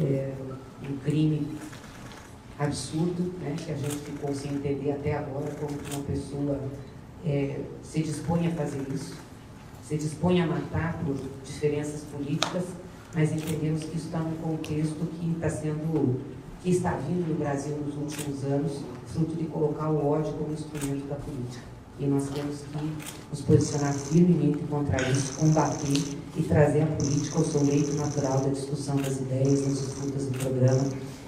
É, 0.00 0.32
um 0.88 0.96
crime 0.98 1.46
absurdo, 2.58 3.32
né, 3.40 3.54
que 3.56 3.70
a 3.70 3.76
gente 3.76 3.96
ficou 3.96 4.34
sem 4.34 4.54
entender 4.54 4.92
até 4.92 5.16
agora 5.16 5.50
como 5.54 5.72
uma 5.72 6.04
pessoa 6.04 6.60
é, 7.24 7.60
se 7.82 8.02
dispõe 8.02 8.48
a 8.48 8.50
fazer 8.52 8.84
isso, 8.92 9.16
se 9.82 9.96
dispõe 9.96 10.40
a 10.40 10.46
matar 10.46 10.98
por 11.04 11.16
diferenças 11.44 12.02
políticas, 12.04 12.64
mas 13.14 13.32
entendemos 13.32 13.84
que 13.84 13.96
isso 13.96 14.06
está 14.06 14.18
num 14.18 14.36
contexto 14.36 15.06
que 15.18 15.32
está 15.32 15.48
sendo, 15.48 16.20
que 16.62 16.70
está 16.70 16.92
vindo 16.92 17.28
no 17.28 17.34
Brasil 17.36 17.76
nos 17.76 17.96
últimos 17.96 18.44
anos, 18.44 18.82
fruto 19.06 19.34
de 19.34 19.44
colocar 19.44 19.88
o 19.88 20.06
ódio 20.06 20.32
como 20.34 20.52
instrumento 20.52 21.08
da 21.08 21.16
política. 21.16 21.67
E 22.00 22.06
nós 22.06 22.28
temos 22.28 22.60
que 22.60 22.78
nos 23.30 23.40
posicionar 23.40 23.92
firmemente 23.92 24.58
contra 24.70 25.10
isso, 25.10 25.36
combater 25.38 26.16
e 26.36 26.42
trazer 26.42 26.82
a 26.82 26.86
política 26.86 27.38
ao 27.38 27.44
seu 27.44 27.64
leito 27.64 27.92
natural 27.94 28.40
da 28.40 28.50
discussão 28.50 28.96
das 28.96 29.20
ideias, 29.20 29.62
das 29.62 29.80
disputas 29.80 30.26
do 30.26 30.38
programa 30.38 30.84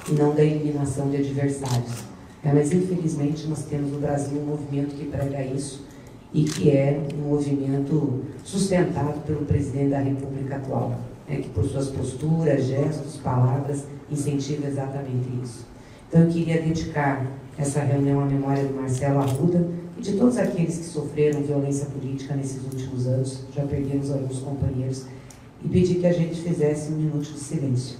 e 0.09 0.13
não 0.13 0.35
da 0.35 0.45
eliminação 0.45 1.11
de 1.11 1.17
adversários. 1.17 2.05
É, 2.45 2.53
mas 2.53 2.73
infelizmente 2.73 3.47
nós 3.49 3.65
temos 3.65 3.91
no 3.91 3.99
Brasil 3.99 4.41
um 4.41 4.47
movimento 4.47 4.95
que 4.95 5.07
prega 5.07 5.45
isso 5.45 5.85
e 6.33 6.45
que 6.45 6.71
é 6.71 7.03
um 7.15 7.29
movimento 7.29 8.25
sustentado 8.45 9.21
pelo 9.27 9.45
presidente 9.45 9.91
da 9.91 9.99
República 9.99 10.57
atual, 10.57 11.01
né, 11.29 11.37
que 11.37 11.49
por 11.49 11.65
suas 11.65 11.89
posturas, 11.89 12.65
gestos, 12.65 13.17
palavras 13.17 13.85
incentiva 14.11 14.69
exatamente 14.69 15.29
isso. 15.43 15.67
Então 16.09 16.23
eu 16.23 16.29
queria 16.29 16.63
dedicar 16.63 17.27
essa 17.59 17.81
reunião 17.81 18.21
à 18.21 18.25
memória 18.25 18.65
do 18.65 18.75
Marcelo 18.75 19.19
Arruda 19.19 19.69
de 20.01 20.15
todos 20.15 20.37
aqueles 20.39 20.79
que 20.79 20.85
sofreram 20.85 21.43
violência 21.43 21.87
política 21.87 22.35
nesses 22.35 22.63
últimos 22.65 23.07
anos, 23.07 23.41
já 23.55 23.65
perdemos 23.65 24.11
alguns 24.11 24.39
companheiros, 24.39 25.05
e 25.63 25.69
pedir 25.69 25.97
que 25.97 26.07
a 26.07 26.13
gente 26.13 26.41
fizesse 26.41 26.91
um 26.91 26.97
minuto 26.97 27.33
de 27.33 27.39
silêncio. 27.39 27.99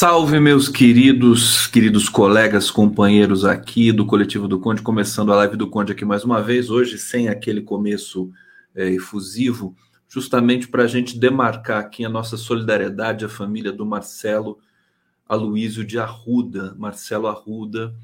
Salve, 0.00 0.40
meus 0.40 0.66
queridos, 0.66 1.66
queridos 1.66 2.08
colegas, 2.08 2.70
companheiros 2.70 3.44
aqui 3.44 3.92
do 3.92 4.06
Coletivo 4.06 4.48
do 4.48 4.58
Conde, 4.58 4.80
começando 4.80 5.30
a 5.30 5.36
live 5.36 5.58
do 5.58 5.68
Conde 5.68 5.92
aqui 5.92 6.06
mais 6.06 6.24
uma 6.24 6.42
vez, 6.42 6.70
hoje 6.70 6.96
sem 6.96 7.28
aquele 7.28 7.60
começo 7.60 8.32
é, 8.74 8.88
efusivo, 8.88 9.76
justamente 10.08 10.66
para 10.68 10.84
a 10.84 10.86
gente 10.86 11.18
demarcar 11.18 11.80
aqui 11.80 12.02
a 12.02 12.08
nossa 12.08 12.38
solidariedade 12.38 13.26
à 13.26 13.28
família 13.28 13.70
do 13.70 13.84
Marcelo 13.84 14.58
Aloísio 15.28 15.84
de 15.84 15.98
Arruda, 15.98 16.74
Marcelo 16.78 17.26
Arruda, 17.26 17.94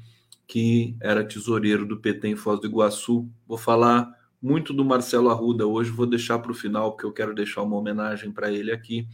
que 0.45 0.95
era 1.01 1.23
tesoureiro 1.23 1.83
do 1.83 1.97
PT 1.97 2.27
em 2.27 2.35
Foz 2.35 2.59
do 2.59 2.67
Iguaçu. 2.67 3.27
Vou 3.47 3.57
falar 3.57 4.07
muito 4.39 4.71
do 4.71 4.85
Marcelo 4.85 5.31
Arruda 5.31 5.65
hoje, 5.65 5.89
vou 5.89 6.05
deixar 6.05 6.37
para 6.37 6.51
o 6.51 6.55
final, 6.55 6.91
porque 6.91 7.07
eu 7.07 7.11
quero 7.11 7.33
deixar 7.33 7.63
uma 7.63 7.75
homenagem 7.75 8.31
para 8.31 8.51
ele 8.51 8.71
aqui. 8.71 9.07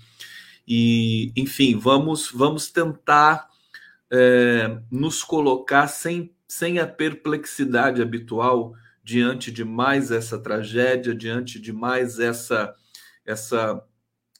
E, 0.68 1.32
enfim, 1.36 1.78
vamos, 1.78 2.32
vamos 2.32 2.70
tentar 2.70 3.50
é, 4.12 4.80
nos 4.92 5.24
colocar 5.24 5.88
sem, 5.88 6.34
sem 6.48 6.80
a 6.80 6.88
perplexidade 6.88 8.02
habitual 8.02 8.74
diante 9.04 9.52
de 9.52 9.66
mais 9.66 10.12
essa 10.12 10.40
tragédia, 10.40 11.14
diante 11.14 11.60
de 11.60 11.74
mais 11.74 12.20
essa, 12.20 12.74
essa 13.26 13.84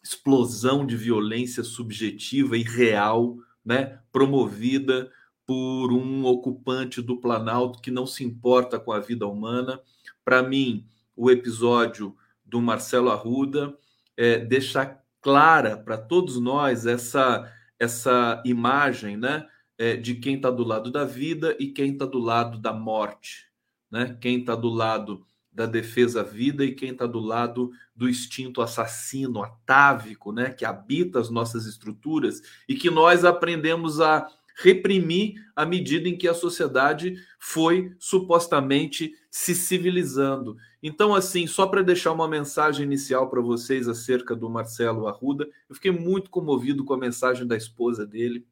explosão 0.02 0.86
de 0.86 0.96
violência 0.96 1.64
subjetiva 1.64 2.58
e 2.58 2.64
real, 2.64 3.38
né, 3.66 4.00
promovida 4.12 5.12
por 5.46 5.92
um 5.92 6.26
ocupante 6.26 7.02
do 7.02 7.20
Planalto 7.20 7.82
que 7.82 7.92
não 7.92 8.06
se 8.06 8.24
importa 8.24 8.80
com 8.80 8.92
a 8.92 9.00
vida 9.00 9.28
humana. 9.28 9.82
Para 10.24 10.42
mim, 10.42 10.86
o 11.16 11.30
episódio 11.30 12.16
do 12.46 12.62
Marcelo 12.62 13.10
Arruda 13.10 13.78
é, 14.16 14.38
deixa 14.38 14.98
clara 15.24 15.78
para 15.78 15.98
todos 15.98 16.40
nós 16.40 16.86
essa 16.86 17.52
essa 17.80 18.42
imagem, 18.46 19.18
né, 19.18 19.46
é, 19.78 19.96
de 19.98 20.16
quem 20.16 20.36
está 20.36 20.50
do 20.52 20.64
lado 20.64 20.92
da 20.92 21.04
vida 21.04 21.56
e 21.60 21.68
quem 21.68 21.94
está 21.94 22.06
do 22.06 22.20
lado 22.20 22.58
da 22.58 22.72
morte, 22.72 23.48
né? 23.92 24.18
Quem 24.22 24.40
está 24.40 24.56
do 24.56 24.70
lado 24.70 25.26
da 25.52 25.66
defesa 25.66 26.22
à 26.22 26.24
vida 26.24 26.64
e 26.64 26.74
quem 26.74 26.92
está 26.92 27.06
do 27.06 27.20
lado 27.20 27.72
do 27.96 28.10
instinto 28.10 28.62
assassino, 28.62 29.44
atávico, 29.44 30.32
né, 30.32 30.50
que 30.50 30.66
habita 30.66 31.20
as 31.20 31.30
nossas 31.30 31.66
estruturas 31.66 32.42
e 32.68 32.76
que 32.76 32.90
nós 32.90 33.24
aprendemos 33.24 34.02
a 34.02 34.28
reprimir 34.56 35.36
à 35.56 35.66
medida 35.66 36.08
em 36.08 36.18
que 36.18 36.28
a 36.28 36.34
sociedade 36.34 37.16
foi 37.40 37.92
supostamente 37.98 39.14
se 39.30 39.56
civilizando. 39.56 40.56
Então, 40.82 41.16
assim, 41.16 41.48
só 41.48 41.68
para 41.68 41.82
deixar 41.82 42.12
uma 42.12 42.28
mensagem 42.28 42.86
inicial 42.86 43.30
para 43.30 43.42
vocês 43.42 43.88
acerca 43.88 44.36
do 44.36 44.50
Marcelo 44.50 45.08
Arruda, 45.08 45.48
eu 45.70 45.76
fiquei 45.76 45.92
muito 45.92 46.30
comovido 46.30 46.84
com 46.86 46.94
a 46.94 46.98
mensagem 46.98 47.48
da 47.48 47.56
esposa 47.56 48.06
dele, 48.06 48.46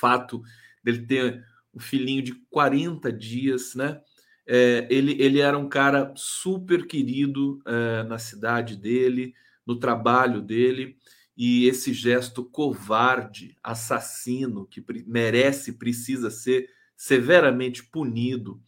fato 0.00 0.42
dele 0.82 1.06
ter 1.06 1.44
um 1.74 1.80
filhinho 1.80 2.22
de 2.22 2.34
40 2.50 3.12
dias, 3.12 3.74
né? 3.74 4.00
É, 4.46 4.86
ele, 4.90 5.16
ele 5.18 5.40
era 5.40 5.56
um 5.56 5.68
cara 5.68 6.12
super 6.14 6.86
querido 6.86 7.62
é, 7.66 8.02
na 8.02 8.18
cidade 8.18 8.76
dele, 8.76 9.34
no 9.66 9.78
trabalho 9.78 10.42
dele, 10.42 10.96
e 11.36 11.66
esse 11.66 11.92
gesto 11.92 12.44
covarde, 12.44 13.56
assassino, 13.62 14.66
que 14.66 14.84
merece, 15.06 15.72
precisa 15.72 16.30
ser 16.30 16.68
severamente 16.96 17.82
punido. 17.82 18.60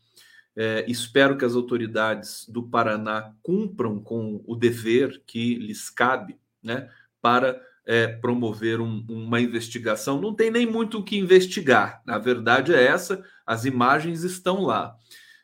É, 0.56 0.84
espero 0.88 1.36
que 1.36 1.44
as 1.44 1.54
autoridades 1.54 2.46
do 2.48 2.62
Paraná 2.62 3.34
cumpram 3.42 4.00
com 4.00 4.42
o 4.46 4.56
dever 4.56 5.22
que 5.26 5.54
lhes 5.54 5.90
cabe, 5.90 6.38
né, 6.62 6.90
para 7.20 7.60
é, 7.84 8.08
promover 8.08 8.80
um, 8.80 9.04
uma 9.08 9.40
investigação. 9.40 10.20
Não 10.20 10.34
tem 10.34 10.50
nem 10.50 10.66
muito 10.66 10.98
o 10.98 11.04
que 11.04 11.18
investigar, 11.18 12.02
a 12.06 12.18
verdade 12.18 12.74
é 12.74 12.84
essa, 12.84 13.22
as 13.46 13.64
imagens 13.64 14.24
estão 14.24 14.62
lá, 14.62 14.96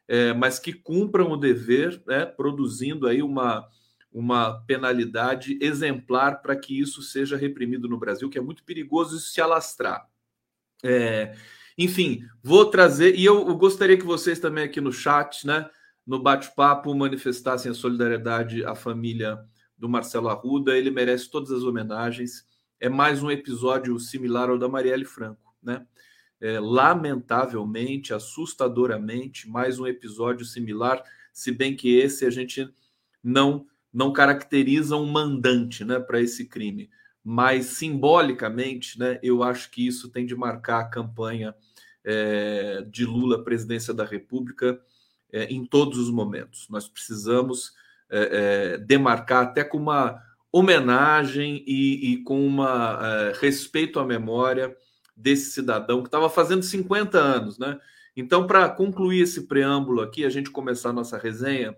é, 0.09 0.33
mas 0.33 0.59
que 0.59 0.73
cumpram 0.73 1.31
o 1.31 1.37
dever, 1.37 2.03
né, 2.07 2.27
produzindo 2.27 3.07
aí 3.07 3.23
uma 3.23 3.69
uma 4.13 4.61
penalidade 4.67 5.59
exemplar 5.61 6.43
para 6.43 6.55
que 6.55 6.79
isso 6.79 7.03
seja 7.03 7.37
reprimido 7.37 7.89
no 7.89 7.99
Brasil, 7.99 8.29
que 8.29 8.39
é 8.39 8.43
muito 8.43 8.63
perigoso 8.63 9.17
isso 9.17 9.33
se 9.33 9.41
alastrar. 9.41 10.07
É, 10.85 11.35
enfim, 11.79 12.27
vou 12.43 12.67
trazer, 12.67 13.15
e 13.17 13.25
eu, 13.25 13.49
eu, 13.49 13.57
gostaria 13.57 13.97
que 13.97 14.05
vocês 14.05 14.39
também 14.39 14.65
aqui 14.65 14.81
no 14.81 14.93
chat, 14.93 15.47
né, 15.47 15.69
no 16.07 16.23
bate-papo, 16.23 16.95
manifestassem 16.95 17.71
a 17.71 17.75
solidariedade 17.75 18.65
à 18.65 18.75
família 18.75 19.39
do 19.79 19.89
Marcelo 19.89 20.29
Arruda, 20.29 20.77
ele 20.77 20.91
merece 20.91 21.31
todas 21.31 21.51
as 21.51 21.63
homenagens. 21.63 22.45
É 22.79 22.89
mais 22.89 23.23
um 23.23 23.31
episódio 23.31 23.99
similar 23.99 24.51
ao 24.51 24.59
da 24.59 24.69
Marielle 24.69 25.05
Franco, 25.05 25.55
né? 25.63 25.87
É, 26.41 26.59
lamentavelmente, 26.59 28.13
assustadoramente, 28.13 29.49
mais 29.49 29.79
um 29.79 29.87
episódio 29.87 30.45
similar, 30.45 31.01
se 31.33 31.53
bem 31.53 31.77
que 31.77 31.97
esse 31.97 32.27
a 32.27 32.31
gente 32.31 32.69
não 33.23 33.67
não 33.93 34.13
caracteriza 34.13 34.97
um 34.97 35.07
mandante 35.07 35.85
né, 35.85 35.99
para 36.01 36.21
esse 36.21 36.47
crime. 36.47 36.89
Mas 37.23 37.67
simbolicamente, 37.67 38.99
né, 38.99 39.19
eu 39.23 39.43
acho 39.43 39.71
que 39.71 39.87
isso 39.87 40.09
tem 40.09 40.27
de 40.27 40.35
marcar 40.35 40.81
a 40.81 40.89
campanha 40.89 41.55
é, 42.05 42.85
de 42.91 43.05
Lula 43.05 43.45
presidência 43.45 43.95
da 43.95 44.05
República 44.05 44.81
é, 45.33 45.45
em 45.45 45.65
todos 45.65 45.99
os 45.99 46.11
momentos. 46.11 46.69
Nós 46.69 46.89
precisamos 46.89 47.73
é, 48.11 48.79
demarcar 48.79 49.45
até 49.45 49.63
com 49.63 49.79
uma 49.79 50.21
homenagem 50.51 51.65
e, 51.67 52.13
e 52.13 52.23
com 52.25 52.45
uma 52.47 53.33
respeito 53.41 53.99
à 53.99 54.05
memória 54.05 54.77
desse 55.17 55.53
cidadão 55.53 56.03
que 56.03 56.09
estava 56.09 56.29
fazendo 56.29 56.63
50 56.63 57.19
anos, 57.19 57.59
né? 57.59 57.79
Então, 58.15 58.47
para 58.47 58.69
concluir 58.69 59.23
esse 59.23 59.47
preâmbulo 59.47 60.03
aqui, 60.03 60.25
a 60.25 60.29
gente 60.29 60.51
começar 60.51 60.91
a 60.91 60.93
nossa 60.93 61.17
resenha, 61.17 61.75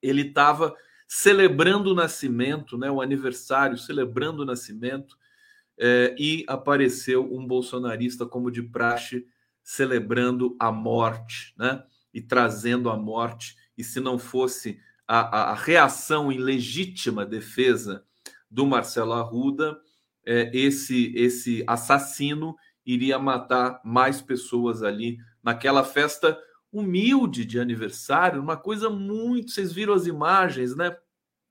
ele 0.00 0.22
estava 0.22 0.76
celebrando 1.08 1.92
o 1.92 1.94
nascimento, 1.94 2.76
né, 2.76 2.90
o 2.90 3.00
aniversário, 3.00 3.78
celebrando 3.78 4.42
o 4.42 4.46
nascimento, 4.46 5.16
é, 5.78 6.14
e 6.18 6.44
apareceu 6.48 7.32
um 7.32 7.46
bolsonarista 7.46 8.26
como 8.26 8.50
de 8.50 8.62
praxe 8.62 9.26
celebrando 9.62 10.56
a 10.58 10.72
morte, 10.72 11.54
né, 11.58 11.82
e 12.12 12.20
trazendo 12.20 12.88
a 12.88 12.96
morte. 12.96 13.56
E 13.76 13.84
se 13.84 14.00
não 14.00 14.18
fosse 14.18 14.80
a, 15.06 15.20
a, 15.20 15.50
a 15.50 15.54
reação 15.54 16.32
em 16.32 16.38
legítima 16.38 17.26
defesa 17.26 18.04
do 18.50 18.66
Marcelo 18.66 19.12
Arruda, 19.12 19.78
é, 20.24 20.50
esse 20.52 21.12
esse 21.14 21.62
assassino 21.66 22.56
iria 22.84 23.18
matar 23.18 23.80
mais 23.84 24.20
pessoas 24.20 24.82
ali 24.82 25.18
naquela 25.42 25.84
festa 25.84 26.36
humilde 26.78 27.44
de 27.44 27.58
aniversário, 27.58 28.40
uma 28.40 28.56
coisa 28.56 28.90
muito. 28.90 29.50
Vocês 29.50 29.72
viram 29.72 29.94
as 29.94 30.06
imagens, 30.06 30.76
né? 30.76 30.96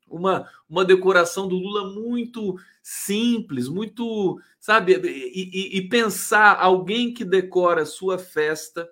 Uma, 0.08 0.48
uma 0.70 0.86
decoração 0.86 1.48
do 1.48 1.56
Lula 1.56 1.92
muito 1.92 2.60
simples, 2.84 3.68
muito, 3.68 4.40
sabe? 4.60 4.94
E, 4.94 5.78
e, 5.78 5.78
e 5.78 5.90
pensar 5.90 6.60
alguém 6.60 7.14
que 7.14 7.26
decora 7.26 7.86
sua 7.86 8.20
festa 8.20 8.88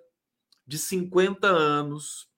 de 0.66 0.76
50 0.76 1.46
anos 1.46 2.28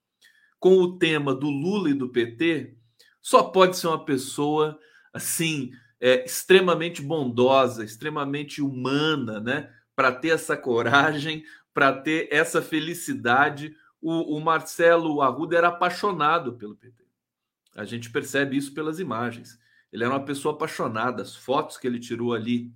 com 0.59 0.77
o 0.77 0.97
tema 0.97 1.33
do 1.33 1.49
Lula 1.49 1.89
e 1.89 1.93
do 1.93 2.09
PT, 2.09 2.75
só 3.21 3.43
pode 3.43 3.77
ser 3.77 3.87
uma 3.87 4.03
pessoa 4.03 4.77
assim 5.13 5.71
é, 5.99 6.23
extremamente 6.23 7.01
bondosa, 7.01 7.83
extremamente 7.83 8.61
humana, 8.61 9.39
né? 9.39 9.71
Para 9.95 10.11
ter 10.11 10.29
essa 10.29 10.55
coragem, 10.55 11.43
para 11.73 11.93
ter 11.93 12.27
essa 12.31 12.61
felicidade. 12.61 13.75
O, 14.01 14.37
o, 14.37 14.41
Marcelo 14.41 15.21
Arruda 15.21 15.57
era 15.57 15.69
apaixonado 15.69 16.53
pelo 16.53 16.75
PT. 16.75 17.03
A 17.75 17.85
gente 17.85 18.09
percebe 18.09 18.57
isso 18.57 18.73
pelas 18.73 18.99
imagens. 18.99 19.59
Ele 19.91 20.03
era 20.03 20.13
uma 20.13 20.25
pessoa 20.25 20.53
apaixonada. 20.53 21.21
As 21.21 21.35
fotos 21.35 21.77
que 21.77 21.87
ele 21.87 21.99
tirou 21.99 22.33
ali 22.33 22.71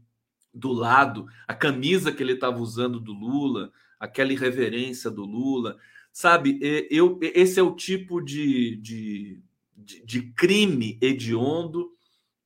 do 0.53 0.71
lado, 0.71 1.27
a 1.47 1.53
camisa 1.53 2.11
que 2.11 2.21
ele 2.21 2.33
estava 2.33 2.59
usando 2.59 2.99
do 2.99 3.13
Lula, 3.13 3.71
aquela 3.99 4.33
irreverência 4.33 5.09
do 5.09 5.23
Lula, 5.23 5.77
sabe? 6.11 6.59
Eu, 6.89 7.19
esse 7.21 7.59
é 7.59 7.63
o 7.63 7.75
tipo 7.75 8.21
de, 8.21 8.75
de, 8.77 9.39
de, 9.75 10.21
crime 10.33 10.97
hediondo 11.01 11.95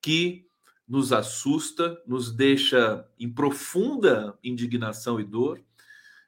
que 0.02 0.46
nos 0.88 1.12
assusta, 1.12 2.00
nos 2.06 2.32
deixa 2.32 3.08
em 3.20 3.32
profunda 3.32 4.38
indignação 4.44 5.20
e 5.20 5.24
dor, 5.24 5.60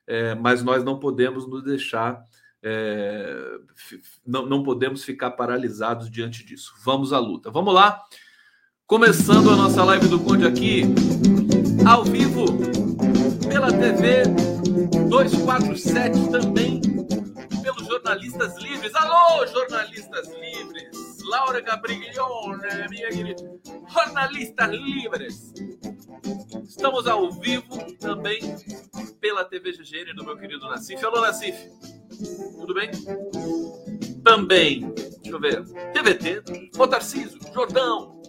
é, 0.07 0.33
mas 0.33 0.63
nós 0.63 0.83
não 0.83 0.97
podemos 0.97 1.47
nos 1.47 1.63
deixar, 1.63 2.23
é, 2.67 3.59
não, 4.25 4.45
não 4.45 4.63
podemos 4.63 5.03
ficar 5.03 5.31
paralisados 5.31 6.09
diante 6.09 6.45
disso. 6.45 6.73
Vamos 6.83 7.13
à 7.13 7.19
luta. 7.19 7.49
Vamos 7.49 7.73
lá, 7.73 8.01
começando 8.85 9.49
a 9.49 9.55
nossa 9.55 9.83
live 9.83 10.07
do 10.07 10.19
Conde 10.19 10.45
aqui, 10.45 10.83
ao 11.87 12.03
vivo, 12.03 12.45
pela 13.47 13.71
TV 13.71 14.23
247 15.07 16.29
também, 16.29 16.81
pelos 17.63 17.87
jornalistas 17.87 18.57
livres. 18.57 18.93
Alô, 18.95 19.47
jornalistas 19.47 20.27
livres! 20.27 21.17
Laura 21.27 21.59
Gabriglione, 21.59 22.89
minha 22.89 23.09
querida. 23.09 23.59
Jornalistas 23.93 24.69
livres. 24.69 25.53
Estamos 26.63 27.05
ao 27.05 27.31
vivo 27.31 27.77
também 27.99 28.39
pela 29.19 29.43
TV 29.43 29.73
GGN 29.73 30.13
do 30.13 30.23
meu 30.23 30.37
querido 30.37 30.67
Nassif. 30.67 31.03
Alô, 31.03 31.19
Nassif. 31.21 31.69
Tudo 32.59 32.73
bem? 32.73 32.91
Também, 34.23 34.91
deixa 35.21 35.31
eu 35.31 35.39
ver, 35.39 35.63
TVT, 35.93 36.43
o 36.77 36.87
Tarcísio, 36.87 37.39
Jordão, 37.53 38.21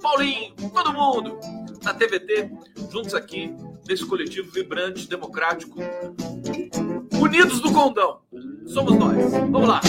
Paulinho, 0.00 0.54
todo 0.74 0.92
mundo 0.92 1.38
na 1.82 1.92
TVT, 1.92 2.50
juntos 2.90 3.14
aqui 3.14 3.54
nesse 3.88 4.06
coletivo 4.06 4.50
vibrante, 4.50 5.08
democrático, 5.08 5.78
unidos 7.20 7.60
do 7.60 7.72
condão. 7.72 8.20
Somos 8.66 8.96
nós. 8.96 9.30
Vamos 9.50 9.68
lá 9.68 9.80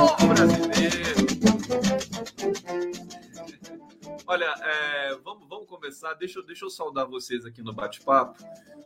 povo 0.00 0.34
brasileiro. 0.34 1.26
Olha, 4.26 4.54
é, 4.62 5.16
vamos, 5.22 5.46
vamos 5.48 5.68
começar. 5.68 6.14
Deixa, 6.14 6.42
deixa 6.42 6.64
eu 6.64 6.70
saudar 6.70 7.06
vocês 7.06 7.44
aqui 7.44 7.62
no 7.62 7.72
bate-papo. 7.72 8.42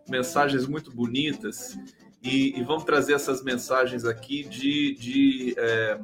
Mensagens 0.09 0.67
muito 0.67 0.91
bonitas. 0.91 1.79
E, 2.25 2.59
e, 2.59 2.63
vamos 2.63 2.85
trazer 2.85 3.13
essas 3.13 3.43
mensagens 3.43 4.07
aqui 4.07 4.45
de, 4.45 4.95
de 4.95 5.55
é, 5.59 6.01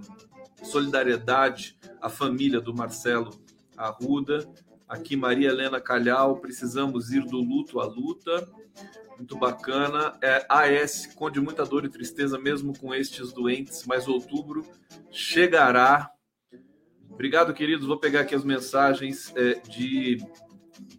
solidariedade 0.62 1.78
à 2.00 2.11
família 2.11 2.61
do 2.61 2.75
Marcelo 2.75 3.31
Arruda. 3.75 4.46
Aqui, 4.87 5.17
Maria 5.17 5.49
Helena 5.49 5.81
Calhau, 5.81 6.37
precisamos 6.37 7.11
ir 7.11 7.25
do 7.25 7.38
luto 7.38 7.81
à 7.81 7.87
luta 7.87 8.46
muito 9.20 9.37
bacana. 9.37 10.14
É, 10.22 10.44
AS, 10.49 11.06
conde 11.14 11.40
muita 11.40 11.64
dor 11.64 11.84
e 11.84 11.88
tristeza, 11.88 12.38
mesmo 12.38 12.76
com 12.78 12.94
estes 12.94 13.32
doentes, 13.32 13.84
mas 13.87 14.08
outubro 14.08 14.64
chegará. 15.11 16.11
Obrigado, 17.10 17.53
queridos. 17.53 17.86
Vou 17.86 17.98
pegar 17.98 18.20
aqui 18.20 18.34
as 18.34 18.44
mensagens 18.44 19.32
é, 19.36 19.55
de, 19.60 20.19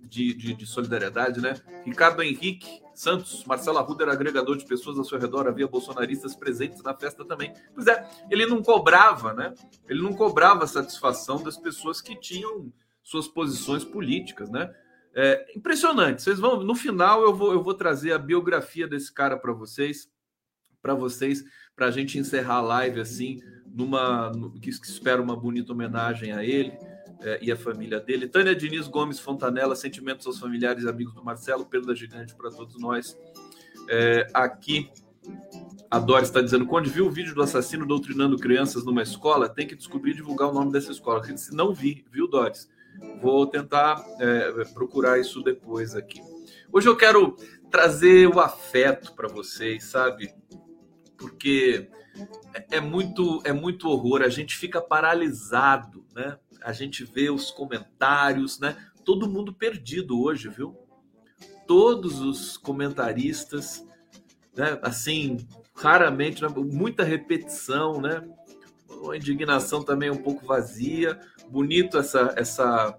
de, 0.03 0.33
de, 0.35 0.53
de, 0.53 0.65
solidariedade, 0.67 1.41
né? 1.41 1.55
Ricardo 1.83 2.21
Henrique 2.21 2.80
Santos, 3.01 3.43
Marcelo 3.45 3.79
Arruda 3.79 4.03
era 4.03 4.13
agregador 4.13 4.55
de 4.55 4.63
pessoas 4.63 4.95
ao 4.95 5.03
seu 5.03 5.17
redor, 5.17 5.47
havia 5.47 5.67
bolsonaristas 5.67 6.35
presentes 6.35 6.83
na 6.83 6.93
festa 6.93 7.25
também. 7.25 7.51
Pois 7.73 7.87
é, 7.87 8.07
ele 8.29 8.45
não 8.45 8.61
cobrava, 8.61 9.33
né? 9.33 9.55
Ele 9.89 10.03
não 10.03 10.13
cobrava 10.13 10.67
satisfação 10.67 11.41
das 11.41 11.57
pessoas 11.57 11.99
que 11.99 12.15
tinham 12.15 12.71
suas 13.01 13.27
posições 13.27 13.83
políticas, 13.83 14.51
né? 14.51 14.71
É 15.15 15.51
impressionante. 15.57 16.21
Vocês 16.21 16.37
vão 16.37 16.61
no 16.61 16.75
final 16.75 17.23
eu 17.23 17.33
vou 17.33 17.51
eu 17.51 17.63
vou 17.63 17.73
trazer 17.73 18.11
a 18.13 18.19
biografia 18.19 18.87
desse 18.87 19.11
cara 19.11 19.35
para 19.35 19.51
vocês, 19.51 20.07
para 20.79 20.93
vocês, 20.93 21.43
para 21.75 21.87
a 21.87 21.91
gente 21.91 22.19
encerrar 22.19 22.57
a 22.57 22.61
live 22.61 23.01
assim, 23.01 23.41
numa 23.65 24.31
que, 24.61 24.69
que 24.79 24.87
espero 24.87 25.23
uma 25.23 25.35
bonita 25.35 25.73
homenagem 25.73 26.33
a 26.33 26.45
ele. 26.45 26.77
É, 27.23 27.39
e 27.41 27.51
a 27.51 27.55
família 27.55 27.99
dele. 27.99 28.27
Tânia 28.27 28.55
Diniz 28.55 28.87
Gomes 28.87 29.19
Fontanella, 29.19 29.75
sentimentos 29.75 30.25
aos 30.25 30.39
familiares 30.39 30.83
e 30.83 30.89
amigos 30.89 31.13
do 31.13 31.23
Marcelo, 31.23 31.65
perda 31.65 31.95
gigante 31.95 32.33
para 32.33 32.49
todos 32.49 32.79
nós. 32.79 33.15
É, 33.87 34.27
aqui, 34.33 34.89
a 35.89 35.99
Doris 35.99 36.29
está 36.29 36.41
dizendo: 36.41 36.65
quando 36.65 36.89
viu 36.89 37.05
o 37.05 37.11
vídeo 37.11 37.35
do 37.35 37.43
assassino 37.43 37.85
doutrinando 37.85 38.37
crianças 38.37 38.83
numa 38.83 39.03
escola, 39.03 39.47
tem 39.47 39.67
que 39.67 39.75
descobrir 39.75 40.11
e 40.11 40.15
divulgar 40.15 40.49
o 40.49 40.53
nome 40.53 40.71
dessa 40.71 40.91
escola. 40.91 41.23
Se 41.37 41.53
não 41.55 41.73
vi, 41.73 42.03
viu, 42.11 42.27
Doris? 42.27 42.67
Vou 43.21 43.45
tentar 43.45 44.03
é, 44.19 44.65
procurar 44.73 45.19
isso 45.19 45.43
depois 45.43 45.95
aqui. 45.95 46.21
Hoje 46.71 46.87
eu 46.87 46.95
quero 46.95 47.35
trazer 47.69 48.27
o 48.27 48.39
afeto 48.39 49.13
para 49.13 49.27
vocês, 49.27 49.83
sabe? 49.85 50.33
Porque 51.17 51.87
é, 52.53 52.77
é 52.77 52.81
muito 52.81 53.41
é 53.45 53.53
muito 53.53 53.87
horror. 53.87 54.21
A 54.21 54.29
gente 54.29 54.57
fica 54.57 54.81
paralisado, 54.81 56.05
né? 56.15 56.37
A 56.61 56.71
gente 56.73 57.03
vê 57.03 57.29
os 57.29 57.51
comentários, 57.51 58.59
né? 58.59 58.77
Todo 59.03 59.29
mundo 59.29 59.53
perdido 59.53 60.21
hoje, 60.21 60.49
viu? 60.49 60.77
Todos 61.67 62.19
os 62.19 62.57
comentaristas, 62.57 63.85
né? 64.55 64.79
Assim, 64.81 65.37
raramente, 65.75 66.41
né? 66.41 66.49
muita 66.49 67.03
repetição, 67.03 67.99
né? 67.99 68.21
Uma 68.89 69.17
indignação 69.17 69.81
também 69.83 70.11
um 70.11 70.21
pouco 70.21 70.45
vazia 70.45 71.19
bonito 71.51 71.97
essa, 71.97 72.33
essa, 72.37 72.97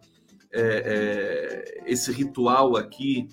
é, 0.53 0.61
é, 0.61 1.83
esse 1.87 2.13
ritual 2.13 2.77
aqui 2.77 3.29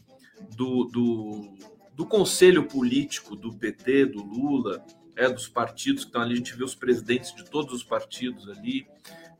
do, 0.55 0.85
do, 0.85 1.53
do, 1.93 2.05
conselho 2.05 2.65
político 2.65 3.35
do 3.35 3.53
PT, 3.53 4.05
do 4.05 4.23
Lula, 4.23 4.83
é, 5.15 5.29
dos 5.29 5.49
partidos 5.49 6.03
que 6.03 6.09
estão 6.09 6.21
ali. 6.21 6.33
A 6.33 6.37
gente 6.37 6.55
vê 6.55 6.63
os 6.63 6.73
presidentes 6.73 7.35
de 7.35 7.43
todos 7.43 7.73
os 7.73 7.83
partidos 7.83 8.47
ali 8.49 8.87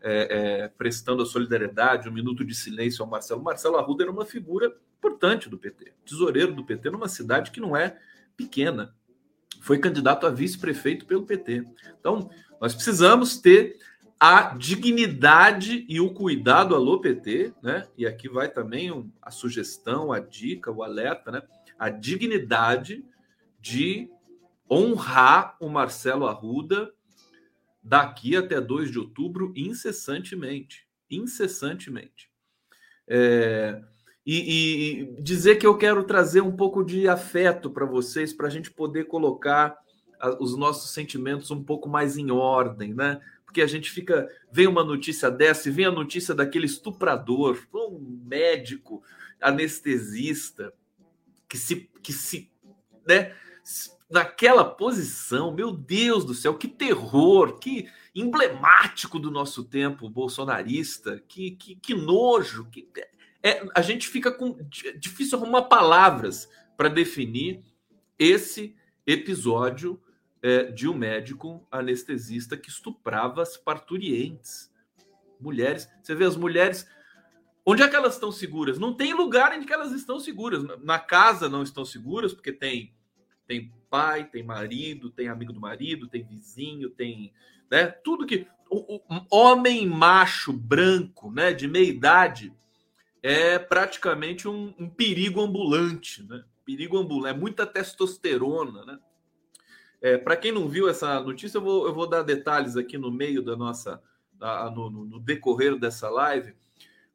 é, 0.02 0.62
é 0.62 0.68
prestando 0.68 1.24
a 1.24 1.26
solidariedade, 1.26 2.10
um 2.10 2.14
minuto 2.14 2.46
de 2.46 2.54
silêncio 2.54 3.04
ao 3.04 3.10
Marcelo. 3.10 3.44
Marcelo 3.44 3.78
Arruda 3.78 4.04
era 4.04 4.12
uma 4.12 4.26
figura 4.26 4.76
importante 4.98 5.50
do 5.50 5.58
PT, 5.58 5.94
tesoureiro 6.06 6.54
do 6.54 6.66
PT 6.66 6.90
numa 6.90 7.08
cidade 7.08 7.52
que 7.52 7.62
não 7.62 7.76
é 7.76 7.98
pequena. 8.36 8.94
Foi 9.62 9.78
candidato 9.78 10.26
a 10.26 10.30
vice-prefeito 10.30 11.06
pelo 11.06 11.26
PT. 11.26 11.64
Então, 12.00 12.30
nós 12.60 12.74
precisamos 12.74 13.38
ter 13.38 13.78
a 14.20 14.56
dignidade 14.56 15.86
e 15.88 16.02
o 16.02 16.14
cuidado, 16.14 16.76
alô 16.76 17.00
PT, 17.00 17.54
né? 17.64 17.88
E 17.98 18.06
aqui 18.06 18.28
vai 18.28 18.50
também 18.50 18.92
um, 18.92 19.10
a 19.22 19.32
sugestão, 19.32 20.12
a 20.12 20.20
dica, 20.20 20.72
o 20.72 20.84
alerta, 20.84 21.32
né? 21.32 21.42
A 21.78 21.90
dignidade 21.90 23.06
de 23.62 24.10
honrar 24.70 25.56
o 25.60 25.70
Marcelo 25.70 26.28
Arruda 26.28 26.94
daqui 27.90 28.38
até 28.38 28.62
2 28.62 28.92
de 28.92 29.00
outubro 29.00 29.52
incessantemente. 29.56 30.88
Incessantemente. 31.10 32.30
É, 33.08 33.82
e, 34.24 34.38
e, 35.18 35.22
dizer 35.22 35.56
que 35.56 35.66
eu 35.66 35.76
quero 35.76 36.04
trazer 36.04 36.42
um 36.42 36.56
pouco 36.56 36.84
de 36.84 37.08
afeto 37.08 37.72
para 37.72 37.86
vocês, 37.86 38.32
para 38.32 38.48
a 38.48 38.52
gente 38.52 38.70
poder 38.70 39.06
colocar 39.06 39.76
os 40.40 40.56
nossos 40.56 40.92
sentimentos 40.92 41.50
um 41.50 41.64
pouco 41.64 41.90
mais 41.90 42.18
em 42.18 42.30
ordem, 42.30 42.94
né? 42.94 43.20
porque 43.50 43.64
a 43.64 43.68
gente 43.68 43.90
fica. 43.90 44.30
Vem 44.52 44.68
uma 44.68 44.84
notícia 44.84 45.32
dessa 45.32 45.68
e 45.68 45.72
vem 45.72 45.86
a 45.86 45.92
notícia 45.92 46.36
daquele 46.36 46.68
estuprador, 46.68 47.60
um 47.74 48.22
médico 48.24 49.02
anestesista 49.42 50.72
que 51.48 51.58
se. 51.58 51.90
Que 52.04 52.14
se 52.14 52.52
né, 53.08 53.34
naquela 54.10 54.66
posição, 54.66 55.54
meu 55.54 55.72
Deus 55.72 56.26
do 56.26 56.34
céu, 56.34 56.58
que 56.58 56.68
terror, 56.68 57.60
que 57.60 57.88
emblemático 58.16 59.20
do 59.20 59.30
nosso 59.30 59.64
tempo 59.64 60.10
bolsonarista, 60.10 61.24
que, 61.28 61.52
que, 61.52 61.76
que 61.76 61.94
nojo, 61.94 62.66
que 62.66 62.90
é, 63.44 63.66
a 63.76 63.82
gente 63.82 64.08
fica 64.08 64.32
com 64.32 64.58
difícil 64.98 65.38
arrumar 65.38 65.64
palavras 65.64 66.50
para 66.76 66.90
definir 66.90 67.64
esse 68.18 68.76
episódio 69.06 70.02
é, 70.42 70.64
de 70.64 70.88
um 70.88 70.94
médico 70.94 71.66
anestesista 71.72 72.58
que 72.58 72.70
estuprava 72.70 73.42
as 73.42 73.58
parturientes. 73.58 74.72
Mulheres. 75.40 75.90
Você 76.02 76.16
vê 76.16 76.26
as 76.26 76.36
mulheres. 76.36 76.88
Onde 77.66 77.84
é 77.84 77.88
que 77.88 77.96
elas 77.96 78.16
estão 78.16 78.32
seguras? 78.32 78.80
Não 78.80 78.94
tem 78.94 79.14
lugar 79.14 79.58
em 79.58 79.66
que 79.66 79.72
elas 79.72 79.92
estão 79.92 80.20
seguras. 80.20 80.64
Na 80.84 81.00
casa 81.00 81.48
não 81.48 81.64
estão 81.64 81.86
seguras, 81.86 82.34
porque 82.34 82.52
tem, 82.52 82.94
tem 83.48 83.72
pai, 83.90 84.26
tem 84.26 84.44
marido, 84.44 85.10
tem 85.10 85.28
amigo 85.28 85.52
do 85.52 85.60
marido, 85.60 86.08
tem 86.08 86.24
vizinho, 86.24 86.90
tem. 86.90 87.34
Né, 87.70 87.88
tudo 87.88 88.26
que. 88.26 88.48
O, 88.70 88.98
o 88.98 89.26
homem 89.32 89.88
macho, 89.88 90.54
branco, 90.54 91.32
né, 91.32 91.52
de 91.52 91.68
meia 91.68 91.90
idade, 91.90 92.54
é 93.22 93.58
praticamente 93.58 94.48
um, 94.48 94.74
um 94.78 94.90
perigo 94.90 95.42
ambulante. 95.42 96.24
Né? 96.24 96.44
Perigo 96.66 96.98
ambulante. 96.98 97.36
É 97.36 97.40
muita 97.40 97.66
testosterona. 97.66 98.86
Né? 98.86 99.00
É, 100.02 100.18
Para 100.18 100.38
quem 100.38 100.52
não 100.52 100.68
viu 100.68 100.88
essa 100.88 101.20
notícia, 101.20 101.58
eu 101.58 101.62
vou, 101.62 101.88
eu 101.88 101.94
vou 101.94 102.08
dar 102.08 102.22
detalhes 102.22 102.78
aqui 102.78 102.98
no 102.98 103.12
meio 103.12 103.42
da 103.42 103.56
nossa, 103.56 104.02
da, 104.34 104.70
no, 104.70 104.90
no, 104.90 105.20
decorrer 105.20 105.78
dessa 105.78 106.10
live. 106.10 106.54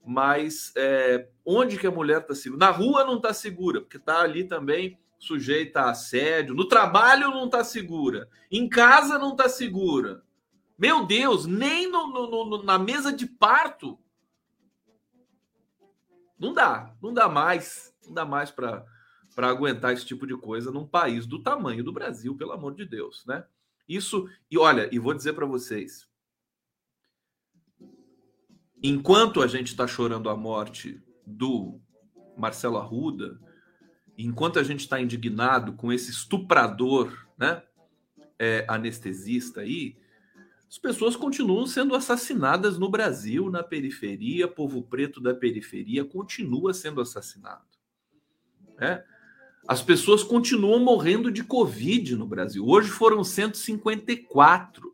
Mas 0.05 0.73
é, 0.77 1.29
onde 1.45 1.79
que 1.79 1.87
a 1.87 1.91
mulher 1.91 2.21
está 2.21 2.35
segura? 2.35 2.67
Na 2.67 2.71
rua 2.71 3.05
não 3.05 3.17
está 3.17 3.33
segura, 3.33 3.81
porque 3.81 3.97
está 3.97 4.21
ali 4.21 4.45
também 4.45 4.99
sujeita 5.19 5.83
a 5.83 5.91
assédio. 5.91 6.55
No 6.55 6.67
trabalho 6.67 7.31
não 7.31 7.47
está 7.47 7.65
segura. 7.65 8.29
Em 8.51 8.69
casa 8.69 9.19
não 9.19 9.33
está 9.33 9.49
segura. 9.49 10.23
Meu 10.79 11.07
Deus, 11.07 11.47
nem 11.47 11.91
no, 11.91 12.09
no, 12.09 12.63
na 12.63 12.79
mesa 12.79 13.13
de 13.13 13.27
parto. 13.27 13.99
Não 16.39 16.53
dá, 16.53 16.95
não 17.01 17.15
dá 17.15 17.29
mais, 17.29 17.95
não 18.07 18.13
dá 18.15 18.25
mais 18.25 18.51
para 18.51 18.85
para 19.35 19.49
aguentar 19.49 19.93
esse 19.93 20.07
tipo 20.07 20.27
de 20.27 20.37
coisa 20.37 20.71
num 20.71 20.87
país 20.87 21.27
do 21.27 21.43
tamanho 21.43 21.83
do 21.83 21.93
Brasil, 21.93 22.37
pelo 22.37 22.53
amor 22.53 22.75
de 22.75 22.85
Deus, 22.85 23.25
né? 23.27 23.45
Isso, 23.89 24.29
e 24.51 24.57
olha, 24.57 24.89
e 24.93 24.99
vou 24.99 25.13
dizer 25.13 25.35
para 25.35 25.45
vocês, 25.45 26.09
enquanto 28.83 29.43
a 29.43 29.47
gente 29.47 29.69
está 29.69 29.87
chorando 29.87 30.31
a 30.31 30.37
morte 30.37 31.03
do 31.27 31.81
Marcelo 32.37 32.79
Arruda, 32.79 33.39
enquanto 34.17 34.59
a 34.59 34.63
gente 34.63 34.81
está 34.81 35.01
indignado 35.01 35.73
com 35.73 35.93
esse 35.93 36.11
estuprador, 36.11 37.27
né, 37.37 37.63
é, 38.39 38.65
anestesista 38.69 39.61
aí, 39.61 39.97
as 40.69 40.79
pessoas 40.79 41.15
continuam 41.15 41.67
sendo 41.67 41.95
assassinadas 41.95 42.79
no 42.79 42.89
Brasil, 42.89 43.49
na 43.49 43.63
periferia, 43.63 44.49
povo 44.49 44.83
preto 44.83 45.21
da 45.21 45.33
periferia 45.33 46.05
continua 46.05 46.75
sendo 46.75 47.01
assassinado. 47.01 47.63
Né? 48.77 49.05
As 49.69 49.81
pessoas 49.81 50.23
continuam 50.23 50.81
morrendo 50.81 51.31
de 51.31 51.45
Covid 51.45 52.17
no 52.17 52.27
Brasil. 52.27 52.67
Hoje 52.67 52.89
foram 52.89 53.23
154. 53.23 54.93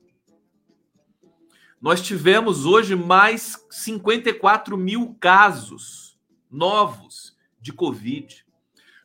Nós 1.81 2.03
tivemos 2.03 2.67
hoje 2.67 2.95
mais 2.95 3.67
54 3.71 4.77
mil 4.77 5.17
casos 5.19 6.19
novos 6.51 7.35
de 7.59 7.73
Covid. 7.73 8.45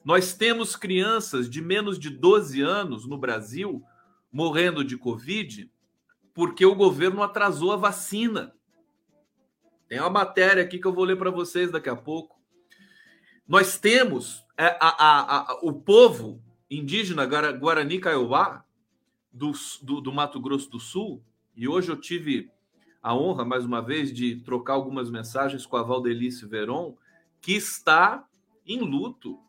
Nós 0.06 0.34
temos 0.34 0.76
crianças 0.76 1.50
de 1.50 1.62
menos 1.62 2.00
de 2.00 2.12
12 2.12 2.62
anos 2.62 3.08
no 3.08 3.18
Brasil 3.18 3.84
morrendo 4.32 4.84
de 4.84 4.96
Covid 4.98 5.70
porque 6.36 6.66
o 6.66 6.76
governo 6.76 7.24
atrasou 7.24 7.72
a 7.72 7.78
vacina. 7.78 8.54
Tem 9.88 10.00
uma 10.00 10.10
matéria 10.10 10.62
aqui 10.62 10.78
que 10.78 10.86
eu 10.86 10.94
vou 10.94 11.06
ler 11.06 11.18
para 11.18 11.32
vocês 11.32 11.72
daqui 11.72 11.90
a 11.90 11.96
pouco. 11.96 12.40
Nós 13.48 13.80
temos 13.80 14.46
é, 14.58 14.78
a, 14.80 14.90
a, 14.90 15.52
a, 15.52 15.60
o 15.62 15.72
povo 15.72 16.44
indígena 16.70 17.26
Guarani 17.26 18.00
Kaiowá 18.00 18.66
do, 19.32 19.54
do, 19.82 20.02
do, 20.02 20.12
Mato 20.12 20.40
Grosso 20.40 20.70
do 20.70 20.80
Sul, 20.80 21.24
e 21.56 21.68
hoje 21.68 21.90
eu 21.90 21.98
tive 21.98 22.52
a 23.02 23.16
honra, 23.16 23.46
mais 23.46 23.64
uma 23.64 23.82
vez, 23.82 24.12
de 24.12 24.38
trocar 24.38 24.74
algumas 24.74 25.10
mensagens 25.10 25.66
com 25.66 25.78
a 25.78 25.84
Valdelice 25.84 26.46
Veron, 26.46 26.98
que 27.40 27.54
está 27.54 28.28
em 28.66 28.80
luto. 28.80 29.40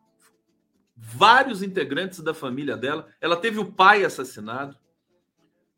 Vários 0.96 1.62
integrantes 1.62 2.20
da 2.20 2.32
família 2.32 2.76
dela. 2.76 3.08
Ela 3.20 3.36
teve 3.36 3.58
o 3.58 3.72
pai 3.72 4.04
assassinado. 4.04 4.76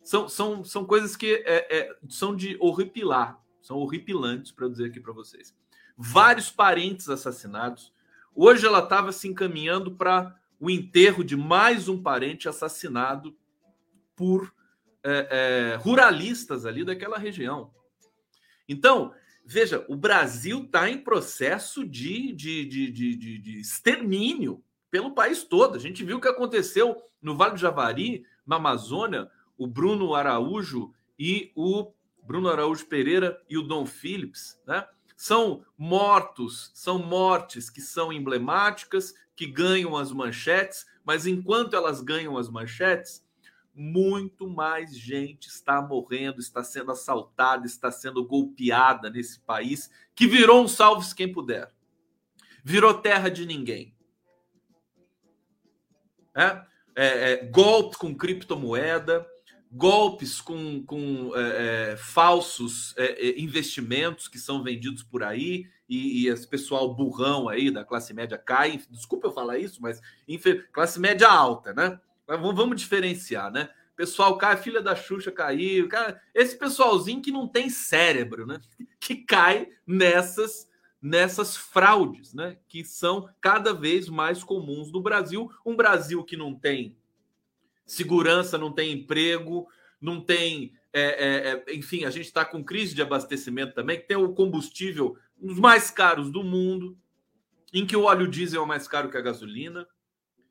São, 0.03 0.29
são, 0.29 0.65
são 0.65 0.85
coisas 0.85 1.17
que 1.17 1.43
é, 1.45 1.79
é, 1.79 1.97
são 2.09 2.35
de 2.35 2.57
horripilar, 2.61 3.39
são 3.61 3.77
horripilantes, 3.77 4.53
para 4.53 4.69
dizer 4.69 4.87
aqui 4.87 5.01
para 5.01 5.13
vocês. 5.13 5.55
Vários 5.97 6.51
parentes 6.51 7.09
assassinados 7.09 7.93
Hoje 8.41 8.65
ela 8.65 8.79
estava 8.79 9.11
se 9.11 9.27
encaminhando 9.27 9.97
para 9.97 10.41
o 10.61 10.71
enterro 10.71 11.25
de 11.25 11.37
mais 11.37 11.89
um 11.89 12.01
parente 12.01 12.49
assassinado 12.49 13.37
por 14.15 14.55
é, 15.03 15.73
é, 15.73 15.75
ruralistas 15.75 16.65
ali 16.65 16.85
daquela 16.85 17.19
região. 17.19 17.73
Então, 18.69 19.13
veja, 19.45 19.85
o 19.89 19.97
Brasil 19.97 20.63
está 20.63 20.89
em 20.89 20.99
processo 21.03 21.85
de, 21.85 22.33
de, 22.33 22.65
de, 22.65 22.93
de, 22.93 23.39
de 23.39 23.61
extermínio 23.61 24.63
pelo 24.91 25.15
país 25.15 25.45
todo. 25.45 25.77
A 25.77 25.81
gente 25.81 26.05
viu 26.05 26.19
o 26.19 26.21
que 26.21 26.29
aconteceu 26.29 26.97
no 27.21 27.37
Vale 27.37 27.55
do 27.55 27.61
Javari, 27.61 28.25
na 28.47 28.57
Amazônia, 28.57 29.31
o 29.57 29.67
Bruno 29.67 30.15
Araújo 30.15 30.93
e 31.19 31.53
o 31.55 31.93
Bruno 32.23 32.49
Araújo 32.49 32.87
Pereira 32.87 33.41
e 33.49 33.57
o 33.59 33.63
Dom 33.63 33.87
Phillips, 33.87 34.61
né? 34.67 34.87
São 35.17 35.65
mortos, 35.77 36.71
são 36.75 36.99
mortes 36.99 37.69
que 37.69 37.81
são 37.81 38.13
emblemáticas, 38.13 39.13
que 39.35 39.47
ganham 39.47 39.97
as 39.97 40.13
manchetes, 40.13 40.87
mas 41.05 41.27
enquanto 41.27 41.75
elas 41.75 42.01
ganham 42.01 42.39
as 42.39 42.49
manchetes, 42.49 43.27
muito 43.75 44.49
mais 44.49 44.97
gente 44.97 45.49
está 45.49 45.81
morrendo, 45.81 46.41
está 46.41 46.63
sendo 46.63 46.93
assaltada, 46.93 47.67
está 47.67 47.91
sendo 47.91 48.25
golpeada 48.25 49.09
nesse 49.09 49.41
país 49.41 49.91
que 50.15 50.27
virou 50.27 50.63
um 50.63 50.69
salve-se 50.69 51.15
quem 51.15 51.33
puder. 51.33 51.73
Virou 52.63 52.95
terra 52.95 53.29
de 53.29 53.47
ninguém. 53.47 53.95
É? 56.39 56.63
É, 56.95 57.33
é, 57.33 57.37
golpe 57.47 57.97
com 57.97 58.15
criptomoeda, 58.15 59.27
golpes 59.71 60.41
com, 60.41 60.83
com 60.85 61.33
é, 61.35 61.93
é, 61.93 61.97
falsos 61.97 62.95
é, 62.97 63.39
investimentos 63.41 64.29
que 64.29 64.39
são 64.39 64.63
vendidos 64.63 65.03
por 65.03 65.23
aí 65.23 65.67
e, 65.89 66.23
e, 66.23 66.29
esse 66.29 66.47
pessoal 66.47 66.95
burrão 66.95 67.49
aí 67.49 67.71
da 67.71 67.85
classe 67.85 68.15
média 68.15 68.39
cai. 68.39 68.81
Desculpa 68.91 69.27
eu 69.27 69.33
falar 69.33 69.59
isso, 69.59 69.81
mas 69.83 70.01
classe 70.73 71.01
média 71.01 71.29
alta, 71.29 71.73
né? 71.73 71.99
Vamos, 72.27 72.55
vamos 72.55 72.81
diferenciar, 72.81 73.51
né? 73.51 73.71
Pessoal 73.97 74.39
cai, 74.39 74.57
filha 74.57 74.81
da 74.81 74.95
Xuxa 74.95 75.33
caiu, 75.33 75.89
cara, 75.89 76.21
esse 76.33 76.57
pessoalzinho 76.57 77.21
que 77.21 77.33
não 77.33 77.49
tem 77.49 77.69
cérebro, 77.69 78.47
né? 78.47 78.61
Que 79.01 79.17
cai 79.17 79.69
nessas 79.87 80.68
nessas 81.01 81.57
fraudes, 81.57 82.35
né? 82.35 82.59
Que 82.69 82.85
são 82.85 83.29
cada 83.41 83.73
vez 83.73 84.09
mais 84.09 84.43
comuns 84.43 84.91
no 84.91 85.01
Brasil, 85.01 85.51
um 85.65 85.77
Brasil 85.77 86.25
que 86.25 86.37
não 86.37 86.55
tem 86.55 86.97
segurança, 87.87 88.59
não 88.59 88.73
tem 88.73 88.93
emprego, 88.93 89.67
não 90.01 90.21
tem. 90.21 90.73
É, 90.93 91.03
é, 91.03 91.65
é 91.67 91.75
enfim, 91.75 92.05
a 92.05 92.11
gente 92.11 92.27
está 92.27 92.45
com 92.45 92.65
crise 92.65 92.95
de 92.95 93.03
abastecimento 93.03 93.75
também, 93.75 93.99
que 93.99 94.07
tem 94.07 94.17
o 94.17 94.35
combustível 94.35 95.17
os 95.41 95.59
mais 95.59 95.91
caros 95.91 96.31
do 96.31 96.43
mundo, 96.43 96.99
em 97.73 97.87
que 97.87 97.97
o 97.97 98.05
óleo 98.05 98.29
diesel 98.29 98.65
é 98.65 98.67
mais 98.67 98.89
caro 98.89 99.11
que 99.11 99.17
a 99.17 99.23
gasolina. 99.23 99.87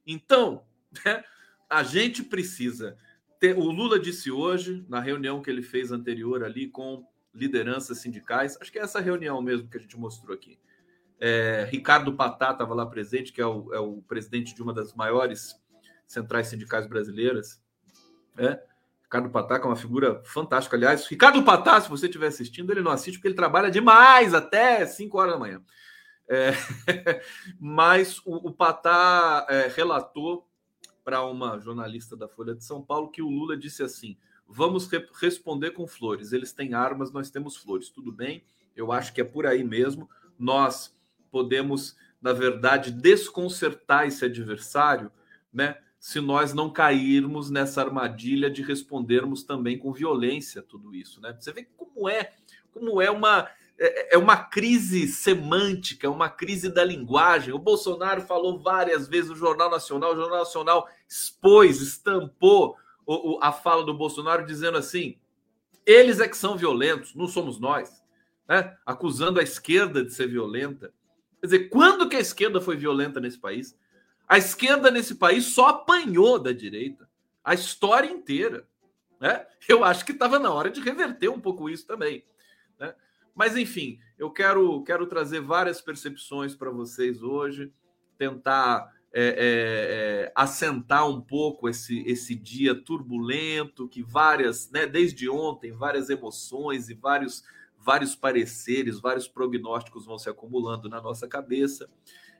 Então, 0.05 0.63
né, 1.05 1.23
a 1.69 1.83
gente 1.83 2.23
precisa 2.23 2.97
ter. 3.39 3.57
O 3.57 3.69
Lula 3.69 3.99
disse 3.99 4.31
hoje, 4.31 4.85
na 4.87 4.99
reunião 4.99 5.41
que 5.41 5.49
ele 5.49 5.61
fez 5.61 5.91
anterior 5.91 6.43
ali 6.43 6.67
com 6.67 7.05
lideranças 7.37 7.99
sindicais, 7.99 8.57
acho 8.59 8.71
que 8.71 8.79
é 8.79 8.81
essa 8.81 8.99
reunião 8.99 9.41
mesmo 9.41 9.69
que 9.69 9.77
a 9.77 9.79
gente 9.79 9.97
mostrou 9.97 10.35
aqui. 10.35 10.59
É, 11.19 11.67
Ricardo 11.71 12.13
Patá 12.13 12.51
estava 12.51 12.73
lá 12.73 12.85
presente, 12.85 13.31
que 13.31 13.41
é 13.41 13.45
o, 13.45 13.73
é 13.73 13.79
o 13.79 14.01
presidente 14.03 14.53
de 14.53 14.61
uma 14.61 14.73
das 14.73 14.93
maiores 14.93 15.55
centrais 16.05 16.47
sindicais 16.47 16.87
brasileiras. 16.87 17.61
É. 18.37 18.61
Ricardo 19.03 19.29
Patá, 19.29 19.59
que 19.59 19.65
é 19.65 19.69
uma 19.69 19.75
figura 19.75 20.21
fantástica. 20.25 20.75
Aliás, 20.75 21.07
Ricardo 21.07 21.43
Patá, 21.43 21.79
se 21.79 21.89
você 21.89 22.07
estiver 22.07 22.27
assistindo, 22.27 22.71
ele 22.71 22.81
não 22.81 22.91
assiste 22.91 23.17
porque 23.17 23.29
ele 23.29 23.35
trabalha 23.35 23.71
demais 23.71 24.33
até 24.33 24.85
5 24.85 25.17
horas 25.17 25.33
da 25.33 25.39
manhã. 25.39 25.61
É, 26.29 26.51
mas 27.59 28.19
o, 28.25 28.49
o 28.49 28.51
Patá 28.51 29.47
é, 29.49 29.71
relatou 29.73 30.45
para 31.05 31.23
uma 31.23 31.57
jornalista 31.57 32.17
da 32.17 32.27
Folha 32.27 32.53
de 32.53 32.65
São 32.65 32.83
Paulo 32.83 33.09
que 33.09 33.21
o 33.21 33.29
Lula 33.29 33.55
disse 33.55 33.81
assim: 33.81 34.17
vamos 34.47 34.87
re 34.87 35.05
responder 35.19 35.71
com 35.71 35.87
flores. 35.87 36.31
Eles 36.31 36.51
têm 36.51 36.73
armas, 36.73 37.11
nós 37.11 37.29
temos 37.29 37.55
flores. 37.55 37.89
Tudo 37.89 38.11
bem, 38.11 38.43
eu 38.75 38.91
acho 38.91 39.13
que 39.13 39.21
é 39.21 39.23
por 39.23 39.45
aí 39.45 39.63
mesmo. 39.63 40.09
Nós 40.37 40.95
podemos, 41.31 41.95
na 42.21 42.33
verdade, 42.33 42.91
desconcertar 42.91 44.07
esse 44.07 44.25
adversário, 44.25 45.11
né? 45.51 45.77
se 45.99 46.21
nós 46.21 46.53
não 46.53 46.69
cairmos 46.69 47.49
nessa 47.49 47.81
armadilha 47.81 48.49
de 48.49 48.61
respondermos 48.61 49.43
também 49.43 49.77
com 49.77 49.91
violência 49.91 50.61
tudo 50.61 50.93
isso, 50.93 51.19
né? 51.19 51.35
Você 51.37 51.51
vê 51.51 51.67
como 51.75 52.07
é, 52.07 52.33
como 52.71 53.01
é 53.01 53.09
uma 53.09 53.49
é, 53.79 54.15
é 54.15 54.17
uma 54.17 54.37
crise 54.37 55.07
semântica, 55.07 56.07
é 56.07 56.09
uma 56.09 56.29
crise 56.29 56.69
da 56.69 56.83
linguagem. 56.83 57.53
O 57.53 57.59
Bolsonaro 57.59 58.21
falou 58.21 58.59
várias 58.59 59.07
vezes 59.07 59.29
no 59.29 59.35
Jornal 59.35 59.69
Nacional, 59.69 60.13
o 60.13 60.15
Jornal 60.15 60.39
Nacional 60.39 60.89
expôs, 61.07 61.81
estampou 61.81 62.75
o, 63.07 63.35
o, 63.35 63.39
a 63.41 63.53
fala 63.53 63.83
do 63.83 63.93
Bolsonaro 63.93 64.45
dizendo 64.45 64.77
assim: 64.77 65.17
eles 65.85 66.19
é 66.19 66.27
que 66.27 66.37
são 66.37 66.57
violentos, 66.57 67.15
não 67.15 67.27
somos 67.27 67.57
nós, 67.57 68.03
né? 68.47 68.77
acusando 68.85 69.39
a 69.39 69.43
esquerda 69.43 70.03
de 70.03 70.13
ser 70.13 70.27
violenta. 70.27 70.93
Quer 71.39 71.47
dizer, 71.47 71.69
quando 71.69 72.09
que 72.09 72.17
a 72.17 72.19
esquerda 72.19 72.59
foi 72.59 72.75
violenta 72.75 73.21
nesse 73.21 73.39
país? 73.39 73.77
A 74.27 74.37
esquerda 74.37 74.91
nesse 74.91 75.15
país 75.15 75.45
só 75.45 75.69
apanhou 75.69 76.37
da 76.37 76.51
direita 76.51 77.09
a 77.41 77.53
história 77.53 78.11
inteira. 78.11 78.67
Né? 79.21 79.47
Eu 79.69 79.85
acho 79.85 80.05
que 80.05 80.11
estava 80.11 80.37
na 80.37 80.51
hora 80.51 80.69
de 80.69 80.81
reverter 80.81 81.29
um 81.29 81.39
pouco 81.39 81.69
isso 81.69 81.87
também. 81.87 82.25
Né? 82.77 82.93
Mas, 83.33 83.55
enfim, 83.55 83.99
eu 84.19 84.29
quero, 84.29 84.83
quero 84.83 85.07
trazer 85.07 85.39
várias 85.39 85.79
percepções 85.79 86.53
para 86.53 86.69
vocês 86.69 87.23
hoje, 87.23 87.71
tentar 88.17 88.93
é, 89.19 89.19
é, 89.19 89.29
é, 89.29 90.31
assentar 90.35 91.09
um 91.09 91.19
pouco 91.19 91.67
esse, 91.67 92.03
esse 92.05 92.35
dia 92.35 92.75
turbulento, 92.75 93.89
que 93.89 94.03
várias, 94.03 94.69
né, 94.69 94.85
desde 94.85 95.27
ontem, 95.27 95.71
várias 95.71 96.11
emoções 96.11 96.87
e 96.87 96.93
vários, 96.93 97.43
vários 97.79 98.15
pareceres, 98.15 98.99
vários 98.99 99.27
prognósticos 99.27 100.05
vão 100.05 100.19
se 100.19 100.29
acumulando 100.29 100.87
na 100.87 101.01
nossa 101.01 101.27
cabeça, 101.27 101.89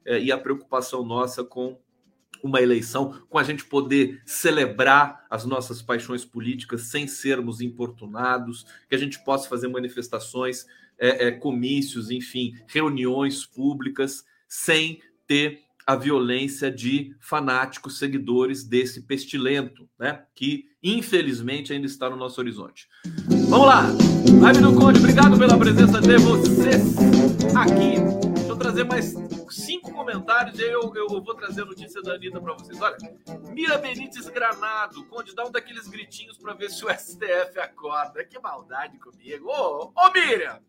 é, 0.06 0.22
e 0.22 0.32
a 0.32 0.38
preocupação 0.38 1.04
nossa 1.04 1.44
com 1.44 1.80
uma 2.44 2.62
eleição, 2.62 3.24
com 3.28 3.40
a 3.40 3.44
gente 3.44 3.66
poder 3.66 4.22
celebrar 4.24 5.26
as 5.32 5.46
nossas 5.46 5.82
paixões 5.82 6.24
políticas 6.24 6.82
sem 6.82 7.08
sermos 7.08 7.60
importunados, 7.60 8.68
que 8.88 8.94
a 8.94 9.00
gente 9.00 9.18
possa 9.26 9.50
fazer 9.50 9.68
manifestações, 9.68 10.68
é, 11.00 11.26
é, 11.26 11.32
comícios, 11.32 12.12
enfim, 12.12 12.54
reuniões 12.68 13.48
públicas, 13.48 14.24
sem 14.48 15.02
ter 15.26 15.67
a 15.88 15.96
violência 15.96 16.70
de 16.70 17.16
fanáticos 17.22 17.98
seguidores 17.98 18.66
desse 18.66 19.04
pestilento, 19.04 19.90
né? 19.98 20.26
Que 20.36 20.66
infelizmente 20.84 21.72
ainda 21.72 21.88
está 21.88 22.10
no 22.10 22.18
nosso 22.18 22.42
horizonte. 22.42 22.90
Vamos 23.50 23.68
lá! 23.68 23.84
Live 24.42 24.60
do 24.60 24.76
Conde, 24.76 25.00
obrigado 25.00 25.38
pela 25.38 25.58
presença 25.58 26.02
de 26.02 26.18
vocês 26.18 26.98
aqui. 27.56 28.02
Deixa 28.36 28.50
eu 28.50 28.58
trazer 28.58 28.84
mais 28.84 29.16
cinco 29.50 29.94
comentários 29.94 30.60
e 30.60 30.64
eu, 30.64 30.94
eu 30.94 31.08
vou 31.08 31.34
trazer 31.34 31.62
a 31.62 31.66
notícia 31.66 32.02
da 32.02 32.16
Anitta 32.16 32.42
para 32.42 32.54
vocês. 32.56 32.78
Olha, 32.82 32.98
Mira 33.54 33.78
Benítez 33.78 34.28
Granado, 34.28 35.06
Conde, 35.06 35.34
dá 35.34 35.46
um 35.46 35.52
daqueles 35.52 35.88
gritinhos 35.88 36.38
para 36.38 36.54
ver 36.54 36.70
se 36.70 36.84
o 36.84 36.90
STF 36.90 37.58
acorda. 37.60 38.26
Que 38.26 38.38
maldade 38.40 39.00
comigo. 39.00 39.48
Ô, 39.48 39.94
ô 39.96 40.12
Miriam! 40.12 40.60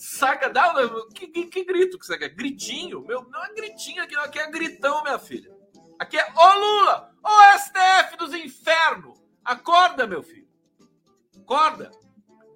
Saca, 0.00 0.48
dá 0.48 0.72
que, 1.14 1.26
que, 1.28 1.44
que, 1.44 1.62
grito 1.62 1.98
que 1.98 2.06
você 2.06 2.16
quer? 2.16 2.30
Gritinho? 2.30 3.04
Meu, 3.04 3.22
não 3.28 3.44
é 3.44 3.52
gritinho 3.52 4.02
aqui, 4.02 4.14
não, 4.14 4.22
aqui 4.22 4.38
é 4.38 4.50
gritão, 4.50 5.02
minha 5.02 5.18
filha. 5.18 5.54
Aqui 5.98 6.16
é 6.18 6.26
ô 6.34 6.54
Lula, 6.54 7.14
ô 7.22 7.58
STF 7.58 8.16
dos 8.16 8.32
infernos. 8.32 9.22
Acorda, 9.44 10.06
meu 10.06 10.22
filho. 10.22 10.48
Acorda. 11.36 11.90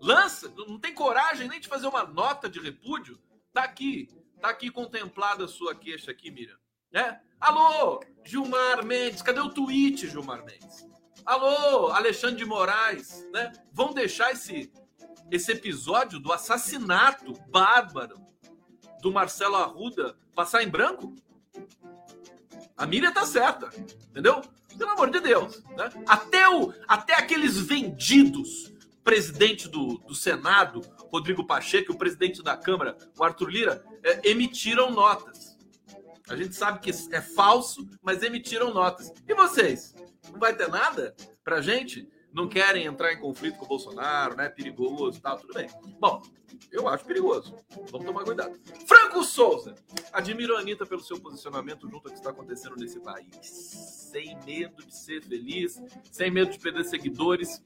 Lança, 0.00 0.50
não 0.57 0.80
tem 0.80 0.94
coragem 0.94 1.46
nem 1.46 1.61
de 1.61 1.68
fazer 1.68 1.87
uma 1.87 2.04
nota 2.04 2.48
de 2.48 2.59
repúdio? 2.61 3.20
Tá 3.52 3.64
aqui, 3.64 4.09
tá 4.40 4.48
aqui 4.48 4.70
contemplada 4.70 5.44
a 5.44 5.48
sua 5.48 5.74
queixa 5.74 6.12
aqui, 6.12 6.30
Miriam. 6.30 6.57
Né? 6.90 7.20
Alô, 7.38 8.02
Gilmar 8.24 8.83
Mendes, 8.87 9.20
cadê 9.20 9.40
o 9.40 9.50
tweet, 9.50 10.09
Gilmar 10.09 10.42
Mendes? 10.46 10.88
Alô, 11.26 11.88
Alexandre 11.88 12.37
de 12.37 12.46
Moraes, 12.46 13.22
né? 13.33 13.52
Vão 13.70 13.92
deixar 13.92 14.33
esse 14.33 14.72
esse 15.30 15.52
episódio 15.52 16.18
do 16.18 16.32
assassinato 16.32 17.32
bárbaro 17.50 18.16
do 19.00 19.12
Marcelo 19.12 19.56
Arruda 19.56 20.16
passar 20.34 20.62
em 20.62 20.68
branco? 20.68 21.14
A 22.76 22.87
Miriam 22.87 23.12
tá 23.12 23.24
certa, 23.24 23.70
entendeu? 24.10 24.42
Pelo 24.76 24.90
amor 24.90 25.10
de 25.10 25.20
Deus. 25.20 25.62
Né? 25.76 25.90
Até, 26.06 26.48
o, 26.48 26.72
até 26.88 27.14
aqueles 27.14 27.58
vendidos, 27.58 28.72
presidente 29.04 29.68
do, 29.68 29.98
do 29.98 30.14
Senado, 30.14 30.80
Rodrigo 31.12 31.46
Pacheco, 31.46 31.92
o 31.92 31.98
presidente 31.98 32.42
da 32.42 32.56
Câmara, 32.56 32.96
o 33.16 33.22
Arthur 33.22 33.48
Lira, 33.48 33.84
é, 34.02 34.28
emitiram 34.28 34.90
notas. 34.90 35.56
A 36.28 36.34
gente 36.34 36.54
sabe 36.54 36.80
que 36.80 36.90
é 36.90 37.20
falso, 37.20 37.87
mas 38.02 38.22
emitiram 38.22 38.72
notas. 38.72 39.12
E 39.28 39.34
vocês? 39.34 39.94
Não 40.32 40.40
vai 40.40 40.56
ter 40.56 40.68
nada 40.68 41.14
pra 41.44 41.60
gente? 41.60 42.08
Não 42.35 42.49
querem 42.49 42.85
entrar 42.85 43.12
em 43.12 43.20
conflito 43.20 43.57
com 43.59 43.64
o 43.64 43.68
Bolsonaro, 43.68 44.37
né? 44.37 44.49
Perigoso 44.49 45.18
e 45.18 45.20
tal, 45.20 45.38
tudo 45.38 45.55
bem. 45.55 45.68
Bom, 46.01 46.20
eu 46.73 46.88
acho 46.88 47.05
perigoso. 47.05 47.55
Vamos 47.92 48.05
tomar 48.05 48.25
cuidado. 48.25 48.59
Franco 48.88 49.23
Souza. 49.23 49.77
Admiro 50.12 50.57
a 50.57 50.61
Anitta 50.61 50.85
pelo 50.85 51.01
seu 51.01 51.20
posicionamento 51.20 51.88
junto 51.88 52.09
ao 52.09 52.12
que 52.12 52.18
está 52.18 52.31
acontecendo 52.31 52.75
nesse 52.75 52.99
país. 52.99 53.38
Sem 53.40 54.37
medo 54.44 54.85
de 54.85 54.97
ser 54.97 55.23
feliz, 55.23 55.81
sem 56.11 56.29
medo 56.29 56.51
de 56.51 56.59
perder 56.59 56.85
seguidores, 56.85 57.62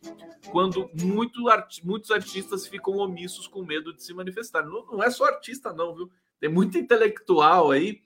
quando 0.50 0.90
muito 0.92 1.48
art... 1.48 1.78
muitos 1.82 2.10
artistas 2.10 2.66
ficam 2.66 2.98
omissos 2.98 3.46
com 3.46 3.64
medo 3.64 3.94
de 3.94 4.04
se 4.04 4.12
manifestar. 4.12 4.62
Não, 4.66 4.84
não 4.84 5.02
é 5.02 5.10
só 5.10 5.24
artista, 5.24 5.72
não, 5.72 5.94
viu? 5.94 6.10
Tem 6.38 6.50
muito 6.50 6.76
intelectual 6.76 7.70
aí, 7.70 8.02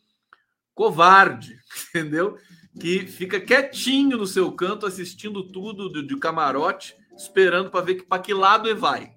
covarde, 0.74 1.58
entendeu? 1.90 2.38
Que 2.78 3.06
fica 3.06 3.40
quietinho 3.40 4.16
no 4.16 4.26
seu 4.26 4.50
canto, 4.52 4.86
assistindo 4.86 5.42
tudo 5.42 5.92
de, 5.92 6.06
de 6.06 6.16
camarote, 6.18 6.96
esperando 7.16 7.70
para 7.70 7.84
ver 7.84 8.06
para 8.06 8.22
que 8.22 8.32
lado 8.32 8.74
vai. 8.76 9.16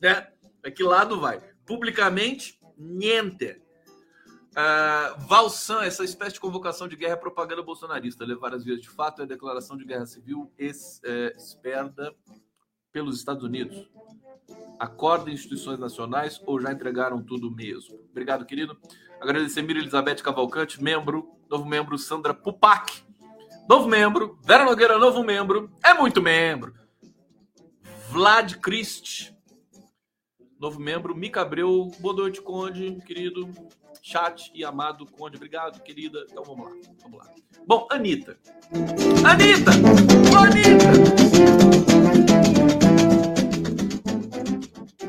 Né? 0.00 0.28
Para 0.60 0.70
que 0.70 0.82
lado 0.82 1.20
vai. 1.20 1.40
Publicamente, 1.66 2.58
niente. 2.76 3.60
Uh, 4.52 5.18
Valsan, 5.26 5.82
essa 5.82 6.04
espécie 6.04 6.34
de 6.34 6.40
convocação 6.40 6.86
de 6.86 6.94
guerra 6.94 7.14
é 7.14 7.16
propaganda 7.16 7.62
bolsonarista. 7.62 8.24
Levar 8.24 8.54
as 8.54 8.64
vias 8.64 8.80
de 8.80 8.88
fato 8.88 9.22
é 9.22 9.26
declaração 9.26 9.76
de 9.76 9.84
guerra 9.84 10.04
civil 10.06 10.52
es, 10.58 11.00
é, 11.04 11.34
esperda 11.36 12.14
pelos 12.92 13.16
Estados 13.16 13.42
Unidos. 13.42 13.88
Acorda 14.78 15.30
instituições 15.30 15.78
nacionais 15.78 16.40
ou 16.44 16.60
já 16.60 16.70
entregaram 16.70 17.22
tudo 17.22 17.50
mesmo? 17.50 17.98
Obrigado, 18.10 18.44
querido. 18.44 18.76
Agradecer 19.20 19.62
Mira 19.62 19.78
Elizabeth 19.78 20.16
Cavalcante, 20.16 20.82
membro, 20.82 21.30
novo 21.52 21.66
membro 21.66 21.98
Sandra 21.98 22.32
Pupac, 22.32 23.04
novo 23.68 23.86
membro, 23.86 24.38
Vera 24.42 24.64
Nogueira, 24.64 24.96
novo 24.96 25.22
membro, 25.22 25.70
é 25.84 25.92
muito 25.92 26.22
membro. 26.22 26.74
Vlad 28.08 28.54
Christ, 28.54 29.34
novo 30.58 30.80
membro, 30.80 31.14
Mica 31.14 31.42
Abreu, 31.42 31.90
boa 31.98 32.14
noite, 32.14 32.40
Conde, 32.40 32.98
querido, 33.04 33.50
chat 34.00 34.50
e 34.54 34.64
amado 34.64 35.04
Conde, 35.04 35.36
obrigado, 35.36 35.82
querida. 35.82 36.24
Então 36.30 36.42
vamos 36.42 36.70
lá, 36.70 36.90
vamos 37.02 37.18
lá. 37.18 37.34
Bom, 37.66 37.86
Anitta. 37.90 38.38
Anitta! 39.22 39.72
Anitta! 40.40 40.88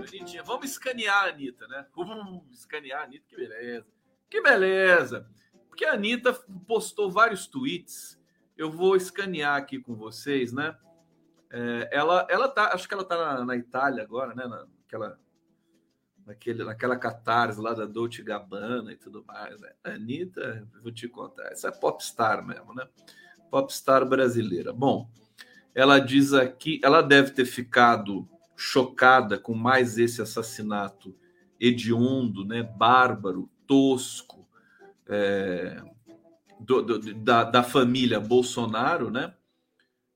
Anitinha, 0.10 0.43
vamos 0.43 0.69
escanear 0.69 1.23
a 1.23 1.29
Anitta, 1.29 1.65
né? 1.69 1.86
Uh, 1.95 2.43
escanear 2.51 2.99
a 2.99 3.03
Anitta, 3.06 3.25
que 3.29 3.38
beleza. 3.38 3.88
Que 4.29 4.41
beleza! 4.41 5.25
Porque 5.73 5.86
a 5.86 5.93
Anitta 5.93 6.31
postou 6.67 7.09
vários 7.09 7.47
tweets. 7.47 8.21
Eu 8.55 8.69
vou 8.69 8.95
escanear 8.95 9.55
aqui 9.55 9.79
com 9.79 9.95
vocês, 9.95 10.53
né? 10.53 10.77
É, 11.49 11.89
ela, 11.91 12.27
ela 12.29 12.47
tá, 12.47 12.75
acho 12.75 12.88
que 12.88 12.93
ela 12.93 13.03
tá 13.03 13.17
na, 13.17 13.43
na 13.43 13.55
Itália 13.55 14.03
agora, 14.03 14.36
né? 14.36 14.45
Naquela, 14.45 15.19
naquele, 16.27 16.63
naquela 16.63 16.95
catarse 16.95 17.59
lá 17.59 17.73
da 17.73 17.88
Dolce 17.88 18.21
Gabbana 18.21 18.91
e 18.91 18.95
tudo 18.95 19.25
mais. 19.25 19.59
Né? 19.59 19.71
Anitta, 19.83 20.69
vou 20.83 20.91
te 20.91 21.07
contar, 21.07 21.47
essa 21.47 21.69
é 21.69 21.71
popstar 21.71 22.45
mesmo, 22.45 22.71
né? 22.75 22.88
Popstar 23.49 24.07
brasileira. 24.07 24.71
Bom, 24.71 25.09
ela 25.73 25.97
diz 25.97 26.33
aqui, 26.33 26.79
ela 26.83 27.01
deve 27.01 27.31
ter 27.31 27.45
ficado 27.45 28.29
chocada 28.55 29.39
com 29.39 29.55
mais 29.55 29.97
esse 29.97 30.21
assassinato 30.21 31.15
hediondo, 31.59 32.45
né? 32.45 32.62
Bárbaro, 32.62 33.49
tosco 33.65 34.42
é, 35.07 35.81
do, 36.59 36.81
do, 36.81 37.13
da, 37.15 37.43
da 37.43 37.63
família 37.63 38.19
Bolsonaro, 38.19 39.09
né? 39.09 39.33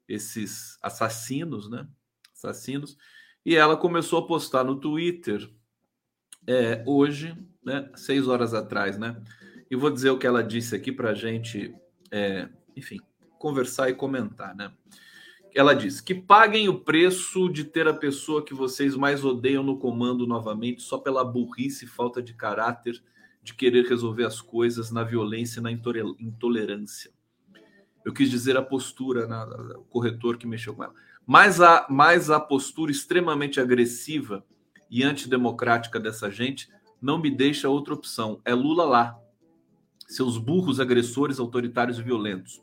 Esses 0.07 0.77
assassinos, 0.81 1.69
né? 1.69 1.87
Assassinos. 2.33 2.97
E 3.45 3.55
ela 3.55 3.75
começou 3.77 4.19
a 4.19 4.27
postar 4.27 4.63
no 4.63 4.79
Twitter 4.79 5.49
é, 6.45 6.83
hoje, 6.85 7.37
né? 7.63 7.89
Seis 7.95 8.27
horas 8.27 8.53
atrás, 8.53 8.97
né? 8.97 9.21
E 9.69 9.75
vou 9.75 9.89
dizer 9.89 10.09
o 10.11 10.17
que 10.17 10.27
ela 10.27 10.43
disse 10.43 10.75
aqui 10.75 10.91
para 10.91 11.09
a 11.09 11.13
gente, 11.13 11.75
é, 12.09 12.47
enfim, 12.75 12.99
conversar 13.37 13.89
e 13.89 13.93
comentar, 13.93 14.55
né? 14.55 14.71
Ela 15.53 15.73
diz 15.73 15.99
que 15.99 16.13
paguem 16.13 16.69
o 16.69 16.79
preço 16.79 17.49
de 17.49 17.63
ter 17.63 17.87
a 17.87 17.93
pessoa 17.93 18.45
que 18.45 18.53
vocês 18.53 18.95
mais 18.95 19.25
odeiam 19.25 19.63
no 19.63 19.77
comando 19.77 20.27
novamente 20.27 20.81
só 20.81 20.97
pela 20.97 21.23
burrice 21.23 21.85
e 21.85 21.87
falta 21.87 22.21
de 22.21 22.33
caráter 22.33 23.01
de 23.47 23.53
querer 23.53 23.85
resolver 23.85 24.25
as 24.25 24.41
coisas 24.41 24.91
na 24.91 25.03
violência 25.03 25.59
e 25.59 25.63
na 25.63 25.71
intolerância. 25.71 27.11
Eu 28.03 28.11
quis 28.13 28.29
dizer 28.29 28.57
a 28.57 28.61
postura, 28.61 29.25
o 29.77 29.85
corretor 29.85 30.37
que 30.37 30.45
mexeu 30.45 30.73
com 30.73 30.83
ela. 30.83 30.93
Mas 31.25 31.61
a, 31.61 31.87
mas 31.89 32.29
a 32.29 32.41
postura 32.41 32.91
extremamente 32.91 33.59
agressiva 33.59 34.45
e 34.89 35.01
antidemocrática 35.01 35.97
dessa 35.97 36.29
gente, 36.29 36.69
não 37.01 37.17
me 37.17 37.31
deixa 37.31 37.69
outra 37.69 37.93
opção. 37.93 38.41
É 38.43 38.53
Lula 38.53 38.83
lá. 38.83 39.17
Seus 40.07 40.37
burros 40.37 40.79
agressores, 40.79 41.39
autoritários 41.39 41.99
e 41.99 42.03
violentos. 42.03 42.61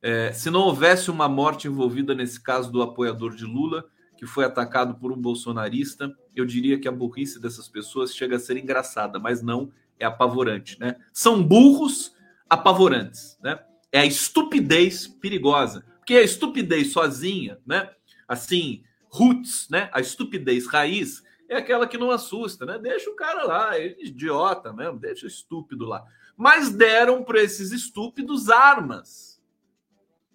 É, 0.00 0.32
se 0.32 0.50
não 0.50 0.62
houvesse 0.62 1.12
uma 1.12 1.28
morte 1.28 1.68
envolvida 1.68 2.12
nesse 2.12 2.40
caso 2.40 2.72
do 2.72 2.82
apoiador 2.82 3.36
de 3.36 3.44
Lula, 3.44 3.84
que 4.16 4.26
foi 4.26 4.44
atacado 4.44 4.96
por 4.96 5.12
um 5.12 5.20
bolsonarista, 5.20 6.12
eu 6.34 6.44
diria 6.44 6.78
que 6.78 6.88
a 6.88 6.92
burrice 6.92 7.40
dessas 7.40 7.68
pessoas 7.68 8.14
chega 8.14 8.36
a 8.36 8.40
ser 8.40 8.56
engraçada, 8.56 9.18
mas 9.18 9.42
não 9.42 9.70
é 10.02 10.06
apavorante, 10.06 10.78
né? 10.80 10.96
São 11.12 11.42
burros 11.42 12.14
apavorantes, 12.48 13.38
né? 13.42 13.58
É 13.90 14.00
a 14.00 14.06
estupidez 14.06 15.06
perigosa. 15.06 15.84
Porque 15.98 16.14
a 16.14 16.22
estupidez 16.22 16.92
sozinha, 16.92 17.58
né? 17.64 17.90
Assim, 18.26 18.82
roots, 19.08 19.68
né? 19.70 19.88
A 19.92 20.00
estupidez 20.00 20.66
raiz 20.66 21.22
é 21.48 21.56
aquela 21.56 21.86
que 21.86 21.98
não 21.98 22.10
assusta, 22.10 22.66
né? 22.66 22.78
Deixa 22.78 23.10
o 23.10 23.14
cara 23.14 23.44
lá, 23.44 23.78
é 23.78 23.94
idiota 24.00 24.72
mesmo, 24.72 24.98
deixa 24.98 25.26
o 25.26 25.28
estúpido 25.28 25.84
lá. 25.84 26.04
Mas 26.36 26.70
deram 26.70 27.22
para 27.22 27.40
esses 27.40 27.70
estúpidos 27.70 28.50
armas. 28.50 29.40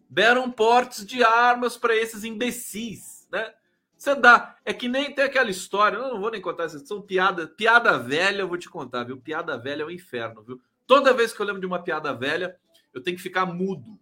Deram 0.10 0.50
portes 0.50 1.06
de 1.06 1.24
armas 1.24 1.76
para 1.76 1.96
esses 1.96 2.24
imbecis, 2.24 3.28
né? 3.30 3.54
Você 3.98 4.14
dá. 4.16 4.56
É 4.64 4.74
que 4.74 4.88
nem 4.88 5.14
tem 5.14 5.26
aquela 5.26 5.50
história, 5.50 5.98
eu 5.98 6.14
não 6.14 6.22
vou 6.22 6.32
nem 6.32 6.42
contar 6.42 6.66
essa 6.66 6.80
são 6.80 7.02
piada, 7.02 7.48
piada 7.48 7.98
velha, 7.98 8.42
eu 8.42 8.48
vou 8.48 8.58
te 8.58 8.70
contar, 8.70 9.04
viu? 9.04 9.18
Piada 9.18 9.58
velha 9.58 9.84
é 9.84 9.86
um 9.86 9.92
inferno, 9.92 10.44
viu? 10.44 10.62
Toda 10.86 11.14
vez 11.14 11.34
que 11.34 11.42
eu 11.42 11.46
lembro 11.46 11.60
de 11.60 11.68
uma 11.68 11.82
piada 11.82 12.14
velha, 12.14 12.56
eu 12.94 13.02
tenho 13.02 13.18
que 13.18 13.24
ficar 13.24 13.46
mudo. 13.46 14.00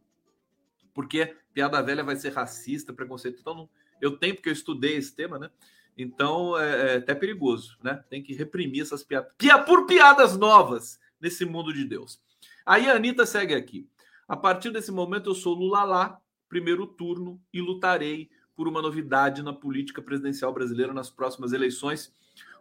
Porque 0.93 1.35
piada 1.53 1.81
velha 1.81 2.03
vai 2.03 2.15
ser 2.15 2.33
racista, 2.33 2.93
preconceito. 2.93 3.39
Então, 3.39 3.69
eu 4.01 4.17
tenho, 4.17 4.35
porque 4.35 4.49
eu 4.49 4.53
estudei 4.53 4.95
esse 4.95 5.15
tema, 5.15 5.39
né? 5.39 5.49
Então, 5.97 6.57
é, 6.59 6.93
é 6.93 6.97
até 6.97 7.15
perigoso, 7.15 7.77
né? 7.81 8.03
Tem 8.09 8.21
que 8.21 8.33
reprimir 8.33 8.81
essas 8.81 9.03
piadas. 9.03 9.31
Pia, 9.37 9.57
por 9.57 9.85
piadas 9.85 10.37
novas 10.37 10.99
nesse 11.19 11.45
mundo 11.45 11.73
de 11.73 11.85
Deus. 11.85 12.21
Aí 12.65 12.89
a 12.89 12.95
Anitta 12.95 13.25
segue 13.25 13.53
aqui. 13.53 13.87
A 14.27 14.35
partir 14.35 14.71
desse 14.71 14.91
momento, 14.91 15.29
eu 15.29 15.35
sou 15.35 15.53
Lula 15.53 15.83
lá, 15.83 16.21
primeiro 16.49 16.85
turno, 16.85 17.41
e 17.53 17.61
lutarei 17.61 18.29
por 18.55 18.67
uma 18.67 18.81
novidade 18.81 19.43
na 19.43 19.53
política 19.53 20.01
presidencial 20.01 20.53
brasileira 20.53 20.93
nas 20.93 21.09
próximas 21.09 21.53
eleições. 21.53 22.13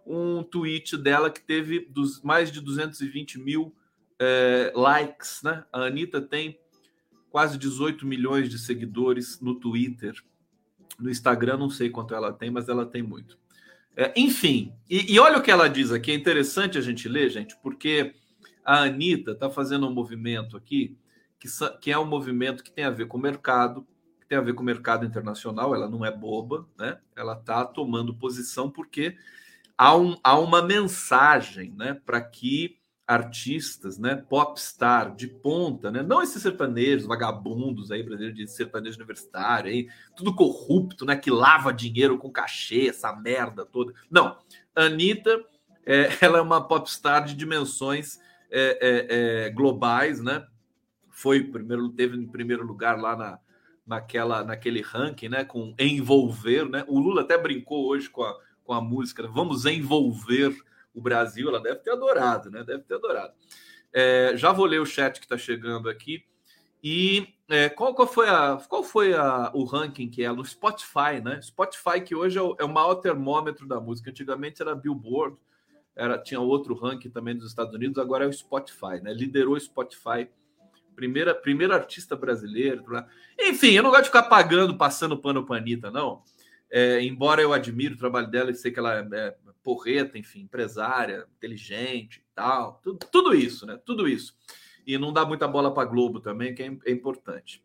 Um 0.07 0.43
tweet 0.43 0.97
dela 0.97 1.31
que 1.31 1.41
teve 1.41 1.81
dos, 1.81 2.21
mais 2.23 2.51
de 2.51 2.61
220 2.61 3.39
mil 3.39 3.75
é, 4.19 4.73
likes, 4.75 5.43
né? 5.43 5.65
A 5.73 5.85
Anitta 5.85 6.21
tem 6.21 6.59
quase 7.31 7.57
18 7.59 8.07
milhões 8.07 8.49
de 8.49 8.59
seguidores 8.59 9.41
no 9.41 9.55
Twitter. 9.55 10.15
No 10.99 11.11
Instagram, 11.11 11.57
não 11.57 11.71
sei 11.71 11.91
quanto 11.91 12.15
ela 12.15 12.33
tem, 12.33 12.51
mas 12.51 12.69
ela 12.69 12.87
tem 12.87 13.03
muito. 13.03 13.39
É, 13.97 14.13
enfim, 14.17 14.73
e, 14.91 15.15
e, 15.15 15.19
olha 15.19 15.39
o 15.39 15.43
que 15.43 15.51
ela 15.51 15.69
diz 15.69 15.91
aqui. 15.93 16.11
É 16.11 16.15
interessante 16.15 16.77
a 16.77 16.81
gente 16.81 17.09
ler, 17.09 17.31
gente, 17.31 17.57
porque 17.63 18.15
a 18.65 18.83
Anitta 18.83 19.33
está 19.33 19.49
fazendo 19.49 19.87
um 19.89 19.93
movimento 19.93 20.57
aqui 20.57 20.97
que, 21.39 21.49
que 21.81 21.93
é 21.93 21.99
um 21.99 22.07
movimento 22.07 22.65
que 22.65 22.71
tem 22.71 22.85
a 22.85 22.91
ver 22.91 23.07
com 23.07 23.19
o 23.19 23.21
mercado, 23.21 23.87
tem 24.35 24.39
a 24.39 24.43
ver 24.43 24.55
com 24.55 24.63
o 24.63 24.67
mercado 24.67 25.07
internacional. 25.07 25.75
Ela 25.75 25.89
não 25.89 26.05
é 26.05 26.11
boba, 26.11 26.67
né? 26.77 26.99
Ela 27.17 27.35
está 27.35 27.65
tomando 27.65 28.15
posição 28.15 28.69
porque 28.69 29.17
há, 29.79 29.97
um, 29.97 30.17
há 30.25 30.37
uma 30.39 30.61
mensagem, 30.61 31.73
né, 31.77 32.01
para 32.05 32.21
que 32.21 32.79
artistas, 33.07 33.99
né, 33.99 34.17
popstar 34.17 35.15
de 35.15 35.29
ponta, 35.29 35.91
né, 35.91 36.03
não 36.03 36.23
esses 36.23 36.41
sertanejos 36.41 37.07
vagabundos 37.07 37.91
aí 37.91 38.03
brasileiros 38.03 38.39
de 38.39 38.47
sertanejo 38.47 38.97
universitário, 38.97 39.71
aí, 39.71 39.89
tudo 40.17 40.35
corrupto, 40.35 41.05
né, 41.05 41.15
que 41.15 41.31
lava 41.31 41.71
dinheiro 41.71 42.17
com 42.17 42.31
cachê, 42.31 42.89
essa 42.89 43.15
merda 43.15 43.67
toda. 43.67 43.93
Não, 44.11 44.39
Anitta, 44.75 45.45
é, 45.85 46.09
ela 46.25 46.39
é 46.39 46.43
uma 46.43 46.67
popstar 46.67 47.25
de 47.27 47.35
dimensões 47.35 48.19
é, 48.51 48.79
é, 48.81 49.47
é, 49.47 49.51
globais, 49.51 50.23
né? 50.23 50.47
Foi 51.11 51.43
primeiro, 51.43 51.91
teve 51.91 52.17
em 52.17 52.27
primeiro 52.27 52.65
lugar 52.65 52.99
lá 52.99 53.15
na, 53.15 53.39
naquela, 53.87 54.45
naquele 54.45 54.81
ranking, 54.81 55.29
né? 55.29 55.45
Com 55.45 55.75
envolver, 55.79 56.69
né? 56.69 56.85
O 56.89 56.99
Lula 56.99 57.23
até 57.23 57.37
brincou 57.37 57.87
hoje 57.87 58.09
com 58.09 58.23
a, 58.23 58.39
com 58.65 58.73
a 58.73 58.81
música, 58.81 59.23
né, 59.23 59.31
vamos 59.33 59.67
envolver 59.67 60.57
o 60.95 61.01
Brasil, 61.01 61.49
ela 61.49 61.61
deve 61.61 61.81
ter 61.81 61.91
adorado, 61.91 62.51
né? 62.51 62.63
Deve 62.65 62.83
ter 62.85 62.95
adorado. 62.95 63.35
É, 63.93 64.33
já 64.37 64.53
vou 64.53 64.65
ler 64.65 64.81
o 64.81 64.87
chat 64.87 65.19
que 65.19 65.27
está 65.27 65.37
chegando 65.37 65.89
aqui. 65.89 66.25
E 66.83 67.29
é, 67.49 67.69
qual, 67.69 67.95
qual, 67.95 68.07
foi, 68.07 68.29
a, 68.29 68.59
qual 68.69 68.85
foi 68.85 69.15
a, 69.15 69.51
o 69.55 69.65
ranking 69.65 70.09
que 70.09 70.23
é 70.23 70.33
no 70.33 70.45
Spotify, 70.45 71.21
né? 71.23 71.41
Spotify, 71.43 72.01
que 72.01 72.15
hoje 72.15 72.39
é 72.39 72.43
o, 72.43 72.57
é 72.59 72.65
o 72.65 72.69
maior 72.69 72.97
termômetro 72.97 73.67
da 73.67 73.81
música. 73.81 74.11
Antigamente 74.11 74.63
era 74.63 74.75
Billboard, 74.75 75.37
era, 75.97 76.19
tinha 76.19 76.41
outro 76.41 76.75
ranking 76.75 77.11
também 77.11 77.37
dos 77.37 77.49
Estados 77.49 77.75
Unidos, 77.75 77.99
agora 77.99 78.25
é 78.25 78.29
o 78.29 78.33
Spotify, 78.33 79.01
né? 79.03 79.13
Liderou 79.13 79.55
o 79.55 79.61
Spotify, 79.61 80.29
primeira, 80.95 81.35
primeira 81.35 81.75
artista 81.75 82.17
brasileira. 82.17 82.83
Enfim, 83.39 83.73
eu 83.73 83.83
não 83.83 83.91
gosto 83.91 84.03
de 84.03 84.09
ficar 84.09 84.25
pagando, 84.25 84.77
passando 84.77 85.19
pano 85.19 85.45
para 85.45 85.57
Anitta, 85.57 85.91
não. 85.91 86.23
É, 86.71 87.03
embora 87.03 87.41
eu 87.41 87.53
admire 87.53 87.95
o 87.95 87.99
trabalho 87.99 88.29
dela 88.29 88.51
e 88.51 88.55
sei 88.55 88.73
que 88.73 88.79
ela 88.79 88.99
é, 88.99 89.09
é 89.13 89.35
porreta, 89.63 90.19
enfim, 90.19 90.41
empresária, 90.41 91.27
inteligente 91.37 92.19
e 92.19 92.35
tal, 92.35 92.81
tudo, 92.83 92.99
tudo, 93.11 93.35
isso, 93.35 93.65
né? 93.65 93.79
Tudo 93.85 94.09
isso. 94.09 94.37
E 94.87 94.99
não 94.99 95.13
dá 95.13 95.25
muita 95.25 95.49
bola 95.49 95.73
para 95.73 95.89
Globo 95.89 96.21
também, 96.21 96.55
que 96.55 96.63
é, 96.63 96.77
é 96.85 96.91
importante. 96.93 97.63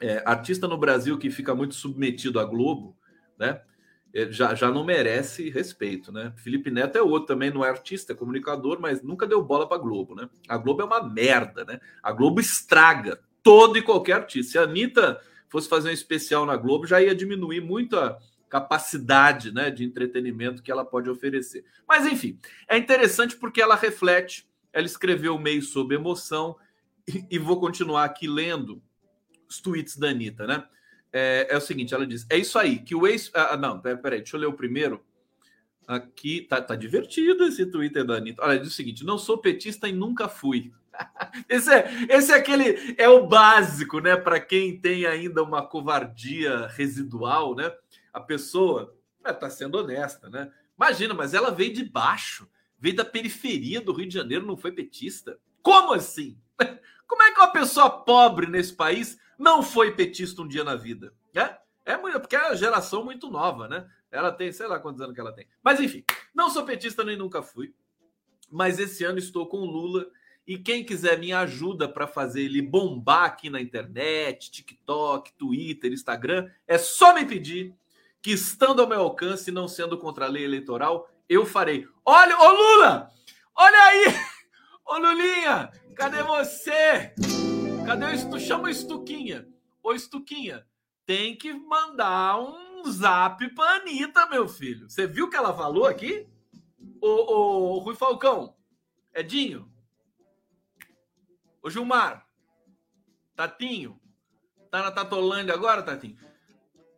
É, 0.00 0.22
artista 0.26 0.68
no 0.68 0.76
Brasil 0.76 1.18
que 1.18 1.30
fica 1.30 1.54
muito 1.54 1.74
submetido 1.74 2.38
à 2.38 2.44
Globo, 2.44 2.96
né? 3.38 3.62
É, 4.12 4.30
já, 4.30 4.54
já 4.54 4.70
não 4.70 4.84
merece 4.84 5.50
respeito, 5.50 6.10
né? 6.10 6.32
Felipe 6.36 6.70
Neto 6.70 6.96
é 6.96 7.02
outro 7.02 7.28
também, 7.28 7.50
não 7.50 7.64
é 7.64 7.68
artista, 7.68 8.12
é 8.12 8.16
comunicador, 8.16 8.80
mas 8.80 9.02
nunca 9.02 9.26
deu 9.26 9.42
bola 9.42 9.68
para 9.68 9.78
Globo, 9.78 10.14
né? 10.14 10.28
A 10.48 10.56
Globo 10.56 10.82
é 10.82 10.84
uma 10.84 11.02
merda, 11.02 11.64
né? 11.64 11.80
A 12.02 12.10
Globo 12.10 12.40
estraga 12.40 13.20
todo 13.42 13.78
e 13.78 13.82
qualquer 13.82 14.14
artista. 14.14 14.52
Se 14.52 14.58
a 14.58 14.62
Anitta 14.62 15.20
fosse 15.48 15.68
fazer 15.68 15.90
um 15.90 15.92
especial 15.92 16.44
na 16.44 16.56
Globo, 16.56 16.86
já 16.86 17.00
ia 17.00 17.14
diminuir 17.14 17.60
muito 17.60 17.96
a, 17.96 18.18
capacidade 18.50 19.52
né, 19.52 19.70
de 19.70 19.84
entretenimento 19.84 20.60
que 20.60 20.72
ela 20.72 20.84
pode 20.84 21.08
oferecer. 21.08 21.64
Mas, 21.88 22.04
enfim, 22.04 22.38
é 22.68 22.76
interessante 22.76 23.36
porque 23.36 23.62
ela 23.62 23.76
reflete, 23.76 24.46
ela 24.72 24.84
escreveu 24.84 25.38
meio 25.38 25.62
sob 25.62 25.94
emoção, 25.94 26.56
e, 27.06 27.24
e 27.30 27.38
vou 27.38 27.60
continuar 27.60 28.04
aqui 28.04 28.26
lendo 28.26 28.82
os 29.48 29.60
tweets 29.60 29.96
da 29.96 30.08
Anitta, 30.08 30.46
né? 30.46 30.64
É, 31.12 31.48
é, 31.50 31.56
o 31.56 31.60
seguinte, 31.60 31.94
ela 31.94 32.06
diz: 32.06 32.26
é 32.30 32.36
isso 32.36 32.58
aí, 32.58 32.78
que 32.78 32.94
o 32.94 33.06
ex. 33.06 33.30
Ah, 33.34 33.56
não, 33.56 33.80
peraí, 33.80 34.20
deixa 34.20 34.36
eu 34.36 34.40
ler 34.40 34.46
o 34.46 34.52
primeiro. 34.52 35.04
Aqui 35.86 36.42
tá, 36.42 36.62
tá 36.62 36.76
divertido 36.76 37.44
esse 37.44 37.66
Twitter 37.66 38.04
da 38.04 38.14
Anitta. 38.14 38.42
Olha, 38.42 38.58
diz 38.58 38.68
o 38.68 38.74
seguinte: 38.74 39.04
não 39.04 39.18
sou 39.18 39.38
petista 39.38 39.88
e 39.88 39.92
nunca 39.92 40.28
fui. 40.28 40.72
esse, 41.48 41.72
é, 41.72 42.06
esse 42.08 42.32
é 42.32 42.36
aquele. 42.36 42.94
É 42.96 43.08
o 43.08 43.26
básico, 43.26 43.98
né? 43.98 44.16
Para 44.16 44.38
quem 44.38 44.78
tem 44.80 45.06
ainda 45.06 45.42
uma 45.42 45.66
covardia 45.66 46.66
residual, 46.68 47.54
né? 47.54 47.72
a 48.12 48.20
pessoa 48.20 48.94
está 49.26 49.46
é, 49.46 49.50
sendo 49.50 49.78
honesta, 49.78 50.28
né? 50.28 50.50
Imagina, 50.76 51.14
mas 51.14 51.34
ela 51.34 51.50
veio 51.50 51.72
de 51.72 51.84
baixo, 51.84 52.48
veio 52.78 52.96
da 52.96 53.04
periferia 53.04 53.80
do 53.80 53.92
Rio 53.92 54.08
de 54.08 54.14
Janeiro, 54.14 54.46
não 54.46 54.56
foi 54.56 54.72
petista. 54.72 55.38
Como 55.62 55.92
assim? 55.92 56.38
Como 57.06 57.22
é 57.22 57.32
que 57.32 57.40
uma 57.40 57.52
pessoa 57.52 57.90
pobre 58.04 58.46
nesse 58.46 58.74
país 58.74 59.18
não 59.40 59.62
foi 59.62 59.92
petista 59.92 60.42
um 60.42 60.46
dia 60.46 60.62
na 60.62 60.76
vida? 60.76 61.14
É, 61.34 61.94
é 61.94 62.18
porque 62.18 62.36
é 62.36 62.46
uma 62.46 62.56
geração 62.56 63.02
muito 63.02 63.30
nova, 63.30 63.66
né? 63.66 63.88
Ela 64.10 64.30
tem, 64.30 64.52
sei 64.52 64.66
lá 64.66 64.78
quantos 64.78 65.00
anos 65.00 65.14
que 65.14 65.20
ela 65.20 65.32
tem. 65.32 65.46
Mas 65.62 65.80
enfim, 65.80 66.04
não 66.34 66.50
sou 66.50 66.62
petista 66.62 67.02
nem 67.02 67.16
nunca 67.16 67.42
fui. 67.42 67.74
Mas 68.50 68.78
esse 68.78 69.02
ano 69.02 69.18
estou 69.18 69.46
com 69.46 69.60
o 69.60 69.64
Lula 69.64 70.06
e 70.46 70.58
quem 70.58 70.84
quiser 70.84 71.18
minha 71.18 71.40
ajuda 71.40 71.88
para 71.88 72.06
fazer 72.06 72.42
ele 72.42 72.60
bombar 72.60 73.24
aqui 73.24 73.48
na 73.48 73.62
internet, 73.62 74.50
TikTok, 74.50 75.32
Twitter, 75.32 75.90
Instagram, 75.90 76.50
é 76.68 76.76
só 76.76 77.14
me 77.14 77.24
pedir 77.24 77.74
que 78.20 78.32
estando 78.32 78.82
ao 78.82 78.88
meu 78.88 79.00
alcance, 79.00 79.50
não 79.50 79.66
sendo 79.66 79.96
contra 79.96 80.26
a 80.26 80.28
lei 80.28 80.44
eleitoral, 80.44 81.08
eu 81.26 81.46
farei. 81.46 81.88
Olha, 82.04 82.38
ô 82.38 82.50
Lula! 82.50 83.08
Olha 83.54 83.78
aí! 83.84 84.04
Ô 84.84 84.98
Lulinha! 84.98 85.70
Cadê 85.94 86.22
você? 86.24 87.14
Cadê 87.86 88.04
o 88.04 88.10
Estu? 88.10 88.40
Chama 88.40 88.64
o 88.64 88.68
Estuquinha. 88.68 89.48
Ô 89.82 89.92
Estuquinha, 89.92 90.66
tem 91.06 91.36
que 91.36 91.52
mandar 91.52 92.38
um 92.38 92.84
zap 92.90 93.48
pra 93.54 93.76
Anitta, 93.76 94.26
meu 94.26 94.48
filho. 94.48 94.88
Você 94.88 95.06
viu 95.06 95.26
o 95.26 95.30
que 95.30 95.36
ela 95.36 95.54
falou 95.54 95.86
aqui? 95.86 96.28
Ô, 97.00 97.08
ô, 97.08 97.78
Rui 97.78 97.94
Falcão, 97.94 98.54
Edinho, 99.14 99.70
ô 101.62 101.70
Gilmar, 101.70 102.26
Tatinho, 103.34 103.98
tá 104.70 104.82
na 104.82 104.90
Tatolândia 104.90 105.54
agora, 105.54 105.82
Tatinho? 105.82 106.16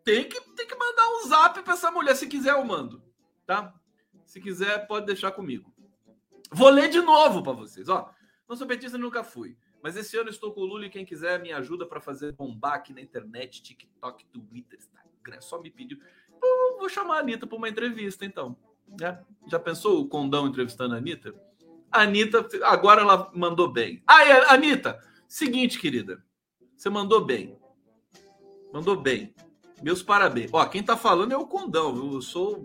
tem 0.05 0.29
que, 0.29 0.41
tem 0.53 0.67
que 0.67 0.75
mandar 0.75 1.09
um 1.09 1.29
zap 1.29 1.63
para 1.63 1.75
essa 1.75 1.91
mulher. 1.91 2.15
Se 2.17 2.27
quiser, 2.27 2.53
eu 2.53 2.65
mando. 2.65 3.03
Tá? 3.47 3.73
Se 4.25 4.41
quiser, 4.41 4.87
pode 4.87 5.07
deixar 5.07 5.33
comigo. 5.33 5.73
Vou 6.51 6.69
ler 6.69 6.89
de 6.89 7.01
novo 7.01 7.43
para 7.43 7.53
vocês. 7.53 7.89
Ó, 7.89 8.11
não 8.49 8.57
sou 8.57 8.67
petista, 8.67 8.99
nunca 8.99 9.25
fui. 9.25 9.57
Mas 9.83 9.97
esse 9.97 10.17
ano 10.17 10.31
estou 10.31 10.53
com 10.53 10.61
o 10.61 10.65
Lula 10.65 10.87
e 10.87 10.91
quem 10.91 11.05
quiser 11.05 11.43
me 11.43 11.53
ajuda 11.53 11.85
para 11.85 12.01
fazer 12.01 12.33
bombar 12.33 12.75
aqui 12.75 12.93
na 12.93 13.01
internet, 13.01 13.63
TikTok, 13.63 14.25
Twitter, 14.27 14.79
Instagram. 14.79 15.41
Só 15.41 15.61
me 15.61 15.71
pedir. 15.71 15.99
vou 16.79 16.89
chamar 16.89 17.17
a 17.17 17.19
Anitta 17.19 17.47
para 17.47 17.59
uma 17.59 17.69
entrevista, 17.69 18.25
então. 18.25 18.57
Né? 18.87 19.21
Já 19.49 19.59
pensou 19.59 20.01
o 20.01 20.09
Condão 20.09 20.47
entrevistando 20.47 20.95
a 20.95 20.99
Anitta? 20.99 21.35
A 21.91 22.03
Anitta, 22.03 22.49
agora 22.63 23.01
ela 23.01 23.31
mandou 23.35 23.71
bem. 23.71 24.03
Ah, 24.07 24.55
Anitta, 24.55 25.01
seguinte, 25.27 25.81
querida. 25.81 26.25
Você 26.77 26.89
mandou 26.89 27.25
bem. 27.25 27.59
Mandou 28.73 28.97
bem. 28.97 29.35
Meus 29.83 30.01
parabéns. 30.01 30.51
Ó, 30.53 30.65
quem 30.67 30.83
tá 30.83 30.97
falando 30.97 31.33
é 31.33 31.37
o 31.37 31.47
Condão, 31.47 31.93
viu? 31.93 32.15
Eu 32.15 32.23
sou 32.23 32.65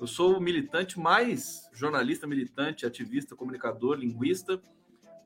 eu 0.00 0.08
sou 0.08 0.36
o 0.36 0.40
militante 0.40 0.98
mais 0.98 1.70
jornalista, 1.72 2.26
militante, 2.26 2.84
ativista, 2.84 3.36
comunicador, 3.36 3.96
linguista 3.96 4.60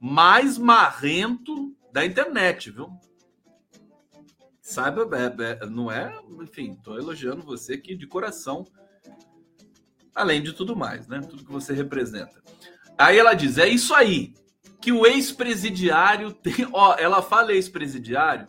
mais 0.01 0.59
marrento 0.59 1.75
da 1.93 2.05
internet, 2.05 2.71
viu? 2.71 2.91
Saiba, 4.61 5.09
é, 5.17 5.65
é, 5.65 5.67
não 5.67 5.91
é, 5.91 6.15
enfim, 6.43 6.73
estou 6.73 6.99
elogiando 6.99 7.43
você 7.43 7.75
aqui 7.75 7.95
de 7.97 8.07
coração, 8.07 8.67
além 10.15 10.43
de 10.43 10.53
tudo 10.53 10.77
mais, 10.77 11.07
né? 11.07 11.21
Tudo 11.21 11.45
que 11.45 11.51
você 11.51 11.73
representa. 11.73 12.43
Aí 12.99 13.19
ela 13.19 13.35
diz: 13.35 13.57
é 13.57 13.67
isso 13.67 13.95
aí, 13.95 14.35
que 14.81 14.93
o 14.93 15.07
ex-presidiário 15.07 16.33
tem. 16.33 16.69
Ó, 16.73 16.95
ela 16.99 17.23
fala 17.23 17.53
ex-presidiário 17.53 18.47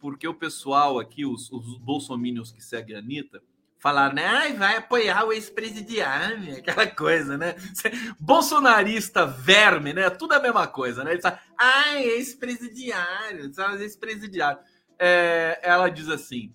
porque 0.00 0.26
o 0.26 0.34
pessoal 0.34 0.98
aqui, 0.98 1.26
os, 1.26 1.52
os 1.52 1.78
bolsominions 1.78 2.50
que 2.50 2.64
seguem 2.64 2.96
a 2.96 2.98
Anitta, 2.98 3.42
falar, 3.80 4.12
né? 4.12 4.52
Vai 4.52 4.76
apoiar 4.76 5.24
o 5.24 5.32
ex-presidiário, 5.32 6.58
aquela 6.58 6.86
coisa, 6.86 7.36
né? 7.36 7.56
Bolsonarista, 8.20 9.26
verme, 9.26 9.92
né? 9.92 10.10
Tudo 10.10 10.34
a 10.34 10.40
mesma 10.40 10.68
coisa, 10.68 11.02
né? 11.02 11.12
Ele 11.12 11.22
fala, 11.22 11.40
ai, 11.58 12.04
ex-presidiário, 12.04 13.50
ex-presidiário. 13.80 14.60
É, 14.98 15.58
ela 15.62 15.88
diz 15.88 16.08
assim: 16.10 16.54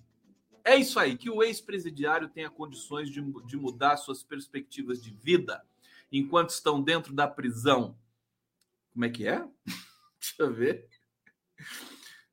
é 0.64 0.76
isso 0.76 0.98
aí, 1.00 1.16
que 1.16 1.28
o 1.28 1.42
ex-presidiário 1.42 2.28
tenha 2.28 2.48
condições 2.48 3.10
de, 3.10 3.20
de 3.44 3.56
mudar 3.56 3.96
suas 3.96 4.22
perspectivas 4.22 5.02
de 5.02 5.10
vida 5.10 5.62
enquanto 6.10 6.50
estão 6.50 6.80
dentro 6.80 7.12
da 7.12 7.26
prisão. 7.26 7.98
Como 8.92 9.04
é 9.04 9.10
que 9.10 9.26
é? 9.26 9.44
Deixa 10.20 10.36
eu 10.38 10.54
ver. 10.54 10.88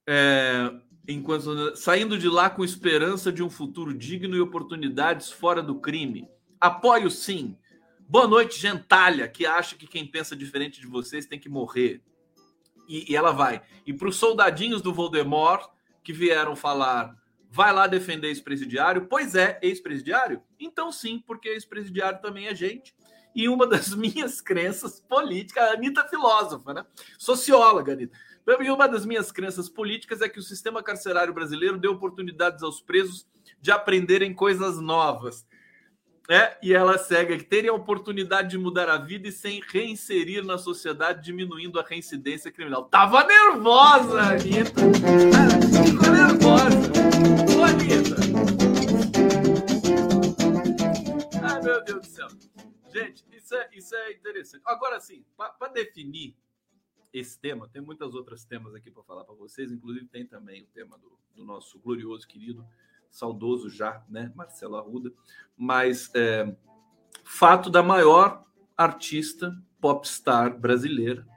É, 0.08 0.72
enquanto 1.08 1.76
saindo 1.76 2.18
de 2.18 2.30
lá 2.30 2.50
com 2.50 2.64
esperança 2.64 3.32
de 3.32 3.44
um 3.44 3.50
futuro 3.50 3.94
digno 3.94 4.36
e 4.36 4.42
oportunidades 4.42 5.32
fora 5.32 5.62
do 5.62 5.76
crime. 5.76 6.28
Apoio 6.60 7.10
sim. 7.10 7.58
Boa 8.08 8.28
noite, 8.28 8.60
gentalha, 8.60 9.28
que 9.28 9.46
acha 9.46 9.76
que 9.76 9.88
quem 9.88 10.06
pensa 10.06 10.36
diferente 10.36 10.80
de 10.80 10.88
vocês 10.88 11.26
tem 11.26 11.40
que 11.40 11.50
morrer. 11.50 12.02
E, 12.88 13.12
e 13.12 13.16
ela 13.16 13.32
vai. 13.32 13.62
E 13.86 13.94
para 13.94 14.08
os 14.08 14.16
soldadinhos 14.16 14.82
do 14.82 14.94
Voldemort 14.94 15.70
que 16.04 16.14
vieram 16.14 16.56
falar, 16.56 17.16
vai 17.50 17.74
lá 17.74 17.88
defender 17.88 18.28
ex-presidiário. 18.28 19.08
Pois 19.08 19.36
é, 19.36 19.60
ex-presidiário? 19.62 20.42
Então 20.60 20.92
sim, 20.92 21.24
porque 21.26 21.50
ex-presidiário 21.50 22.22
também 22.22 22.48
é 22.48 22.56
gente. 22.56 22.96
E 23.36 23.50
uma 23.50 23.66
das 23.66 23.94
minhas 23.96 24.42
crenças 24.42 25.00
políticas, 25.00 25.64
a 25.64 25.74
Anitta 25.74 26.08
filósofa, 26.08 26.74
né? 26.74 26.86
Socióloga, 27.18 27.94
Anitta 27.94 28.18
e 28.46 28.70
uma 28.70 28.88
das 28.88 29.06
minhas 29.06 29.32
crenças 29.32 29.70
políticas 29.70 30.22
é 30.22 30.28
que 30.28 30.40
o 30.40 30.44
sistema 30.44 30.84
carcerário 30.84 31.34
brasileiro 31.34 31.78
deu 31.78 31.94
oportunidades 31.94 32.62
aos 32.62 32.82
presos 32.82 33.26
de 33.62 33.72
aprenderem 33.72 34.34
coisas 34.34 34.80
novas. 34.80 35.46
É, 36.30 36.58
e 36.64 36.74
ela 36.74 36.98
segue 36.98 37.38
que 37.38 37.44
terem 37.44 37.70
a 37.70 37.74
oportunidade 37.74 38.52
de 38.52 38.58
mudar 38.58 38.88
a 38.88 38.98
vida 38.98 39.28
e 39.28 39.32
sem 39.32 39.62
reinserir 39.68 40.44
na 40.44 40.58
sociedade, 40.58 41.22
diminuindo 41.22 41.78
a 41.80 41.84
reincidência 41.84 42.50
criminal. 42.50 42.86
Tava 42.86 43.26
nervosa, 43.26 44.22
Anitta. 44.22 44.82
Ficou 45.86 46.12
nervosa. 46.12 46.78
Ô, 47.58 47.64
Anitta. 47.66 48.16
Ai, 51.42 51.62
meu 51.62 51.84
Deus 51.84 52.02
do 52.02 52.08
céu. 52.08 52.28
Gente, 52.94 53.26
isso 53.34 53.56
é, 53.56 53.70
isso 53.74 53.94
é 53.94 54.14
interessante. 54.14 54.62
Agora, 54.66 55.02
sim, 55.02 55.26
para 55.36 55.74
definir 55.74 56.38
esse 57.14 57.40
tema, 57.40 57.70
tem 57.72 57.82
muitas 57.82 58.16
outras 58.16 58.44
temas 58.44 58.74
aqui 58.74 58.90
para 58.90 59.04
falar 59.04 59.24
para 59.24 59.36
vocês, 59.36 59.72
inclusive 59.72 60.08
tem 60.08 60.26
também 60.26 60.64
o 60.64 60.68
tema 60.74 60.98
do, 60.98 61.18
do, 61.36 61.46
nosso 61.46 61.78
glorioso 61.80 62.28
querido, 62.28 62.66
saudoso 63.12 63.70
já, 63.70 64.04
né, 64.10 64.32
Marcelo 64.36 64.76
Arruda, 64.76 65.14
mas 65.56 66.10
é, 66.16 66.56
fato 67.24 67.70
da 67.70 67.84
maior 67.84 68.44
artista 68.76 69.56
popstar 69.80 70.60
brasileira 70.60 71.28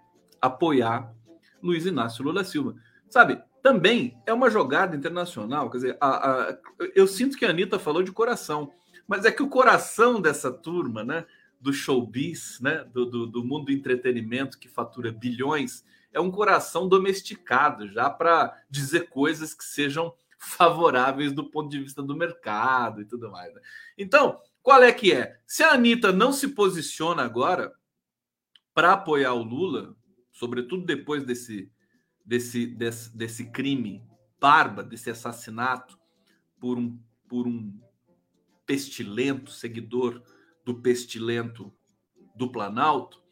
apoiar 0.40 1.14
Luiz 1.62 1.84
Inácio 1.84 2.24
Lula 2.24 2.42
Silva. 2.44 2.74
Sabe, 3.10 3.42
também 3.62 4.16
é 4.24 4.32
uma 4.32 4.48
jogada 4.48 4.96
internacional, 4.96 5.70
quer 5.70 5.76
dizer, 5.76 5.98
a, 6.00 6.30
a, 6.30 6.58
eu 6.94 7.06
sinto 7.06 7.36
que 7.36 7.44
a 7.44 7.50
Anitta 7.50 7.78
falou 7.78 8.02
de 8.02 8.12
coração, 8.12 8.72
mas 9.06 9.24
é 9.24 9.30
que 9.30 9.42
o 9.42 9.48
coração 9.48 10.20
dessa 10.20 10.50
turma, 10.50 11.04
né, 11.04 11.26
do 11.60 11.72
showbiz, 11.72 12.60
né? 12.60 12.84
Do, 12.84 13.06
do, 13.06 13.26
do, 13.26 13.44
mundo 13.44 13.66
do 13.66 13.72
entretenimento 13.72 14.58
que 14.58 14.68
fatura 14.68 15.10
bilhões, 15.10 15.84
é 16.12 16.20
um 16.20 16.30
coração 16.30 16.88
domesticado 16.88 17.88
já 17.88 18.08
para 18.08 18.56
dizer 18.70 19.08
coisas 19.08 19.52
que 19.54 19.64
sejam 19.64 20.14
favoráveis 20.38 21.32
do 21.32 21.44
ponto 21.44 21.70
de 21.70 21.80
vista 21.80 22.02
do 22.02 22.16
mercado 22.16 23.00
e 23.00 23.04
tudo 23.04 23.30
mais. 23.30 23.52
Né? 23.54 23.60
Então, 23.98 24.40
qual 24.62 24.82
é 24.82 24.92
que 24.92 25.12
é? 25.12 25.38
Se 25.46 25.62
a 25.62 25.72
Anitta 25.72 26.12
não 26.12 26.32
se 26.32 26.48
posiciona 26.48 27.22
agora 27.22 27.72
para 28.74 28.92
apoiar 28.92 29.32
o 29.32 29.42
Lula, 29.42 29.96
sobretudo 30.32 30.84
depois 30.84 31.24
desse, 31.24 31.70
desse, 32.24 32.66
desse, 32.66 33.16
desse 33.16 33.50
crime 33.50 34.04
barba, 34.38 34.82
desse 34.82 35.10
assassinato 35.10 35.98
por 36.60 36.78
um, 36.78 36.98
por 37.28 37.46
um 37.46 37.78
pestilento 38.66 39.50
seguidor 39.50 40.22
do 40.66 40.74
pestilento 40.74 41.72
do 42.34 42.50
Planalto, 42.50 43.22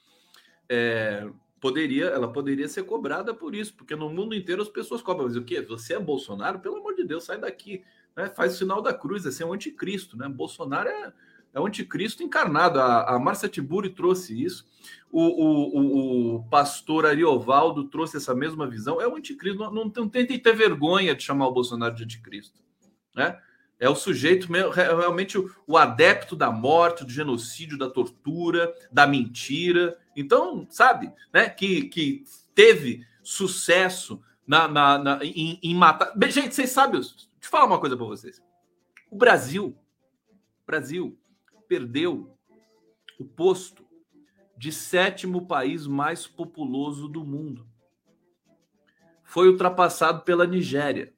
é, 0.69 1.29
poderia, 1.61 2.07
ela 2.07 2.33
poderia 2.33 2.69
ser 2.69 2.85
cobrada 2.85 3.35
por 3.35 3.57
isso, 3.57 3.75
porque 3.75 3.97
no 3.97 4.09
mundo 4.09 4.37
inteiro 4.37 4.63
as 4.63 4.69
pessoas 4.69 5.03
cobram. 5.03 5.27
Mas 5.27 5.37
o 5.37 5.45
quê? 5.45 5.61
Você 5.63 5.95
é 5.95 5.99
Bolsonaro? 5.99 6.61
Pelo 6.61 6.77
amor 6.77 6.95
de 6.95 7.03
Deus, 7.05 7.25
sai 7.25 7.37
daqui. 7.37 7.85
Né? 8.17 8.29
Faz 8.29 8.55
o 8.55 8.59
sinal 8.59 8.81
da 8.81 8.95
cruz, 8.95 9.27
esse 9.27 9.43
é 9.43 9.47
o 9.47 9.53
anticristo. 9.53 10.17
Né? 10.17 10.29
Bolsonaro 10.29 10.89
é, 10.89 11.13
é 11.53 11.61
o 11.61 11.67
anticristo 11.67 12.23
encarnado. 12.23 12.79
A, 12.79 13.17
a 13.17 13.19
Márcia 13.19 13.49
Tiburi 13.49 13.91
trouxe 13.91 14.41
isso. 14.41 14.65
O, 15.11 15.23
o, 15.23 15.79
o, 15.79 16.37
o, 16.37 16.45
pastor 16.49 17.05
Ariovaldo 17.05 17.89
trouxe 17.89 18.17
essa 18.17 18.35
mesma 18.35 18.69
visão. 18.69 19.01
É 19.01 19.09
o 19.09 19.17
anticristo. 19.17 19.59
Não, 19.59 19.73
não, 19.73 19.93
não 19.95 20.09
ter 20.09 20.55
vergonha 20.55 21.17
de 21.17 21.25
chamar 21.25 21.49
o 21.49 21.53
Bolsonaro 21.53 21.97
de 21.97 22.05
anticristo. 22.05 22.63
Né? 23.15 23.37
É 23.85 23.89
o 23.91 23.95
sujeito 23.95 24.49
realmente 24.73 25.37
o, 25.67 25.77
adepto 25.77 26.35
da 26.35 26.51
morte, 26.51 27.05
do 27.05 27.11
genocídio, 27.13 27.77
da 27.77 27.91
tortura, 27.91 28.75
da 28.91 29.07
mentira. 29.07 29.99
Então, 30.17 30.67
sabe, 30.71 31.13
né? 31.31 31.51
Que, 31.51 31.83
que 31.91 32.25
teve 32.55 33.07
sucesso 33.23 34.23
na, 34.47 34.67
na, 34.67 34.99
na 34.99 35.19
em, 35.23 35.61
em, 35.63 35.75
matar. 35.75 36.15
Gente, 36.31 36.55
vocês 36.55 36.71
sabem, 36.71 36.99
deixa 36.99 37.27
eu 37.43 37.51
falar 37.51 37.67
uma 37.67 37.79
coisa 37.79 37.95
para 37.95 38.07
vocês. 38.07 38.43
O 39.11 39.17
Brasil, 39.17 39.77
Brasil 40.67 41.19
perdeu 41.69 42.35
o 43.21 43.25
posto 43.27 43.85
de 44.57 44.73
sétimo 44.73 45.47
país 45.47 45.87
mais 45.87 46.27
populoso 46.27 47.07
do 47.07 47.23
mundo. 47.23 47.69
Foi 49.23 49.47
ultrapassado 49.47 50.23
pela 50.23 50.47
Nigéria. 50.47 51.14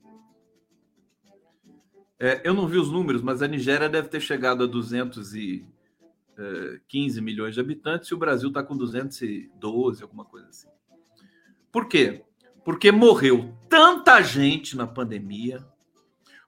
É, 2.18 2.40
eu 2.44 2.54
não 2.54 2.66
vi 2.66 2.78
os 2.78 2.90
números, 2.90 3.22
mas 3.22 3.42
a 3.42 3.48
Nigéria 3.48 3.88
deve 3.88 4.08
ter 4.08 4.20
chegado 4.20 4.64
a 4.64 4.66
215 4.66 7.18
é, 7.18 7.22
milhões 7.22 7.54
de 7.54 7.60
habitantes 7.60 8.08
e 8.08 8.14
o 8.14 8.18
Brasil 8.18 8.48
está 8.48 8.62
com 8.62 8.76
212, 8.76 10.02
alguma 10.02 10.24
coisa 10.24 10.48
assim. 10.48 10.68
Por 11.70 11.86
quê? 11.86 12.24
Porque 12.64 12.90
morreu 12.90 13.54
tanta 13.68 14.22
gente 14.22 14.76
na 14.76 14.86
pandemia, 14.86 15.64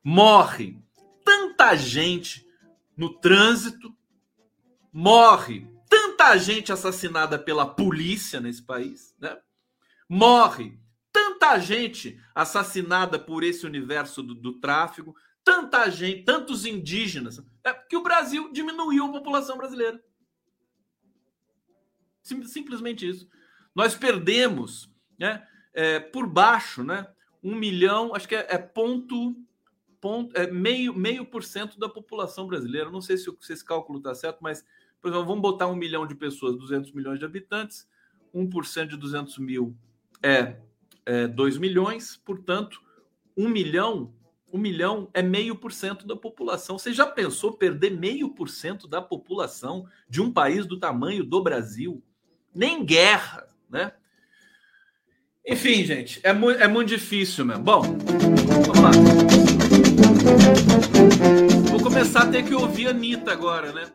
morre 0.02 0.78
tanta 1.22 1.76
gente 1.76 2.48
no 2.96 3.12
trânsito, 3.12 3.94
morre 4.90 5.66
tanta 5.88 6.37
gente 6.38 6.72
assassinada 6.72 7.38
pela 7.38 7.66
polícia 7.66 8.40
nesse 8.40 8.62
país, 8.62 9.14
né? 9.20 9.37
Morre 10.09 10.78
tanta 11.12 11.59
gente 11.59 12.18
assassinada 12.35 13.18
por 13.18 13.44
esse 13.44 13.66
universo 13.66 14.22
do, 14.22 14.35
do 14.35 14.54
tanta 15.44 15.90
gente, 15.90 16.24
tantos 16.24 16.66
indígenas, 16.66 17.42
é 17.64 17.72
que 17.72 17.96
o 17.96 18.03
Brasil 18.03 18.53
diminuiu 18.53 19.07
a 19.07 19.12
população 19.12 19.57
brasileira. 19.57 20.03
Sim, 22.22 22.42
simplesmente 22.44 23.09
isso. 23.09 23.29
Nós 23.74 23.94
perdemos, 23.94 24.90
né, 25.18 25.46
é, 25.72 25.98
por 25.98 26.27
baixo, 26.27 26.83
né, 26.83 27.07
um 27.42 27.55
milhão, 27.55 28.14
acho 28.14 28.29
que 28.29 28.35
é, 28.35 28.46
é 28.51 28.59
ponto, 28.59 29.37
ponto, 30.01 30.37
é 30.37 30.51
meio, 30.51 30.94
meio 30.94 31.24
por 31.24 31.42
cento 31.42 31.79
da 31.79 31.88
população 31.88 32.46
brasileira. 32.46 32.90
Não 32.90 33.01
sei 33.01 33.16
se, 33.16 33.31
se 33.40 33.53
esse 33.53 33.64
cálculo 33.64 33.98
está 33.98 34.14
certo, 34.14 34.38
mas, 34.40 34.64
por 35.01 35.09
exemplo, 35.09 35.27
vamos 35.27 35.42
botar 35.42 35.68
um 35.68 35.77
milhão 35.77 36.07
de 36.07 36.14
pessoas, 36.14 36.57
200 36.57 36.92
milhões 36.92 37.18
de 37.18 37.24
habitantes, 37.24 37.88
1% 38.35 38.88
de 38.88 38.96
200 38.96 39.38
mil 39.38 39.77
é, 40.22 40.57
é 41.07 41.27
2 41.27 41.59
milhões, 41.59 42.16
portanto, 42.16 42.83
um 43.37 43.48
milhão 43.48 44.12
Um 44.51 44.59
milhão 44.59 45.11
é 45.13 45.21
meio 45.21 45.55
por 45.55 45.73
cento 45.73 46.07
da 46.07 46.17
população. 46.17 46.79
Você 46.79 46.93
já 46.93 47.07
pensou 47.07 47.53
perder 47.53 47.91
meio 47.91 48.31
por 48.31 48.49
cento 48.49 48.89
da 48.89 49.03
população 49.03 49.87
de 50.09 50.23
um 50.23 50.33
país 50.33 50.65
do 50.67 50.79
tamanho 50.79 51.23
do 51.23 51.43
Brasil? 51.43 52.03
Nem 52.55 52.83
guerra, 52.85 53.47
né? 53.69 53.93
Enfim, 55.47 55.85
gente, 55.85 56.21
é, 56.23 56.33
mu 56.33 56.51
é 56.51 56.67
muito 56.67 56.89
difícil 56.89 57.45
mesmo. 57.45 57.63
Bom, 57.63 57.83
vamos 57.83 58.81
lá. 58.81 58.91
Vou 61.71 61.83
começar 61.83 62.23
a 62.23 62.31
ter 62.31 62.43
que 62.43 62.55
ouvir 62.55 62.87
a 62.87 62.91
Anitta 62.91 63.33
agora, 63.33 63.73
né? 63.73 63.93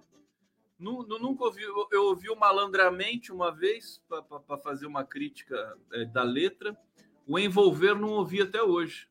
Nunca 0.78 1.46
ouvi, 1.46 1.64
eu 1.92 2.04
ouvi 2.04 2.30
o 2.30 2.36
Malandramente 2.36 3.32
uma 3.32 3.52
vez 3.52 4.02
para 4.08 4.58
fazer 4.58 4.86
uma 4.86 5.04
crítica 5.04 5.56
é, 5.94 6.06
da 6.06 6.24
letra. 6.24 6.78
O 7.26 7.40
Envolver 7.40 7.96
não 7.96 8.10
ouvi 8.10 8.42
até 8.42 8.62
hoje. 8.62 9.08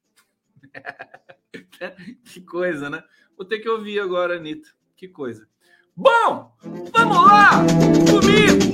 que 2.24 2.40
coisa, 2.42 2.88
né? 2.88 3.02
Vou 3.36 3.46
ter 3.46 3.58
que 3.58 3.68
ouvir 3.68 4.00
agora, 4.00 4.36
Anitta. 4.36 4.68
Que 4.96 5.08
coisa. 5.08 5.46
Bom, 5.96 6.56
vamos 6.92 7.26
lá! 7.26 7.50
Comigo! 8.10 8.72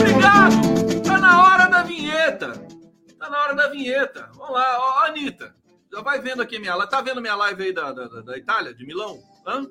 Obrigado! 0.00 1.02
Tá 1.04 1.18
na 1.18 1.42
hora 1.42 1.66
da 1.66 1.82
vinheta! 1.82 2.52
Tá 3.18 3.30
na 3.30 3.42
hora 3.42 3.54
da 3.54 3.68
vinheta. 3.68 4.30
Vamos 4.34 4.54
lá, 4.54 4.78
ó, 4.78 5.06
Anitta. 5.06 5.54
Já 5.92 6.00
vai 6.00 6.20
vendo 6.20 6.42
aqui 6.42 6.58
minha 6.58 6.74
live. 6.74 6.90
Tá 6.90 7.00
vendo 7.00 7.20
minha 7.20 7.34
live 7.34 7.62
aí 7.62 7.72
da, 7.72 7.92
da, 7.92 8.06
da 8.22 8.36
Itália, 8.36 8.74
de 8.74 8.86
Milão? 8.86 9.18
Hã? 9.46 9.66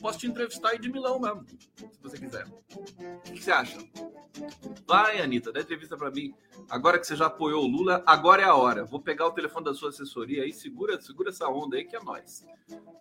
Posso 0.00 0.18
te 0.18 0.26
entrevistar 0.26 0.70
aí 0.70 0.78
de 0.78 0.90
Milão 0.90 1.18
mesmo, 1.18 1.44
se 1.46 2.02
você 2.02 2.18
quiser. 2.18 2.46
O 2.46 3.32
que 3.32 3.42
você 3.42 3.50
acha? 3.50 3.78
Vai, 4.86 5.20
Anitta, 5.20 5.52
dá 5.52 5.60
entrevista 5.60 5.96
para 5.96 6.10
mim. 6.10 6.34
Agora 6.68 6.98
que 6.98 7.06
você 7.06 7.14
já 7.14 7.26
apoiou 7.26 7.64
o 7.64 7.68
Lula, 7.68 8.02
agora 8.06 8.42
é 8.42 8.44
a 8.44 8.54
hora. 8.54 8.84
Vou 8.84 9.00
pegar 9.00 9.26
o 9.26 9.32
telefone 9.32 9.64
da 9.64 9.74
sua 9.74 9.90
assessoria 9.90 10.42
aí, 10.42 10.52
segura, 10.52 11.00
segura 11.00 11.30
essa 11.30 11.48
onda 11.48 11.76
aí 11.76 11.84
que 11.84 11.96
é 11.96 12.00
nós. 12.02 12.44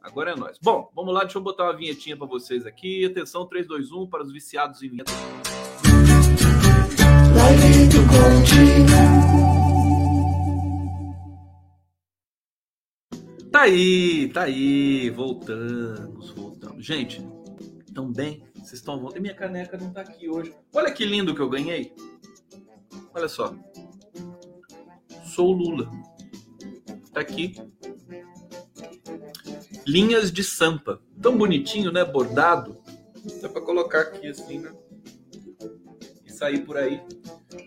Agora 0.02 0.32
é 0.32 0.36
nós. 0.36 0.58
Bom, 0.62 0.92
vamos 0.96 1.14
lá, 1.14 1.22
deixa 1.22 1.38
eu 1.38 1.42
botar 1.42 1.64
uma 1.64 1.76
vinhetinha 1.76 2.16
para 2.16 2.28
vocês 2.28 2.66
aqui. 2.66 3.06
Atenção, 3.06 3.48
3, 3.48 3.68
2, 3.68 3.92
1 3.92 4.08
para 4.08 4.24
os 4.24 4.32
viciados 4.32 4.84
em 4.84 4.90
vinheta. 4.90 5.12
Tá 13.52 13.62
aí, 13.62 14.30
tá 14.30 14.44
aí, 14.44 15.10
voltamos, 15.12 16.32
voltamos. 16.32 16.53
Gente, 16.78 17.26
tão 17.94 18.12
bem? 18.12 18.44
Vocês 18.56 18.74
estão 18.74 19.00
voltando? 19.00 19.22
Minha 19.22 19.36
caneca 19.36 19.78
não 19.78 19.92
tá 19.92 20.02
aqui 20.02 20.30
hoje. 20.30 20.54
Olha 20.74 20.92
que 20.92 21.06
lindo 21.06 21.36
que 21.36 21.42
eu 21.42 21.50
ganhei. 21.50 21.94
Olha 23.14 23.28
só. 23.28 23.56
Sou 25.26 25.52
Lula. 25.52 25.90
Tá 27.14 27.22
aqui. 27.22 27.56
Linhas 29.86 30.32
de 30.32 30.44
sampa. 30.44 31.02
Tão 31.22 31.38
bonitinho, 31.38 31.92
né? 31.92 32.04
Bordado. 32.04 32.78
Dá 33.42 33.50
pra 33.50 33.62
colocar 33.62 34.02
aqui 34.02 34.28
assim, 34.28 34.60
né? 34.60 34.74
E 36.26 36.32
sair 36.32 36.66
por 36.66 36.78
aí. 36.78 37.02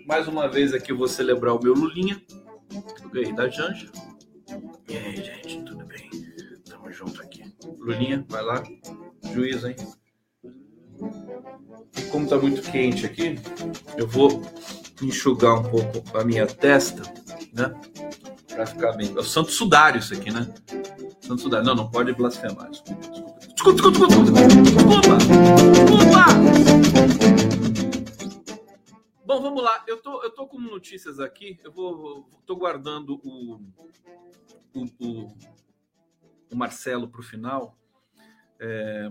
Mais 0.06 0.28
uma 0.28 0.48
vez 0.48 0.72
aqui 0.74 0.92
eu 0.92 0.96
vou 0.96 1.08
celebrar 1.08 1.54
o 1.54 1.62
meu 1.62 1.74
Lulinha. 1.74 2.22
Eu 3.02 3.10
ganhei 3.10 3.32
da 3.32 3.48
Janja. 3.48 3.90
E 4.88 4.96
aí, 4.96 5.16
gente, 5.16 5.62
tudo 5.64 5.84
bem? 5.86 6.10
Tamo 6.68 6.90
junto 6.90 7.20
aqui. 7.22 7.44
Lulinha, 7.78 8.24
vai 8.28 8.42
lá. 8.42 8.62
Juízo, 9.36 9.68
hein? 9.68 9.76
E 11.98 12.02
como 12.10 12.26
tá 12.26 12.38
muito 12.38 12.62
quente 12.62 13.04
aqui, 13.04 13.38
eu 13.98 14.08
vou 14.08 14.42
enxugar 15.02 15.60
um 15.60 15.62
pouco 15.62 16.16
a 16.16 16.24
minha 16.24 16.46
testa, 16.46 17.02
né? 17.52 17.78
Pra 18.48 18.64
ficar 18.64 18.92
bem. 18.92 19.10
É 19.14 19.20
o 19.20 19.22
santo 19.22 19.50
sudário 19.50 19.98
isso 19.98 20.14
aqui, 20.14 20.30
né? 20.30 20.54
Santo 21.20 21.42
sudário. 21.42 21.66
Não, 21.66 21.74
não 21.74 21.90
pode 21.90 22.14
blasfemar. 22.14 22.70
Desculpa. 22.70 22.96
Desculpa, 23.56 23.90
desculpa, 23.90 24.16
desculpa. 24.22 24.46
Desculpa! 24.64 25.18
Desculpa! 25.84 26.26
Bom, 29.26 29.42
vamos 29.42 29.62
lá. 29.62 29.84
Eu 29.86 30.00
tô, 30.00 30.22
eu 30.22 30.30
tô 30.30 30.46
com 30.46 30.58
notícias 30.58 31.20
aqui. 31.20 31.60
Eu 31.62 31.70
vou, 31.72 32.26
tô 32.46 32.56
guardando 32.56 33.20
o, 33.22 33.60
o, 34.72 34.84
o, 34.98 35.28
o 36.50 36.56
Marcelo 36.56 37.06
para 37.06 37.20
o 37.20 37.24
final. 37.24 37.76
É, 38.60 39.08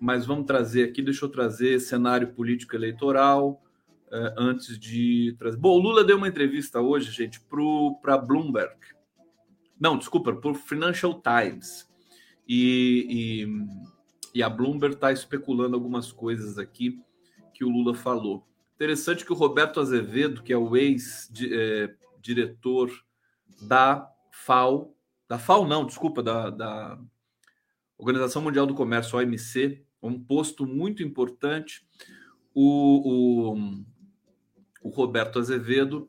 mas 0.00 0.24
vamos 0.24 0.46
trazer 0.46 0.84
aqui, 0.84 1.02
deixa 1.02 1.24
eu 1.24 1.28
trazer 1.28 1.80
cenário 1.80 2.32
político 2.32 2.74
eleitoral 2.74 3.62
uh, 4.08 4.32
antes 4.36 4.78
de 4.78 5.34
trazer. 5.38 5.58
Bom, 5.58 5.76
o 5.76 5.78
Lula 5.78 6.02
deu 6.02 6.16
uma 6.16 6.28
entrevista 6.28 6.80
hoje, 6.80 7.10
gente, 7.10 7.38
para 8.00 8.16
Bloomberg. 8.16 8.74
Não, 9.78 9.98
desculpa, 9.98 10.32
para 10.32 10.50
o 10.50 10.54
Financial 10.54 11.20
Times. 11.20 11.86
E, 12.48 13.06
e, 13.08 13.46
e 14.34 14.42
a 14.42 14.48
Bloomberg 14.48 14.94
está 14.94 15.12
especulando 15.12 15.76
algumas 15.76 16.10
coisas 16.10 16.58
aqui 16.58 16.98
que 17.52 17.64
o 17.64 17.68
Lula 17.68 17.94
falou. 17.94 18.46
Interessante 18.74 19.24
que 19.24 19.32
o 19.32 19.36
Roberto 19.36 19.78
Azevedo, 19.80 20.42
que 20.42 20.52
é 20.52 20.56
o 20.56 20.74
ex-diretor 20.74 22.88
eh, 22.88 22.92
da 23.60 24.10
FAO, 24.30 24.96
da 25.28 25.38
FAO 25.38 25.68
não, 25.68 25.84
desculpa, 25.84 26.22
da, 26.22 26.48
da 26.48 26.98
Organização 28.00 28.40
Mundial 28.40 28.66
do 28.66 28.74
Comércio, 28.74 29.18
OMC, 29.18 29.84
um 30.02 30.18
posto 30.18 30.66
muito 30.66 31.02
importante. 31.02 31.84
O, 32.54 33.52
o, 33.52 33.84
o, 34.82 34.88
Roberto 34.88 35.38
Azevedo, 35.38 36.08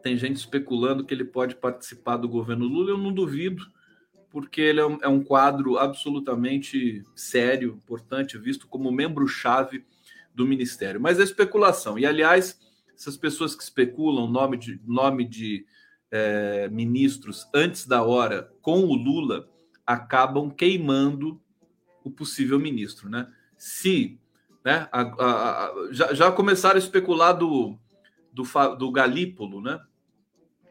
tem 0.00 0.16
gente 0.16 0.36
especulando 0.36 1.04
que 1.04 1.12
ele 1.12 1.24
pode 1.24 1.56
participar 1.56 2.18
do 2.18 2.28
governo 2.28 2.66
Lula, 2.66 2.90
eu 2.90 2.98
não 2.98 3.12
duvido, 3.12 3.66
porque 4.30 4.60
ele 4.60 4.78
é 4.78 4.86
um, 4.86 4.98
é 5.02 5.08
um 5.08 5.24
quadro 5.24 5.76
absolutamente 5.76 7.02
sério, 7.16 7.80
importante, 7.82 8.38
visto 8.38 8.68
como 8.68 8.92
membro-chave 8.92 9.84
do 10.32 10.46
ministério. 10.46 11.00
Mas 11.00 11.18
é 11.18 11.24
especulação. 11.24 11.98
E, 11.98 12.06
aliás, 12.06 12.60
essas 12.96 13.16
pessoas 13.16 13.56
que 13.56 13.62
especulam 13.64 14.30
nome 14.30 14.56
de, 14.56 14.80
nome 14.86 15.24
de 15.24 15.66
é, 16.12 16.68
ministros 16.68 17.48
antes 17.52 17.86
da 17.86 18.04
hora 18.04 18.52
com 18.62 18.84
o 18.84 18.94
Lula 18.94 19.52
acabam 19.86 20.50
queimando 20.50 21.40
o 22.02 22.10
possível 22.10 22.58
ministro, 22.58 23.08
né? 23.08 23.32
Se 23.56 24.18
né, 24.64 24.88
a, 24.90 25.00
a, 25.00 25.66
a, 25.66 25.88
já, 25.92 26.14
já, 26.14 26.32
começaram 26.32 26.76
a 26.76 26.78
especular 26.78 27.32
do, 27.32 27.78
do, 28.32 28.44
do 28.76 28.90
Galípolo, 28.90 29.60
né? 29.60 29.80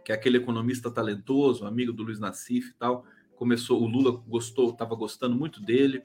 Que 0.03 0.11
é 0.11 0.15
aquele 0.15 0.37
economista 0.37 0.91
talentoso, 0.91 1.65
amigo 1.65 1.93
do 1.93 2.03
Luiz 2.03 2.19
Nassif 2.19 2.69
e 2.69 2.73
tal. 2.73 3.05
Começou, 3.35 3.81
o 3.81 3.87
Lula 3.87 4.11
gostou, 4.27 4.71
estava 4.71 4.95
gostando 4.95 5.35
muito 5.35 5.61
dele. 5.61 6.03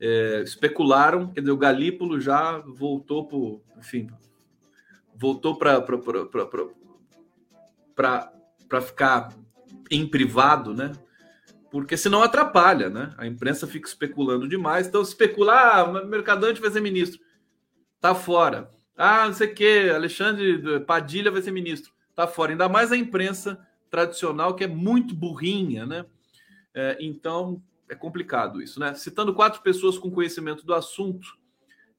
É, 0.00 0.42
especularam, 0.42 1.32
quer 1.32 1.40
dizer, 1.40 1.52
o 1.52 1.56
Galípolo 1.56 2.20
já 2.20 2.58
voltou 2.58 3.26
para, 3.26 3.80
enfim, 3.80 4.08
voltou 5.16 5.56
para 5.56 5.80
para 8.68 8.80
ficar 8.80 9.34
em 9.90 10.06
privado, 10.06 10.72
né? 10.72 10.92
Porque 11.70 11.96
senão 11.96 12.22
atrapalha, 12.22 12.88
né? 12.88 13.14
A 13.16 13.26
imprensa 13.26 13.66
fica 13.66 13.88
especulando 13.88 14.48
demais, 14.48 14.86
então 14.86 15.02
especula, 15.02 15.54
ah, 15.54 16.04
Mercadante 16.04 16.60
vai 16.60 16.70
ser 16.70 16.80
ministro, 16.80 17.20
tá 18.00 18.14
fora. 18.14 18.70
Ah, 18.96 19.26
não 19.26 19.34
sei 19.34 19.48
o 19.48 19.54
que, 19.54 19.90
Alexandre 19.90 20.80
Padilha 20.80 21.30
vai 21.30 21.42
ser 21.42 21.50
ministro, 21.50 21.92
tá 22.14 22.26
fora. 22.26 22.52
Ainda 22.52 22.68
mais 22.68 22.90
a 22.90 22.96
imprensa 22.96 23.58
tradicional 23.90 24.54
que 24.54 24.64
é 24.64 24.68
muito 24.68 25.14
burrinha, 25.14 25.86
né? 25.86 26.04
É, 26.74 26.96
então 27.00 27.62
é 27.88 27.94
complicado 27.94 28.60
isso, 28.60 28.78
né? 28.80 28.94
Citando 28.94 29.34
quatro 29.34 29.62
pessoas 29.62 29.98
com 29.98 30.10
conhecimento 30.10 30.64
do 30.64 30.74
assunto, 30.74 31.38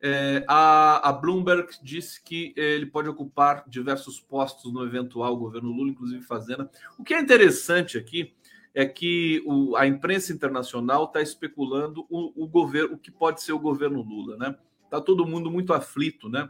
é, 0.02 0.46
a, 0.48 1.10
a, 1.10 1.12
Bloomberg 1.12 1.68
disse 1.84 2.24
que 2.24 2.54
ele 2.56 2.86
pode 2.86 3.10
ocupar 3.10 3.66
diversos 3.68 4.18
postos 4.18 4.72
no 4.72 4.86
eventual 4.86 5.36
governo 5.36 5.72
Lula, 5.72 5.90
inclusive 5.90 6.24
Fazenda. 6.24 6.70
O 6.98 7.04
que 7.04 7.14
é 7.14 7.20
interessante 7.20 7.98
aqui 7.98 8.34
é 8.80 8.86
que 8.86 9.44
o, 9.46 9.76
a 9.76 9.86
imprensa 9.86 10.32
internacional 10.32 11.04
está 11.04 11.22
especulando 11.22 12.06
o, 12.10 12.46
o, 12.46 12.48
governo, 12.48 12.96
o 12.96 12.98
que 12.98 13.12
pode 13.12 13.44
ser 13.44 13.52
o 13.52 13.60
governo 13.60 14.02
Lula, 14.02 14.38
né? 14.38 14.56
Está 14.86 15.02
todo 15.02 15.28
mundo 15.28 15.52
muito 15.52 15.74
aflito, 15.74 16.30
né? 16.30 16.50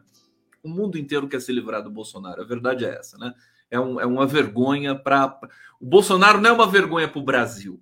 O 0.61 0.69
mundo 0.69 0.95
inteiro 0.95 1.27
quer 1.27 1.41
se 1.41 1.51
livrar 1.51 1.82
do 1.82 1.89
Bolsonaro. 1.89 2.39
A 2.39 2.45
verdade 2.45 2.86
é 2.86 2.89
essa, 2.89 3.17
né? 3.17 3.34
É, 3.71 3.80
um, 3.80 3.99
é 3.99 4.05
uma 4.05 4.27
vergonha 4.27 4.93
para. 4.93 5.39
O 5.82 5.86
Bolsonaro 5.88 6.39
não 6.39 6.51
é 6.51 6.53
uma 6.53 6.67
vergonha 6.67 7.07
para 7.07 7.19
o 7.19 7.23
Brasil. 7.23 7.82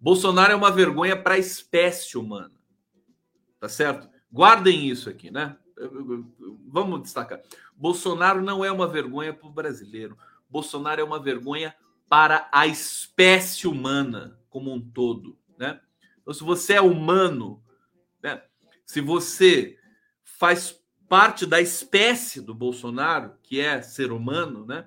Bolsonaro 0.00 0.52
é 0.52 0.56
uma 0.56 0.70
vergonha 0.70 1.20
para 1.20 1.34
a 1.34 1.38
espécie 1.38 2.16
humana. 2.16 2.54
Tá 3.58 3.68
certo? 3.68 4.08
Guardem 4.30 4.88
isso 4.88 5.10
aqui, 5.10 5.28
né? 5.28 5.56
Vamos 6.68 7.02
destacar. 7.02 7.40
Bolsonaro 7.76 8.40
não 8.42 8.64
é 8.64 8.70
uma 8.70 8.86
vergonha 8.86 9.34
para 9.34 9.48
o 9.48 9.52
brasileiro. 9.52 10.16
Bolsonaro 10.48 11.00
é 11.00 11.04
uma 11.04 11.20
vergonha 11.20 11.74
para 12.12 12.46
a 12.52 12.66
espécie 12.66 13.66
humana 13.66 14.38
como 14.50 14.70
um 14.70 14.78
todo, 14.78 15.38
né? 15.56 15.80
Então, 16.20 16.34
se 16.34 16.44
você 16.44 16.74
é 16.74 16.80
humano, 16.82 17.64
né? 18.22 18.42
se 18.84 19.00
você 19.00 19.78
faz 20.22 20.78
parte 21.08 21.46
da 21.46 21.58
espécie 21.58 22.42
do 22.42 22.54
Bolsonaro, 22.54 23.32
que 23.42 23.58
é 23.58 23.80
ser 23.80 24.12
humano, 24.12 24.66
né? 24.66 24.86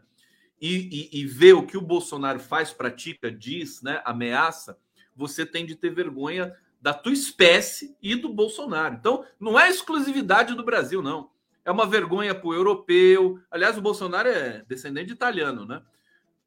e, 0.61 1.09
e, 1.11 1.21
e 1.21 1.26
vê 1.26 1.51
o 1.51 1.65
que 1.65 1.76
o 1.76 1.82
Bolsonaro 1.82 2.39
faz, 2.39 2.71
pratica, 2.71 3.32
diz, 3.32 3.82
né, 3.82 4.03
ameaça, 4.05 4.78
você 5.15 5.47
tem 5.47 5.65
de 5.65 5.76
ter 5.76 5.89
vergonha 5.89 6.55
da 6.80 6.93
tua 6.93 7.13
espécie 7.13 7.97
e 8.03 8.13
do 8.13 8.30
Bolsonaro. 8.30 8.97
Então, 8.99 9.26
não 9.39 9.59
é 9.59 9.67
exclusividade 9.67 10.53
do 10.53 10.63
Brasil, 10.63 11.01
não. 11.01 11.32
É 11.65 11.71
uma 11.71 11.88
vergonha 11.88 12.36
para 12.36 12.47
o 12.47 12.53
europeu. 12.53 13.39
Aliás, 13.49 13.80
o 13.80 13.82
Bolsonaro 13.82 14.30
é 14.30 14.63
descendente 14.67 15.07
de 15.07 15.13
italiano, 15.13 15.65
né? 15.65 15.82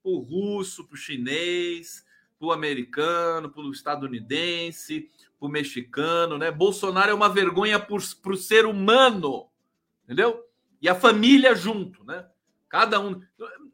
Para 0.08 0.16
o 0.16 0.20
russo, 0.20 0.86
para 0.86 0.94
o 0.94 0.96
chinês, 0.96 2.04
para 2.38 2.48
o 2.48 2.52
americano, 2.52 3.50
para 3.50 3.62
o 3.62 3.70
estadunidense, 3.70 5.10
para 5.38 5.46
o 5.46 5.50
mexicano, 5.50 6.38
né? 6.38 6.50
Bolsonaro 6.50 7.10
é 7.10 7.14
uma 7.14 7.28
vergonha 7.28 7.78
para 7.78 7.94
o 7.94 8.36
ser 8.36 8.64
humano, 8.64 9.48
entendeu? 10.04 10.42
E 10.80 10.88
a 10.88 10.94
família 10.94 11.54
junto, 11.54 12.04
né? 12.04 12.26
Cada 12.68 13.00
um. 13.00 13.20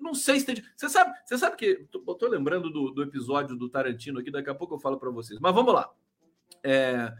Não 0.01 0.15
sei 0.15 0.41
se 0.41 0.47
tem. 0.47 0.57
Você 0.77 0.89
sabe, 0.89 1.15
você 1.25 1.39
sabe 1.39 1.57
que. 1.57 1.87
Eu 1.93 2.15
tô 2.15 2.29
lembrando 2.29 2.71
do, 2.71 2.91
do 2.91 3.03
episódio 3.03 3.57
do 3.57 3.69
Tarantino 3.69 4.19
aqui, 4.19 4.31
daqui 4.31 4.51
a 4.51 4.55
pouco 4.55 4.75
eu 4.75 4.81
falo 4.81 4.99
para 4.99 5.11
vocês. 5.11 5.39
Mas 5.39 5.55
vamos 5.55 5.73
lá. 5.73 5.91
É, 6.63 7.13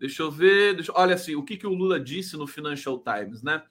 deixa 0.00 0.22
eu 0.22 0.30
ver. 0.30 0.74
Deixa, 0.74 0.92
olha 0.94 1.14
assim, 1.14 1.34
o 1.34 1.44
que, 1.44 1.56
que 1.56 1.66
o 1.66 1.74
Lula 1.74 2.00
disse 2.00 2.36
no 2.36 2.46
Financial 2.46 2.98
Times, 2.98 3.42
né? 3.42 3.62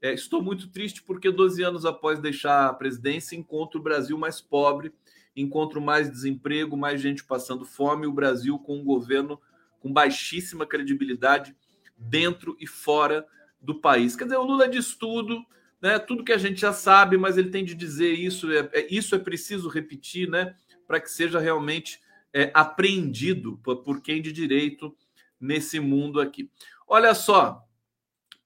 É, 0.00 0.12
estou 0.12 0.42
muito 0.42 0.70
triste 0.70 1.02
porque 1.02 1.30
12 1.30 1.62
anos 1.62 1.84
após 1.84 2.20
deixar 2.20 2.68
a 2.68 2.74
presidência, 2.74 3.36
encontro 3.36 3.80
o 3.80 3.82
Brasil 3.82 4.16
mais 4.16 4.40
pobre, 4.40 4.92
encontro 5.34 5.80
mais 5.80 6.10
desemprego, 6.10 6.76
mais 6.76 7.00
gente 7.00 7.24
passando 7.24 7.64
fome, 7.64 8.06
o 8.06 8.12
Brasil 8.12 8.58
com 8.58 8.78
um 8.78 8.84
governo 8.84 9.40
com 9.80 9.92
baixíssima 9.92 10.66
credibilidade 10.66 11.54
dentro 11.96 12.56
e 12.60 12.66
fora 12.66 13.26
do 13.60 13.74
país. 13.74 14.14
Quer 14.14 14.24
dizer, 14.24 14.36
o 14.36 14.44
Lula 14.44 14.68
diz 14.68 14.94
tudo, 14.94 15.44
né? 15.80 15.98
Tudo 15.98 16.24
que 16.24 16.32
a 16.32 16.38
gente 16.38 16.60
já 16.60 16.72
sabe, 16.72 17.16
mas 17.16 17.36
ele 17.36 17.50
tem 17.50 17.64
de 17.64 17.74
dizer 17.74 18.12
isso. 18.12 18.50
É, 18.52 18.68
é 18.72 18.86
isso 18.90 19.14
é 19.14 19.18
preciso 19.18 19.68
repetir, 19.68 20.28
né? 20.28 20.54
Para 20.86 21.00
que 21.00 21.10
seja 21.10 21.38
realmente 21.38 22.00
é, 22.32 22.50
apreendido 22.54 23.58
por, 23.62 23.82
por 23.82 24.00
quem 24.00 24.22
de 24.22 24.32
direito 24.32 24.96
nesse 25.40 25.80
mundo 25.80 26.20
aqui. 26.20 26.50
Olha 26.86 27.14
só, 27.14 27.67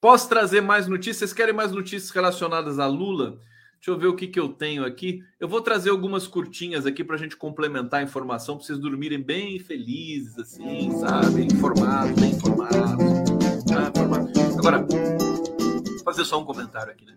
posso 0.03 0.29
trazer 0.29 0.61
mais 0.61 0.89
notícias? 0.89 1.19
Vocês 1.19 1.33
querem 1.33 1.55
mais 1.55 1.71
notícias 1.71 2.11
relacionadas 2.11 2.81
a 2.81 2.87
Lula? 2.87 3.39
Deixa 3.77 3.91
eu 3.91 3.99
ver 3.99 4.09
o 4.09 4.17
que, 4.17 4.27
que 4.27 4.39
eu 4.39 4.49
tenho 4.49 4.85
aqui. 4.85 5.25
Eu 5.39 5.49
vou 5.49 5.63
trazer 5.63 5.91
algumas 5.91 6.27
curtinhas 6.27 6.87
aqui 6.87 7.05
para 7.05 7.15
a 7.15 7.19
gente 7.19 7.37
complementar 7.37 8.01
a 8.01 8.03
informação, 8.03 8.57
para 8.57 8.67
vocês 8.67 8.81
dormirem 8.81 9.23
bem 9.23 9.61
felizes, 9.61 10.37
assim, 10.39 10.91
sabe? 10.99 11.45
Informados, 11.45 12.21
bem 12.21 12.33
informados. 12.33 13.05
Ah, 13.77 13.89
informados. 13.89 14.59
Agora, 14.59 14.83
vou 14.83 15.99
fazer 16.05 16.25
só 16.25 16.41
um 16.41 16.45
comentário 16.45 16.93
aqui, 16.93 17.05
né? 17.05 17.17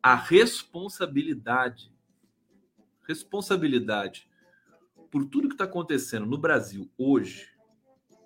A 0.00 0.14
responsabilidade, 0.14 1.92
responsabilidade 3.08 4.30
por 5.10 5.24
tudo 5.24 5.48
que 5.48 5.54
está 5.54 5.64
acontecendo 5.64 6.26
no 6.26 6.38
Brasil 6.38 6.88
hoje, 6.96 7.48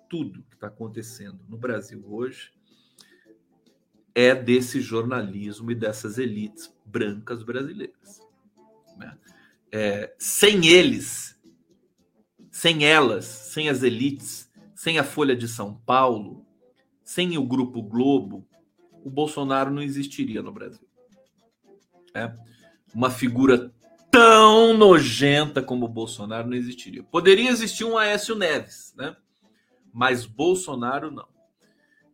tudo 0.07 0.43
que 0.43 0.55
está 0.55 0.67
acontecendo 0.67 1.43
no 1.49 1.57
Brasil 1.57 2.03
hoje, 2.07 2.54
é 4.15 4.33
desse 4.33 4.79
jornalismo 4.79 5.69
e 5.71 5.75
dessas 5.75 6.17
elites 6.17 6.73
brancas 6.85 7.43
brasileiras. 7.43 8.21
Né? 8.97 9.17
É, 9.69 10.15
sem 10.17 10.65
eles, 10.65 11.37
sem 12.49 12.85
elas, 12.85 13.25
sem 13.25 13.67
as 13.67 13.83
elites, 13.83 14.49
sem 14.73 14.97
a 14.97 15.03
Folha 15.03 15.35
de 15.35 15.49
São 15.49 15.75
Paulo, 15.85 16.45
sem 17.03 17.37
o 17.37 17.43
Grupo 17.43 17.81
Globo, 17.81 18.47
o 19.03 19.09
Bolsonaro 19.09 19.69
não 19.69 19.81
existiria 19.81 20.41
no 20.41 20.53
Brasil. 20.53 20.87
É 22.13 22.33
uma 22.93 23.11
figura 23.11 23.73
tão 24.09 24.73
nojenta 24.77 25.61
como 25.61 25.85
o 25.85 25.89
Bolsonaro 25.89 26.47
não 26.47 26.55
existiria. 26.55 27.03
Poderia 27.03 27.49
existir 27.49 27.83
um 27.83 27.97
Aécio 27.97 28.33
Neves, 28.33 28.93
né? 28.97 29.13
Mas 29.91 30.25
Bolsonaro 30.25 31.11
não. 31.11 31.34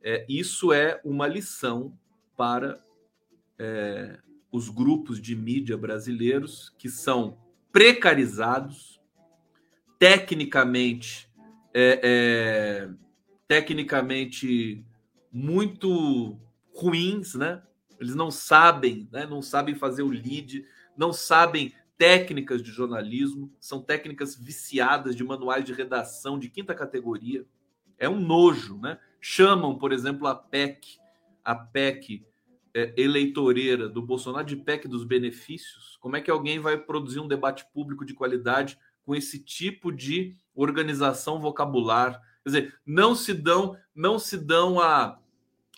É, 0.04 0.26
isso 0.28 0.74
é 0.74 1.00
uma 1.04 1.28
lição 1.28 1.98
para 2.36 2.84
é, 3.58 4.20
os 4.52 4.70
grupos 4.70 5.22
de 5.22 5.36
mídia 5.36 5.78
brasileiros 5.78 6.74
que 6.78 6.90
são 6.90 7.38
precarizados, 7.72 9.00
tecnicamente, 10.00 11.30
é, 11.74 12.00
é 12.04 12.90
tecnicamente 13.48 14.84
muito 15.32 16.40
ruins, 16.74 17.36
né? 17.36 17.62
Eles 18.00 18.16
não 18.16 18.32
sabem, 18.32 19.08
né? 19.12 19.28
não 19.28 19.42
sabem 19.42 19.76
fazer 19.76 20.02
o 20.02 20.10
lead, 20.10 20.66
não 20.98 21.14
sabem 21.14 21.72
técnicas 21.98 22.64
de 22.64 22.72
jornalismo, 22.72 23.54
são 23.60 23.80
técnicas 23.80 24.36
viciadas 24.36 25.16
de 25.16 25.24
manuais 25.24 25.64
de 25.64 25.72
redação 25.72 26.40
de 26.40 26.50
quinta 26.50 26.74
categoria. 26.74 27.46
É 27.98 28.10
um 28.10 28.20
nojo, 28.20 28.80
né? 28.80 28.98
Chamam, 29.22 29.78
por 29.78 29.94
exemplo, 29.94 30.28
a 30.28 30.36
PEC, 30.36 30.98
a 31.46 31.56
PEC 31.56 32.26
é, 32.74 32.94
eleitoreira 32.98 33.88
do 33.88 34.02
Bolsonaro 34.02 34.46
de 34.46 34.56
PEC 34.56 34.88
dos 34.88 35.04
benefícios. 35.04 35.98
Como 36.02 36.16
é 36.16 36.22
que 36.22 36.32
alguém 36.32 36.60
vai 36.60 36.78
produzir 36.78 37.20
um 37.20 37.28
debate 37.28 37.66
público 37.74 38.04
de 38.04 38.14
qualidade 38.14 38.78
com 39.06 39.16
esse 39.16 39.40
tipo 39.40 39.92
de 39.92 40.36
organização 40.56 41.40
vocabular? 41.40 42.20
Quer 42.44 42.50
dizer, 42.50 42.80
não 42.86 43.14
se 43.14 43.34
dão, 43.34 43.78
não 43.94 44.18
se 44.18 44.38
dão 44.38 44.80
a, 44.80 45.20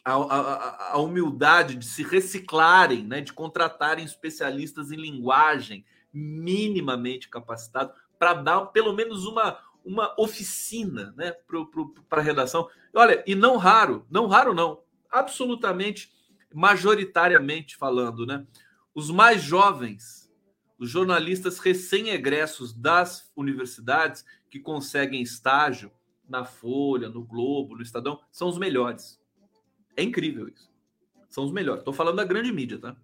a, 0.05 0.13
a, 0.13 0.93
a 0.93 0.97
humildade 0.99 1.75
de 1.75 1.85
se 1.85 2.03
reciclarem, 2.03 3.03
né, 3.03 3.21
de 3.21 3.33
contratarem 3.33 4.05
especialistas 4.05 4.91
em 4.91 4.95
linguagem, 4.95 5.85
minimamente 6.13 7.27
capacitado 7.27 7.91
para 8.19 8.33
dar 8.35 8.61
pelo 8.67 8.93
menos 8.93 9.25
uma, 9.25 9.57
uma 9.83 10.13
oficina 10.17 11.13
né, 11.17 11.33
para 12.07 12.21
a 12.21 12.23
redação. 12.23 12.69
Olha, 12.93 13.23
e 13.25 13.33
não 13.35 13.57
raro, 13.57 14.05
não 14.09 14.27
raro 14.27 14.53
não, 14.53 14.81
absolutamente, 15.09 16.11
majoritariamente 16.53 17.75
falando, 17.75 18.25
né? 18.25 18.45
Os 18.93 19.09
mais 19.09 19.41
jovens, 19.41 20.31
os 20.77 20.89
jornalistas 20.89 21.59
recém-egressos 21.59 22.71
das 22.73 23.31
universidades 23.35 24.23
que 24.49 24.59
conseguem 24.59 25.21
estágio 25.21 25.91
na 26.29 26.45
Folha, 26.45 27.09
no 27.09 27.23
Globo, 27.23 27.75
no 27.75 27.81
Estadão, 27.81 28.19
são 28.31 28.47
os 28.47 28.57
melhores. 28.57 29.19
É 29.97 30.03
incrível 30.03 30.47
isso. 30.47 30.71
São 31.29 31.43
os 31.43 31.51
melhores. 31.51 31.81
Estou 31.81 31.93
falando 31.93 32.17
da 32.17 32.23
grande 32.23 32.51
mídia, 32.51 32.77
tá? 32.77 32.95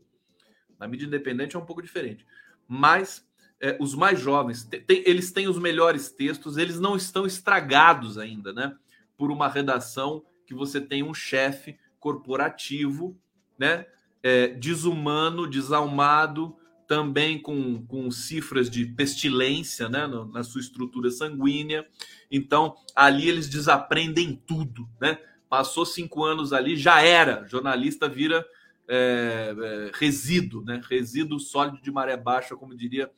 Na 0.80 0.88
mídia 0.88 1.08
independente 1.08 1.56
é 1.56 1.60
um 1.60 1.66
pouco 1.66 1.82
diferente 1.82 2.26
mas 2.70 3.28
é, 3.60 3.76
os 3.82 3.96
mais 3.96 4.20
jovens, 4.20 4.64
tem, 4.64 5.04
eles 5.06 5.32
têm 5.32 5.48
os 5.48 5.58
melhores 5.58 6.12
textos, 6.12 6.56
eles 6.56 6.80
não 6.80 6.96
estão 6.96 7.26
estragados 7.26 8.20
ainda, 8.20 8.54
né? 8.54 8.78
Por 9.20 9.30
uma 9.30 9.48
redação 9.48 10.24
que 10.48 10.56
você 10.56 10.82
tem 10.82 11.04
um 11.04 11.14
chefe 11.14 11.78
corporativo, 12.00 13.16
né? 13.58 13.86
É, 14.24 14.48
desumano, 14.48 15.48
desalmado, 15.48 16.58
também 16.90 17.40
com, 17.40 17.86
com 17.86 18.10
cifras 18.10 18.68
de 18.68 18.84
pestilência 18.84 19.88
né, 19.88 20.08
no, 20.08 20.26
na 20.26 20.44
sua 20.44 20.60
estrutura 20.60 21.12
sanguínea. 21.12 21.88
Então, 22.32 22.76
ali 22.96 23.30
eles 23.30 23.48
desaprendem 23.48 24.42
tudo. 24.48 24.90
Né? 25.00 25.20
Passou 25.48 25.86
cinco 25.86 26.26
anos 26.26 26.52
ali, 26.52 26.76
já 26.76 27.00
era. 27.00 27.46
Jornalista 27.48 28.10
vira 28.10 28.44
é, 28.88 29.56
é, 29.56 29.92
resíduo, 29.94 30.66
né? 30.66 30.82
resíduo 30.90 31.40
sólido 31.40 31.80
de 31.80 31.92
maré 31.92 32.18
baixa, 32.18 32.56
como 32.56 32.76
diria 32.76 33.12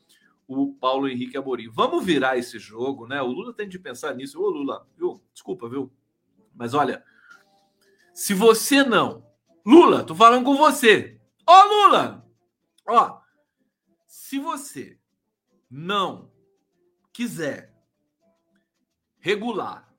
o 0.60 0.74
Paulo 0.74 1.08
Henrique 1.08 1.38
Amorim. 1.38 1.70
Vamos 1.70 2.04
virar 2.06 2.38
esse 2.38 2.60
jogo, 2.60 3.08
né? 3.08 3.22
O 3.22 3.28
Lula 3.28 3.54
tem 3.54 3.70
de 3.70 3.80
pensar 3.80 4.14
nisso. 4.14 4.42
Ô, 4.42 4.50
Lula, 4.50 4.88
viu? 4.98 5.24
Desculpa, 5.34 5.70
viu? 5.70 5.92
Mas 6.54 6.74
olha, 6.74 7.04
se 8.14 8.34
você 8.34 8.84
não. 8.84 9.26
Lula, 9.66 10.04
tô 10.04 10.14
falando 10.14 10.44
com 10.44 10.58
você. 10.58 11.22
Ô, 11.48 11.54
Lula! 11.54 12.28
Ó, 12.88 13.22
se 14.06 14.40
você 14.40 15.00
não 15.70 16.32
quiser 17.14 17.74
regular 19.20 19.94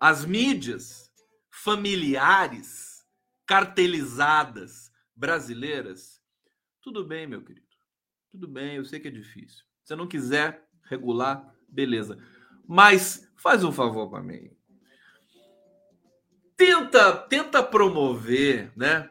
as 0.00 0.24
mídias 0.24 1.10
familiares 1.50 3.06
cartelizadas 3.46 4.92
brasileiras, 5.14 6.22
tudo 6.80 7.04
bem, 7.04 7.26
meu 7.26 7.42
querido. 7.42 7.67
Tudo 8.30 8.46
bem, 8.46 8.76
eu 8.76 8.84
sei 8.84 9.00
que 9.00 9.08
é 9.08 9.10
difícil. 9.10 9.64
Se 9.84 9.96
não 9.96 10.06
quiser 10.06 10.68
regular, 10.82 11.54
beleza. 11.68 12.18
Mas 12.66 13.30
faz 13.36 13.64
um 13.64 13.72
favor 13.72 14.10
para 14.10 14.22
mim. 14.22 14.50
Tenta, 16.56 17.16
tenta 17.16 17.62
promover, 17.62 18.72
né? 18.76 19.10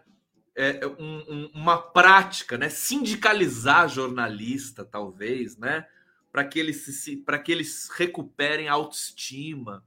É, 0.56 0.86
um, 0.86 1.18
um, 1.30 1.52
uma 1.54 1.78
prática, 1.78 2.58
né? 2.58 2.70
Sindicalizar 2.70 3.88
jornalista, 3.88 4.84
talvez, 4.84 5.58
né? 5.58 5.88
Para 6.32 6.44
que 6.44 6.60
eles 6.60 7.06
para 7.26 7.40
que 7.40 7.52
eles 7.52 7.90
recuperem 7.90 8.68
a 8.68 8.74
autoestima, 8.74 9.84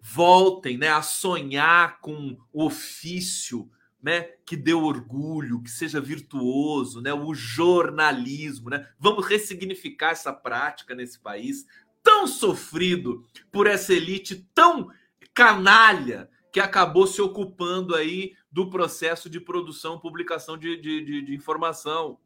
voltem 0.00 0.78
né, 0.78 0.88
a 0.88 1.02
sonhar 1.02 2.00
com 2.00 2.36
o 2.52 2.64
ofício 2.64 3.70
né, 4.02 4.22
que 4.46 4.56
dê 4.56 4.72
orgulho, 4.72 5.62
que 5.62 5.70
seja 5.70 6.00
virtuoso, 6.00 7.00
né, 7.00 7.12
o 7.12 7.34
jornalismo, 7.34 8.70
né? 8.70 8.88
Vamos 8.98 9.26
ressignificar 9.26 10.10
essa 10.10 10.32
prática 10.32 10.94
nesse 10.94 11.18
país 11.18 11.66
tão 12.02 12.26
sofrido 12.26 13.24
por 13.52 13.66
essa 13.66 13.92
elite 13.92 14.48
tão 14.54 14.90
canalha 15.34 16.30
que 16.52 16.60
acabou 16.60 17.06
se 17.06 17.20
ocupando 17.20 17.94
aí 17.94 18.34
do 18.50 18.68
processo 18.68 19.30
de 19.30 19.38
produção, 19.40 20.00
publicação 20.00 20.58
de, 20.58 20.76
de, 20.80 21.04
de, 21.04 21.22
de 21.22 21.34
informação, 21.34 22.18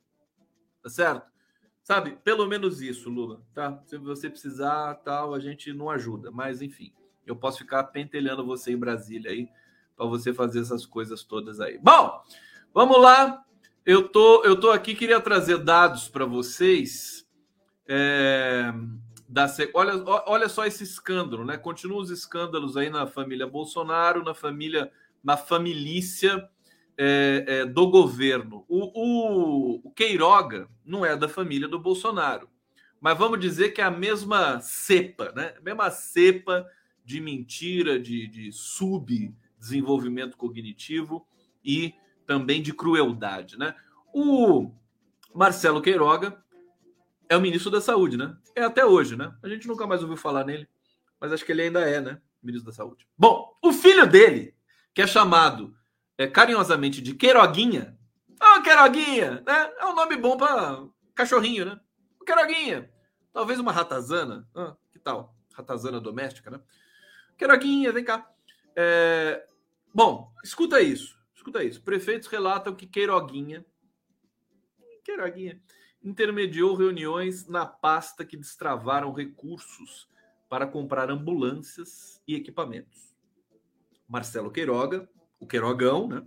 tá 0.83 0.89
certo? 0.89 1.31
Sabe, 1.83 2.17
pelo 2.25 2.47
menos 2.47 2.81
isso, 2.81 3.11
Lula, 3.11 3.43
tá? 3.53 3.83
Se 3.85 3.99
você 3.99 4.31
precisar, 4.31 4.95
tal, 5.05 5.35
a 5.35 5.41
gente 5.41 5.71
não 5.73 5.91
ajuda, 5.91 6.31
mas 6.31 6.63
enfim, 6.63 6.95
eu 7.27 7.37
posso 7.37 7.59
ficar 7.59 7.85
pentelhando 7.85 8.47
você 8.47 8.73
em 8.73 8.79
Brasília 8.79 9.31
aí 9.31 9.49
para 9.97 10.07
você 10.07 10.33
fazer 10.33 10.61
essas 10.61 10.85
coisas 10.85 11.23
todas 11.23 11.61
aí. 11.61 11.79
Bom, 11.79 12.23
vamos 12.73 13.01
lá. 13.01 13.45
Eu 13.85 14.09
tô, 14.09 14.43
eu 14.45 14.59
tô 14.59 14.71
aqui, 14.71 14.95
queria 14.95 15.21
trazer 15.21 15.59
dados 15.59 16.09
para 16.09 16.25
vocês. 16.25 17.27
É, 17.87 18.73
da, 19.29 19.47
olha, 19.75 20.03
olha 20.27 20.49
só 20.49 20.65
esse 20.65 20.85
escândalo, 20.85 21.45
né? 21.45 21.57
Continuam 21.57 22.01
os 22.01 22.11
escândalos 22.11 22.77
aí 22.77 22.89
na 22.89 23.07
família 23.07 23.47
Bolsonaro, 23.47 24.23
na 24.23 24.35
família, 24.35 24.91
na 25.23 25.37
família 25.37 26.49
é, 26.97 27.45
é, 27.47 27.67
do 27.67 27.89
governo. 27.89 28.65
O, 28.69 28.91
o, 28.95 29.89
o 29.89 29.91
Queiroga 29.91 30.69
não 30.85 31.05
é 31.05 31.17
da 31.17 31.29
família 31.29 31.69
do 31.69 31.79
Bolsonaro, 31.79 32.49
mas 33.01 33.19
vamos 33.19 33.39
dizer 33.39 33.71
que 33.71 33.81
é 33.81 33.85
a 33.85 33.91
mesma 33.91 34.61
cepa, 34.61 35.33
né? 35.37 35.55
A 35.59 35.61
mesma 35.61 35.91
cepa 35.91 36.67
de 37.05 37.21
mentira, 37.21 37.99
de, 37.99 38.27
de 38.27 38.51
sub 38.51 39.35
desenvolvimento 39.65 40.37
cognitivo 40.37 41.27
e 41.65 41.95
também 42.27 42.63
de 42.63 42.73
crueldade, 42.73 43.59
né? 43.59 43.75
O 44.13 44.71
Marcelo 45.35 45.81
Queiroga 45.81 46.43
é 47.29 47.37
o 47.37 47.41
ministro 47.41 47.71
da 47.71 47.81
Saúde, 47.81 48.17
né? 48.17 48.37
É 48.55 48.63
até 48.63 48.85
hoje, 48.85 49.17
né? 49.17 49.35
A 49.43 49.49
gente 49.49 49.67
nunca 49.67 49.87
mais 49.87 50.03
ouviu 50.03 50.17
falar 50.17 50.45
nele, 50.45 50.69
mas 51.19 51.33
acho 51.33 51.45
que 51.45 51.53
ele 51.53 51.63
ainda 51.63 51.81
é, 51.81 52.01
né? 52.01 52.21
Ministro 52.43 52.71
da 52.71 52.77
Saúde. 52.77 53.09
Bom, 53.17 53.57
o 53.63 53.73
filho 53.73 54.07
dele, 54.07 54.55
que 54.95 55.01
é 55.01 55.07
chamado 55.07 55.75
é, 56.19 56.27
carinhosamente 56.27 57.01
de 57.01 57.15
Queiroguinha, 57.15 57.99
ah, 58.39 58.57
oh, 58.59 58.63
Queiroguinha, 58.63 59.43
né? 59.47 59.73
É 59.79 59.87
um 59.87 59.95
nome 59.95 60.17
bom 60.17 60.37
para 60.37 60.85
cachorrinho, 61.15 61.65
né? 61.65 61.81
O 62.21 62.25
Queiroguinha. 62.25 62.91
Talvez 63.33 63.59
uma 63.59 63.73
ratazana. 63.73 64.47
Ah, 64.55 64.77
que 64.93 64.99
tal? 64.99 65.35
Ratazana 65.55 65.99
doméstica, 65.99 66.51
né? 66.51 66.61
Queiroguinha, 67.39 67.91
vem 67.93 68.05
cá. 68.05 68.29
É, 68.77 69.47
Bom, 69.95 70.33
escuta 70.43 70.81
isso. 70.81 71.17
Escuta 71.33 71.63
isso. 71.63 71.81
Prefeitos 71.83 72.27
relatam 72.27 72.75
que 72.75 72.85
Queiroguinha, 72.85 73.65
Queiroguinha 75.05 75.61
intermediou 76.03 76.75
reuniões 76.75 77.47
na 77.47 77.65
pasta 77.65 78.25
que 78.25 78.37
destravaram 78.37 79.13
recursos 79.13 80.09
para 80.49 80.67
comprar 80.67 81.11
ambulâncias 81.11 82.21
e 82.27 82.35
equipamentos. 82.35 83.15
Marcelo 84.09 84.51
Queiroga, 84.51 85.09
o 85.39 85.47
Queirogão, 85.47 86.09
né, 86.09 86.27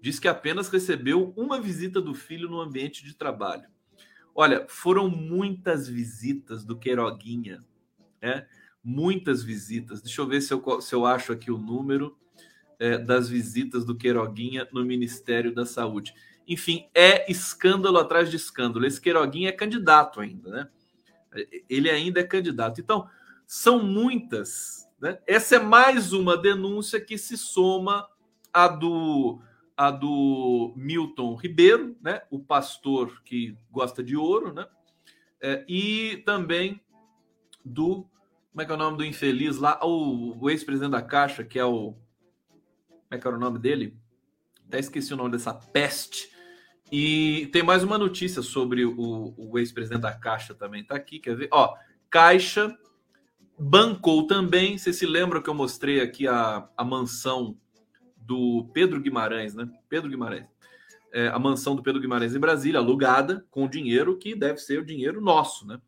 diz 0.00 0.18
que 0.18 0.26
apenas 0.26 0.68
recebeu 0.68 1.34
uma 1.36 1.60
visita 1.60 2.00
do 2.00 2.14
filho 2.14 2.48
no 2.48 2.60
ambiente 2.60 3.04
de 3.04 3.14
trabalho. 3.14 3.68
Olha, 4.34 4.66
foram 4.68 5.08
muitas 5.10 5.86
visitas 5.86 6.64
do 6.64 6.78
Queiroguinha, 6.78 7.60
né? 8.20 8.48
Muitas 8.82 9.42
visitas. 9.42 10.00
Deixa 10.00 10.22
eu 10.22 10.26
ver 10.26 10.40
se 10.40 10.54
eu, 10.54 10.80
se 10.80 10.94
eu 10.94 11.04
acho 11.04 11.32
aqui 11.32 11.50
o 11.50 11.58
número 11.58 12.18
é, 12.82 12.98
das 12.98 13.28
visitas 13.28 13.84
do 13.84 13.94
Queiroguinha 13.94 14.66
no 14.72 14.84
Ministério 14.84 15.54
da 15.54 15.64
Saúde. 15.64 16.12
Enfim, 16.48 16.88
é 16.92 17.30
escândalo 17.30 17.96
atrás 17.96 18.28
de 18.28 18.34
escândalo. 18.34 18.84
Esse 18.84 19.00
Queiroguinha 19.00 19.50
é 19.50 19.52
candidato 19.52 20.20
ainda, 20.20 20.50
né? 20.50 20.68
Ele 21.70 21.88
ainda 21.88 22.18
é 22.18 22.24
candidato. 22.24 22.80
Então, 22.80 23.08
são 23.46 23.80
muitas. 23.84 24.90
Né? 25.00 25.16
Essa 25.28 25.56
é 25.56 25.58
mais 25.60 26.12
uma 26.12 26.36
denúncia 26.36 27.00
que 27.00 27.16
se 27.16 27.38
soma 27.38 28.08
à 28.52 28.66
do, 28.66 29.40
à 29.76 29.88
do 29.92 30.74
Milton 30.76 31.36
Ribeiro, 31.36 31.96
né? 32.02 32.22
o 32.32 32.40
pastor 32.40 33.22
que 33.24 33.56
gosta 33.70 34.02
de 34.02 34.16
ouro, 34.16 34.52
né? 34.52 34.66
É, 35.40 35.64
e 35.68 36.20
também 36.26 36.80
do. 37.64 38.08
Como 38.50 38.60
é 38.60 38.64
que 38.64 38.72
é 38.72 38.74
o 38.74 38.78
nome 38.78 38.96
do 38.96 39.04
infeliz 39.04 39.56
lá? 39.58 39.78
O, 39.84 40.36
o 40.38 40.50
ex-presidente 40.50 40.90
da 40.90 41.00
Caixa, 41.00 41.44
que 41.44 41.60
é 41.60 41.64
o 41.64 41.96
como 43.12 43.18
é 43.18 43.20
que 43.20 43.26
era 43.26 43.36
o 43.36 43.40
nome 43.40 43.58
dele? 43.58 43.94
Até 44.66 44.78
esqueci 44.78 45.12
o 45.12 45.16
nome 45.18 45.32
dessa 45.32 45.52
peste. 45.52 46.30
E 46.90 47.50
tem 47.52 47.62
mais 47.62 47.84
uma 47.84 47.98
notícia 47.98 48.40
sobre 48.40 48.86
o, 48.86 49.34
o 49.36 49.58
ex-presidente 49.58 50.00
da 50.00 50.14
Caixa 50.14 50.54
também. 50.54 50.82
Tá 50.82 50.94
aqui, 50.94 51.18
quer 51.18 51.36
ver? 51.36 51.48
Ó, 51.52 51.74
Caixa 52.08 52.74
bancou 53.58 54.26
também. 54.26 54.78
Você 54.78 54.94
se 54.94 55.04
lembra 55.04 55.42
que 55.42 55.50
eu 55.50 55.54
mostrei 55.54 56.00
aqui 56.00 56.26
a, 56.26 56.66
a 56.74 56.82
mansão 56.82 57.58
do 58.16 58.70
Pedro 58.72 58.98
Guimarães, 58.98 59.54
né? 59.54 59.68
Pedro 59.90 60.08
Guimarães. 60.08 60.46
É, 61.12 61.28
a 61.28 61.38
mansão 61.38 61.76
do 61.76 61.82
Pedro 61.82 62.00
Guimarães 62.00 62.34
em 62.34 62.40
Brasília, 62.40 62.80
alugada 62.80 63.44
com 63.50 63.68
dinheiro 63.68 64.16
que 64.16 64.34
deve 64.34 64.58
ser 64.58 64.80
o 64.80 64.86
dinheiro 64.86 65.20
nosso, 65.20 65.66
né? 65.66 65.78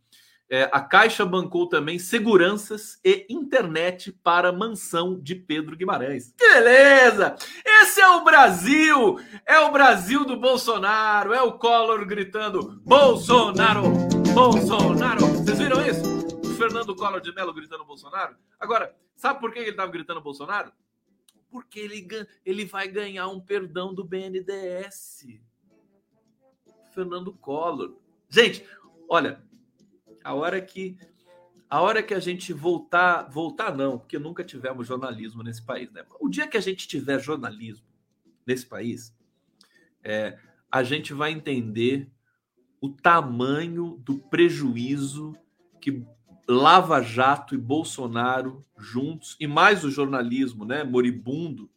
É, 0.48 0.68
a 0.70 0.80
Caixa 0.80 1.24
bancou 1.24 1.68
também 1.68 1.98
seguranças 1.98 2.98
e 3.02 3.26
internet 3.30 4.12
para 4.12 4.50
a 4.50 4.52
mansão 4.52 5.18
de 5.18 5.34
Pedro 5.34 5.74
Guimarães. 5.74 6.34
Que 6.36 6.46
beleza! 6.46 7.34
Esse 7.64 8.00
é 8.00 8.08
o 8.08 8.24
Brasil! 8.24 9.18
É 9.46 9.58
o 9.60 9.72
Brasil 9.72 10.24
do 10.24 10.36
Bolsonaro! 10.36 11.32
É 11.32 11.42
o 11.42 11.52
Collor 11.52 12.04
gritando: 12.06 12.80
Bolsonaro! 12.84 13.84
Bolsonaro! 14.34 15.26
Vocês 15.26 15.58
viram 15.58 15.84
isso? 15.86 16.02
O 16.46 16.54
Fernando 16.56 16.94
Collor 16.94 17.20
de 17.20 17.34
Mello 17.34 17.54
gritando 17.54 17.84
Bolsonaro? 17.84 18.36
Agora, 18.60 18.94
sabe 19.16 19.40
por 19.40 19.50
que 19.50 19.60
ele 19.60 19.70
estava 19.70 19.90
gritando 19.90 20.20
Bolsonaro? 20.20 20.70
Porque 21.50 21.80
ele, 21.80 22.06
ele 22.44 22.64
vai 22.66 22.86
ganhar 22.86 23.28
um 23.28 23.40
perdão 23.40 23.94
do 23.94 24.04
BNDES. 24.04 25.26
Fernando 26.94 27.32
Collor. 27.32 27.96
Gente, 28.28 28.66
olha, 29.08 29.42
a 30.24 30.34
hora 30.34 30.60
que 30.60 30.96
a 31.68 31.80
hora 31.80 32.02
que 32.02 32.14
a 32.14 32.20
gente 32.20 32.52
voltar, 32.52 33.28
voltar 33.30 33.74
não, 33.74 33.98
porque 33.98 34.18
nunca 34.18 34.44
tivemos 34.44 34.86
jornalismo 34.86 35.42
nesse 35.42 35.62
país, 35.62 35.90
né? 35.90 36.04
O 36.20 36.28
dia 36.28 36.46
que 36.46 36.56
a 36.56 36.60
gente 36.60 36.86
tiver 36.86 37.18
jornalismo 37.18 37.86
nesse 38.46 38.64
país, 38.64 39.16
é, 40.02 40.38
a 40.70 40.82
gente 40.82 41.12
vai 41.12 41.32
entender 41.32 42.08
o 42.80 42.90
tamanho 42.90 44.00
do 44.04 44.18
prejuízo 44.18 45.34
que 45.80 46.06
Lava 46.46 47.02
Jato 47.02 47.54
e 47.54 47.58
Bolsonaro 47.58 48.62
juntos, 48.78 49.36
e 49.40 49.46
mais 49.46 49.82
o 49.84 49.90
jornalismo, 49.90 50.64
né, 50.64 50.84
moribundo, 50.84 51.70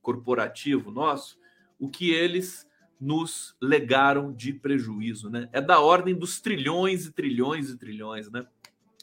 corporativo 0.00 0.90
nosso, 0.90 1.38
o 1.78 1.88
que 1.88 2.10
eles 2.10 2.66
nos 3.00 3.56
legaram 3.60 4.32
de 4.32 4.52
prejuízo, 4.52 5.28
né? 5.28 5.48
É 5.52 5.60
da 5.60 5.80
ordem 5.80 6.14
dos 6.14 6.40
trilhões 6.40 7.06
e 7.06 7.12
trilhões 7.12 7.70
e 7.70 7.76
trilhões, 7.76 8.30
né? 8.30 8.46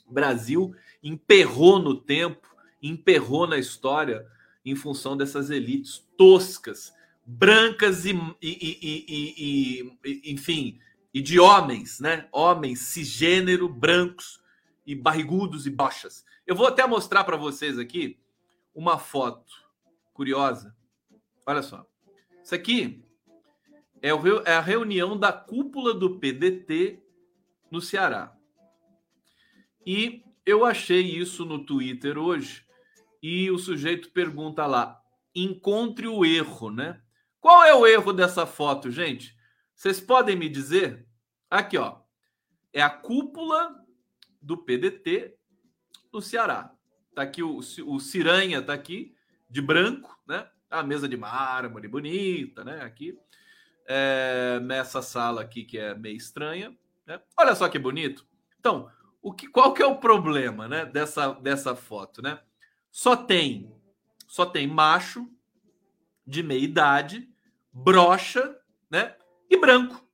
O 0.08 0.14
Brasil 0.14 0.76
emperrou 1.04 1.80
no 1.80 1.96
tempo, 1.96 2.48
emperrou 2.82 3.48
na 3.48 3.58
história 3.58 4.26
em 4.66 4.76
função 4.76 5.16
dessas 5.16 5.50
elites 5.50 6.06
toscas, 6.18 6.94
brancas 7.26 8.06
e, 8.06 8.12
e, 8.42 8.78
e, 8.82 9.96
e 10.06 10.32
enfim, 10.32 10.80
e 11.14 11.22
de 11.22 11.40
homens, 11.40 12.00
né? 12.00 12.28
Homens 12.32 12.80
cisgênero, 12.80 13.68
brancos 13.68 14.42
e 14.86 14.96
barrigudos 14.96 15.66
e 15.66 15.70
bochas. 15.70 16.26
Eu 16.46 16.56
vou 16.56 16.68
até 16.68 16.86
mostrar 16.86 17.24
para 17.24 17.38
vocês 17.38 17.78
aqui 17.78 18.18
uma 18.74 18.98
foto 18.98 19.54
curiosa. 20.14 20.76
Olha 21.46 21.62
só. 21.62 21.86
Isso 22.44 22.56
aqui 22.56 23.04
é, 24.02 24.10
é 24.10 24.54
a 24.54 24.62
reunião 24.62 25.18
da 25.18 25.32
cúpula 25.32 25.94
do 25.94 26.20
PDT 26.20 27.02
no 27.70 27.82
Ceará. 27.82 28.36
E 29.86 30.24
eu 30.46 30.66
achei 30.66 31.02
isso 31.02 31.46
no 31.46 31.66
Twitter 31.66 32.18
hoje 32.18 32.66
e 33.22 33.52
o 33.52 33.58
sujeito 33.58 34.12
pergunta 34.12 34.66
lá: 34.66 35.00
encontre 35.36 36.08
o 36.08 36.26
erro, 36.26 36.72
né? 36.72 37.02
Qual 37.40 37.64
é 37.64 37.74
o 37.74 37.86
erro 37.86 38.12
dessa 38.12 38.46
foto, 38.46 38.92
gente? 38.92 39.36
Vocês 39.76 40.00
podem 40.00 40.36
me 40.36 40.50
dizer? 40.50 41.08
Aqui, 41.50 41.78
ó. 41.78 42.02
É 42.74 42.82
a 42.82 42.90
cúpula 42.90 43.76
do 44.42 44.58
PDT 44.58 45.36
no 46.14 46.22
Ceará. 46.22 46.72
Tá 47.14 47.24
aqui 47.24 47.44
o, 47.44 47.58
o 47.58 48.00
Ciranha, 48.00 48.62
tá 48.62 48.74
aqui 48.74 49.16
de 49.50 49.62
branco, 49.62 50.18
né? 50.28 50.48
A 50.70 50.82
mesa 50.84 51.10
de 51.10 51.18
mármore 51.18 51.88
bonita, 51.88 52.64
né? 52.64 52.82
Aqui 52.82 53.18
é, 53.94 54.60
nessa 54.62 55.02
sala 55.02 55.42
aqui 55.42 55.64
que 55.64 55.78
é 55.78 55.94
meio 55.94 56.16
estranha. 56.16 56.74
Né? 57.06 57.20
Olha 57.38 57.54
só 57.56 57.68
que 57.68 57.78
bonito. 57.78 58.26
Então, 58.60 58.90
o 59.22 59.34
que, 59.34 59.48
qual 59.48 59.74
que 59.74 59.84
é 59.84 59.86
o 59.86 59.98
problema 59.98 60.68
né, 60.68 60.86
dessa, 60.86 61.34
dessa 61.34 61.76
foto? 61.76 62.22
Né? 62.22 62.40
Só 62.90 63.16
tem 63.16 63.72
só 64.32 64.46
tem 64.46 64.66
macho 64.66 65.30
de 66.26 66.42
meia 66.42 66.64
idade 66.64 67.30
brocha, 67.74 68.58
né? 68.90 69.14
E 69.50 69.58
branco. 69.58 70.08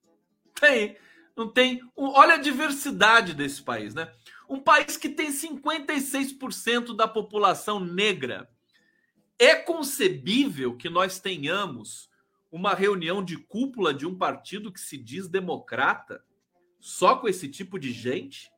Tem, 0.60 0.98
não 1.36 1.48
tem. 1.48 1.82
Olha 1.96 2.34
a 2.34 2.40
diversidade 2.40 3.36
desse 3.36 3.62
país, 3.62 3.94
né? 3.94 4.12
Um 4.50 4.60
país 4.60 4.98
que 4.98 5.08
tem 5.08 5.32
56% 5.32 6.96
da 6.96 7.08
população 7.08 7.80
negra. 7.80 8.50
É 9.38 9.54
concebível 9.54 10.76
que 10.76 10.90
nós 10.90 11.20
tenhamos 11.20 12.10
uma 12.58 12.74
reunião 12.74 13.24
de 13.24 13.38
cúpula 13.38 13.94
de 13.94 14.06
um 14.06 14.18
partido 14.18 14.72
que 14.74 14.80
se 14.80 14.98
diz 14.98 15.28
democrata 15.28 16.24
só 16.80 17.16
com 17.16 17.28
esse 17.28 17.48
tipo 17.48 17.80
de 17.80 17.92
gente? 17.92 18.52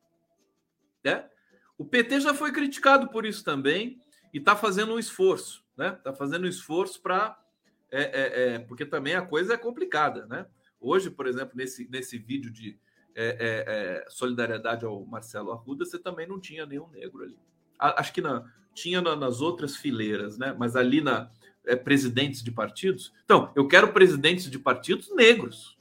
Né? 1.04 1.28
O 1.76 1.84
PT 1.84 2.20
já 2.20 2.34
foi 2.34 2.50
criticado 2.50 3.08
por 3.10 3.26
isso 3.26 3.44
também 3.44 4.00
e 4.32 4.38
está 4.38 4.56
fazendo 4.56 4.94
um 4.94 4.98
esforço, 4.98 5.64
né? 5.76 5.94
Está 5.94 6.12
fazendo 6.12 6.44
um 6.44 6.48
esforço 6.48 7.00
para. 7.00 7.38
É, 7.90 8.02
é, 8.02 8.54
é, 8.54 8.58
porque 8.60 8.86
também 8.86 9.14
a 9.14 9.22
coisa 9.22 9.54
é 9.54 9.56
complicada, 9.56 10.26
né? 10.26 10.46
Hoje, 10.80 11.10
por 11.10 11.26
exemplo, 11.26 11.56
nesse, 11.56 11.88
nesse 11.90 12.16
vídeo 12.16 12.50
de 12.50 12.78
é, 13.14 13.24
é, 13.24 13.64
é, 13.66 14.04
solidariedade 14.08 14.84
ao 14.84 15.04
Marcelo 15.04 15.50
Arruda, 15.50 15.84
você 15.84 15.98
também 15.98 16.26
não 16.26 16.40
tinha 16.40 16.64
nenhum 16.64 16.88
negro 16.88 17.24
ali. 17.24 17.38
Acho 17.78 18.12
que 18.12 18.20
na, 18.20 18.44
tinha 18.72 19.00
na, 19.00 19.16
nas 19.16 19.40
outras 19.40 19.76
fileiras, 19.76 20.38
né? 20.38 20.54
Mas 20.56 20.76
ali 20.76 21.00
na 21.00 21.30
presidentes 21.84 22.42
de 22.42 22.50
partidos. 22.50 23.12
Então, 23.24 23.52
eu 23.54 23.68
quero 23.68 23.92
presidentes 23.92 24.50
de 24.50 24.58
partidos 24.58 25.14
negros. 25.14 25.78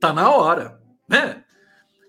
Tá 0.00 0.12
na 0.12 0.30
hora, 0.30 0.80
né? 1.08 1.44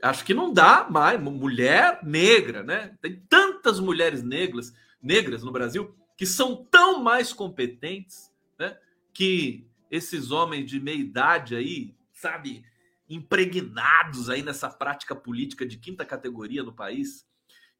Acho 0.01 0.23
que 0.23 0.33
não 0.33 0.53
dá 0.53 0.87
mais 0.89 1.19
mulher 1.19 1.99
negra, 2.03 2.63
né? 2.63 2.95
Tem 3.01 3.19
tantas 3.27 3.79
mulheres 3.79 4.23
negras, 4.23 4.73
negras 5.01 5.43
no 5.43 5.51
Brasil 5.51 5.95
que 6.15 6.25
são 6.25 6.65
tão 6.65 7.01
mais 7.01 7.33
competentes, 7.33 8.31
né? 8.57 8.77
Que 9.13 9.67
esses 9.89 10.31
homens 10.31 10.69
de 10.69 10.79
meia 10.79 10.97
idade 10.97 11.55
aí, 11.55 11.95
sabe, 12.13 12.63
impregnados 13.09 14.29
aí 14.29 14.43
nessa 14.43 14.69
prática 14.69 15.15
política 15.15 15.65
de 15.65 15.77
quinta 15.77 16.05
categoria 16.05 16.63
no 16.63 16.73
país. 16.73 17.27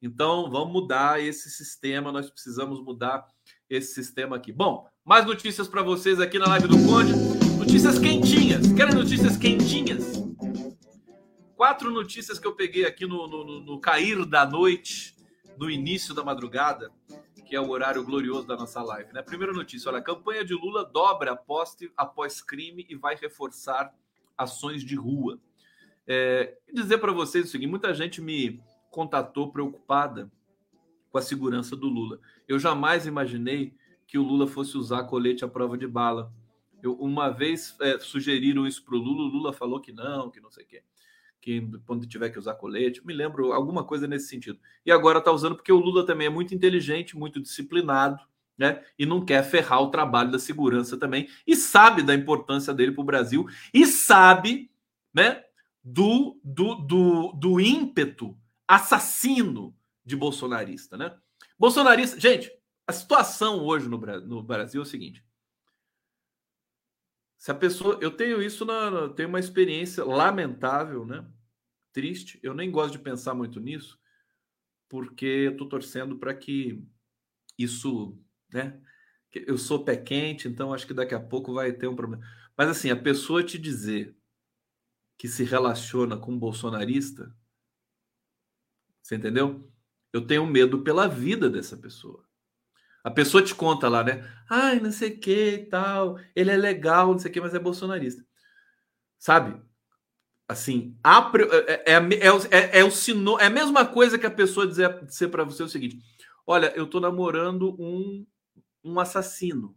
Então, 0.02 0.50
vamos 0.50 0.72
mudar 0.72 1.22
esse 1.22 1.50
sistema, 1.50 2.10
nós 2.10 2.30
precisamos 2.30 2.82
mudar 2.82 3.26
esse 3.70 3.94
sistema 3.94 4.36
aqui. 4.36 4.52
Bom, 4.52 4.88
mais 5.04 5.24
notícias 5.24 5.68
para 5.68 5.82
vocês 5.82 6.18
aqui 6.18 6.38
na 6.38 6.48
live 6.48 6.66
do 6.66 6.76
Conde. 6.84 7.12
Notícias 7.56 8.00
quentinhas. 8.00 8.72
Querem 8.72 8.94
notícias 8.94 9.36
quentinhas? 9.36 10.20
Quatro 11.54 11.88
notícias 11.90 12.40
que 12.40 12.46
eu 12.46 12.56
peguei 12.56 12.84
aqui 12.84 13.06
no, 13.06 13.28
no, 13.28 13.60
no 13.60 13.80
cair 13.80 14.26
da 14.26 14.44
noite, 14.44 15.14
no 15.56 15.70
início 15.70 16.12
da 16.12 16.24
madrugada, 16.24 16.90
que 17.46 17.54
é 17.54 17.60
o 17.60 17.68
horário 17.68 18.02
glorioso 18.02 18.46
da 18.46 18.56
nossa 18.56 18.82
live. 18.82 19.12
Né? 19.12 19.22
Primeira 19.22 19.52
notícia: 19.52 19.88
olha, 19.88 19.98
a 19.98 20.02
campanha 20.02 20.44
de 20.44 20.54
Lula 20.54 20.84
dobra 20.84 21.36
poste 21.36 21.92
após 21.96 22.42
crime 22.42 22.84
e 22.88 22.96
vai 22.96 23.14
reforçar 23.14 23.94
ações 24.36 24.82
de 24.82 24.96
rua. 24.96 25.38
É, 26.08 26.56
dizer 26.72 26.98
para 26.98 27.12
vocês 27.12 27.44
o 27.44 27.48
seguinte: 27.48 27.70
muita 27.70 27.94
gente 27.94 28.20
me 28.20 28.60
contatou 28.90 29.52
preocupada 29.52 30.28
com 31.10 31.18
a 31.18 31.22
segurança 31.22 31.76
do 31.76 31.88
Lula. 31.88 32.18
Eu 32.50 32.58
jamais 32.58 33.06
imaginei 33.06 33.74
que 34.06 34.18
o 34.18 34.22
Lula 34.22 34.46
fosse 34.46 34.76
usar 34.76 35.04
colete 35.04 35.44
à 35.44 35.48
prova 35.48 35.78
de 35.78 35.86
bala. 35.86 36.32
Eu, 36.82 36.94
uma 36.94 37.30
vez 37.30 37.76
é, 37.80 37.98
sugeriram 37.98 38.66
isso 38.66 38.84
para 38.84 38.96
o 38.96 38.98
Lula, 38.98 39.22
o 39.22 39.28
Lula 39.28 39.52
falou 39.52 39.80
que 39.80 39.92
não, 39.92 40.30
que 40.30 40.40
não 40.40 40.50
sei 40.50 40.64
o 40.64 40.66
quê 40.66 40.82
que 41.40 41.66
quando 41.86 42.06
tiver 42.06 42.28
que 42.30 42.38
usar 42.38 42.54
colete, 42.54 43.04
me 43.04 43.14
lembro 43.14 43.52
alguma 43.52 43.82
coisa 43.82 44.06
nesse 44.06 44.28
sentido. 44.28 44.58
E 44.84 44.92
agora 44.92 45.18
está 45.18 45.32
usando 45.32 45.56
porque 45.56 45.72
o 45.72 45.78
Lula 45.78 46.04
também 46.04 46.26
é 46.26 46.30
muito 46.30 46.54
inteligente, 46.54 47.16
muito 47.16 47.40
disciplinado, 47.40 48.22
né? 48.58 48.84
E 48.98 49.06
não 49.06 49.24
quer 49.24 49.42
ferrar 49.42 49.80
o 49.80 49.90
trabalho 49.90 50.30
da 50.30 50.38
segurança 50.38 50.98
também 50.98 51.28
e 51.46 51.56
sabe 51.56 52.02
da 52.02 52.14
importância 52.14 52.74
dele 52.74 52.92
para 52.92 53.00
o 53.00 53.06
Brasil 53.06 53.46
e 53.72 53.86
sabe, 53.86 54.70
né? 55.14 55.42
Do, 55.82 56.38
do, 56.44 56.74
do, 56.74 57.32
do 57.32 57.58
ímpeto 57.58 58.36
assassino 58.68 59.74
de 60.04 60.14
bolsonarista, 60.14 60.98
né? 60.98 61.16
Bolsonarista, 61.60 62.18
gente, 62.18 62.50
a 62.86 62.92
situação 62.92 63.62
hoje 63.62 63.86
no, 63.86 63.98
no 63.98 64.42
Brasil 64.42 64.80
é 64.80 64.82
o 64.82 64.86
seguinte: 64.86 65.22
se 67.36 67.50
a 67.50 67.54
pessoa. 67.54 67.98
Eu 68.00 68.10
tenho 68.10 68.42
isso 68.42 68.64
na. 68.64 69.10
Tenho 69.10 69.28
uma 69.28 69.38
experiência 69.38 70.02
lamentável, 70.02 71.04
né? 71.04 71.30
Triste. 71.92 72.40
Eu 72.42 72.54
nem 72.54 72.70
gosto 72.70 72.92
de 72.92 72.98
pensar 72.98 73.34
muito 73.34 73.60
nisso, 73.60 74.00
porque 74.88 75.26
eu 75.26 75.56
tô 75.58 75.68
torcendo 75.68 76.18
para 76.18 76.34
que 76.34 76.82
isso, 77.58 78.18
né? 78.50 78.80
Eu 79.30 79.58
sou 79.58 79.84
pé 79.84 79.98
quente, 79.98 80.48
então 80.48 80.72
acho 80.72 80.86
que 80.86 80.94
daqui 80.94 81.14
a 81.14 81.20
pouco 81.20 81.52
vai 81.52 81.74
ter 81.74 81.88
um 81.88 81.94
problema. 81.94 82.26
Mas 82.56 82.70
assim, 82.70 82.90
a 82.90 82.96
pessoa 82.96 83.44
te 83.44 83.58
dizer 83.58 84.16
que 85.18 85.28
se 85.28 85.44
relaciona 85.44 86.16
com 86.16 86.32
um 86.32 86.38
bolsonarista, 86.38 87.36
você 89.02 89.16
entendeu? 89.16 89.69
Eu 90.12 90.26
tenho 90.26 90.46
medo 90.46 90.82
pela 90.82 91.08
vida 91.08 91.48
dessa 91.48 91.76
pessoa. 91.76 92.24
A 93.02 93.10
pessoa 93.10 93.42
te 93.42 93.54
conta 93.54 93.88
lá, 93.88 94.04
né? 94.04 94.28
Ai, 94.48 94.78
não 94.78 94.92
sei 94.92 95.10
o 95.10 95.18
que 95.18 95.54
e 95.54 95.66
tal. 95.66 96.18
Ele 96.34 96.50
é 96.50 96.56
legal, 96.56 97.12
não 97.12 97.18
sei 97.18 97.30
o 97.30 97.34
que, 97.34 97.40
mas 97.40 97.54
é 97.54 97.58
bolsonarista. 97.58 98.24
Sabe? 99.18 99.60
Assim, 100.48 100.98
a, 101.02 101.30
é, 101.86 101.94
é, 101.94 101.98
é, 102.50 102.78
é, 102.80 102.84
o 102.84 102.90
sino, 102.90 103.38
é 103.38 103.46
a 103.46 103.50
mesma 103.50 103.86
coisa 103.86 104.18
que 104.18 104.26
a 104.26 104.30
pessoa 104.30 104.66
dizer, 104.66 105.04
dizer 105.04 105.28
para 105.28 105.44
você 105.44 105.62
o 105.62 105.68
seguinte: 105.68 105.98
olha, 106.46 106.72
eu 106.74 106.86
tô 106.88 106.98
namorando 106.98 107.76
um, 107.80 108.26
um 108.82 108.98
assassino. 108.98 109.76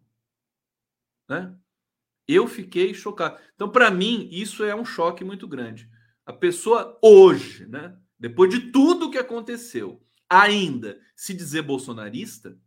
Né? 1.29 1.55
Eu 2.27 2.47
fiquei 2.47 2.93
chocado. 2.93 3.39
Então, 3.53 3.69
para 3.69 3.91
mim, 3.91 4.27
isso 4.31 4.63
é 4.63 4.75
um 4.75 4.83
choque 4.83 5.23
muito 5.23 5.47
grande. 5.47 5.89
A 6.25 6.33
pessoa 6.33 6.97
hoje, 7.01 7.67
né? 7.67 7.95
Depois 8.17 8.49
de 8.49 8.71
tudo 8.71 9.11
que 9.11 9.17
aconteceu, 9.17 10.01
ainda 10.41 10.99
se 11.15 11.33
dizer 11.33 11.61
bolsonarista, 11.61 12.57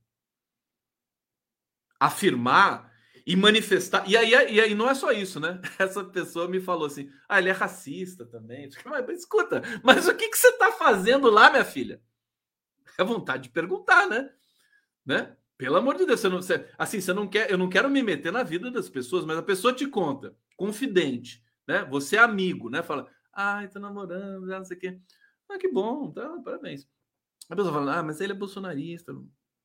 afirmar 1.98 2.92
e 3.26 3.34
manifestar. 3.34 4.08
E 4.08 4.16
aí, 4.16 4.30
e 4.30 4.60
aí 4.60 4.74
não 4.74 4.88
é 4.88 4.94
só 4.94 5.10
isso, 5.10 5.40
né? 5.40 5.60
Essa 5.78 6.04
pessoa 6.04 6.48
me 6.48 6.60
falou 6.60 6.86
assim: 6.86 7.10
ah, 7.28 7.38
ele 7.38 7.48
é 7.48 7.52
racista 7.52 8.24
também. 8.24 8.68
Mas, 8.84 9.18
escuta, 9.18 9.62
mas 9.82 10.06
o 10.06 10.14
que, 10.14 10.28
que 10.28 10.38
você 10.38 10.48
está 10.48 10.70
fazendo 10.72 11.28
lá, 11.30 11.50
minha 11.50 11.64
filha? 11.64 12.00
É 12.98 13.04
vontade 13.04 13.44
de 13.44 13.50
perguntar, 13.50 14.08
né? 14.08 14.30
né? 15.04 15.36
Pelo 15.58 15.76
amor 15.76 15.96
de 15.96 16.06
Deus, 16.06 16.20
você 16.20 16.28
não, 16.28 16.42
você, 16.42 16.68
assim, 16.76 17.00
você 17.00 17.12
não 17.12 17.26
quer, 17.26 17.50
eu 17.50 17.58
não 17.58 17.68
quero 17.68 17.88
me 17.88 18.02
meter 18.02 18.30
na 18.30 18.42
vida 18.42 18.70
das 18.70 18.88
pessoas, 18.88 19.24
mas 19.24 19.38
a 19.38 19.42
pessoa 19.42 19.72
te 19.72 19.86
conta, 19.86 20.36
confidente, 20.56 21.42
né? 21.66 21.84
Você 21.90 22.16
é 22.16 22.20
amigo, 22.20 22.68
né? 22.68 22.82
Fala, 22.82 23.08
ai, 23.32 23.68
tô 23.68 23.78
namorando, 23.78 24.46
não 24.46 24.64
sei 24.64 24.76
o 24.76 24.80
quê. 24.80 25.00
Ah, 25.48 25.58
que 25.58 25.68
bom, 25.68 26.10
tá, 26.10 26.28
parabéns. 26.44 26.86
A 27.48 27.56
pessoa 27.56 27.72
fala, 27.72 27.98
ah, 27.98 28.02
mas 28.02 28.20
ele 28.20 28.32
é 28.32 28.36
bolsonarista. 28.36 29.12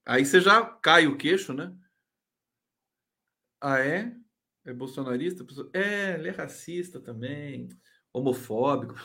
Aí 0.06 0.26
você 0.26 0.40
já 0.40 0.64
cai 0.64 1.08
o 1.08 1.18
queixo, 1.18 1.54
né? 1.54 1.76
Ah, 3.60 3.80
é? 3.80 4.16
É 4.64 4.74
bolsonarista? 4.74 5.46
É, 5.74 6.14
ele 6.14 6.30
é 6.30 6.32
racista 6.32 7.00
também, 7.00 7.70
homofóbico. 8.14 8.96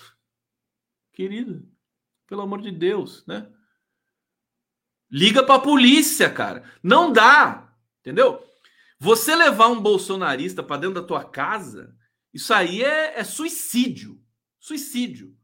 Querido, 1.13 1.67
pelo 2.27 2.43
amor 2.43 2.61
de 2.61 2.71
Deus, 2.71 3.27
né? 3.27 3.51
Liga 5.11 5.43
pra 5.43 5.59
polícia, 5.59 6.29
cara. 6.33 6.71
Não 6.83 7.13
dá, 7.13 7.75
entendeu? 8.01 8.45
Você 8.99 9.35
levar 9.35 9.69
um 9.69 9.81
bolsonarista 9.81 10.63
para 10.63 10.81
dentro 10.81 11.01
da 11.01 11.07
tua 11.07 11.25
casa, 11.25 11.97
isso 12.33 12.53
aí 12.53 12.83
é, 12.83 13.19
é 13.19 13.25
suicídio. 13.25 14.23
Suicídio, 14.59 15.37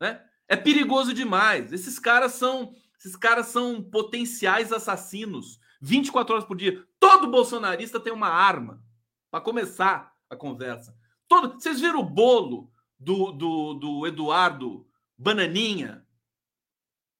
né? 0.00 0.24
É 0.48 0.56
perigoso 0.56 1.12
demais. 1.12 1.72
Esses 1.72 1.98
caras 1.98 2.32
são, 2.32 2.74
esses 2.98 3.16
caras 3.16 3.46
são 3.46 3.82
potenciais 3.82 4.72
assassinos 4.72 5.58
24 5.80 6.34
horas 6.34 6.46
por 6.46 6.56
dia. 6.56 6.84
Todo 6.98 7.30
bolsonarista 7.30 8.00
tem 8.00 8.12
uma 8.12 8.28
arma 8.28 8.82
para 9.30 9.40
começar 9.40 10.14
a 10.30 10.36
conversa. 10.36 10.96
Todo, 11.28 11.54
vocês 11.54 11.80
viram 11.80 12.00
o 12.00 12.08
bolo 12.08 12.72
do, 12.98 13.32
do, 13.32 13.74
do 13.74 14.06
Eduardo 14.06 14.86
Bananinha? 15.16 16.06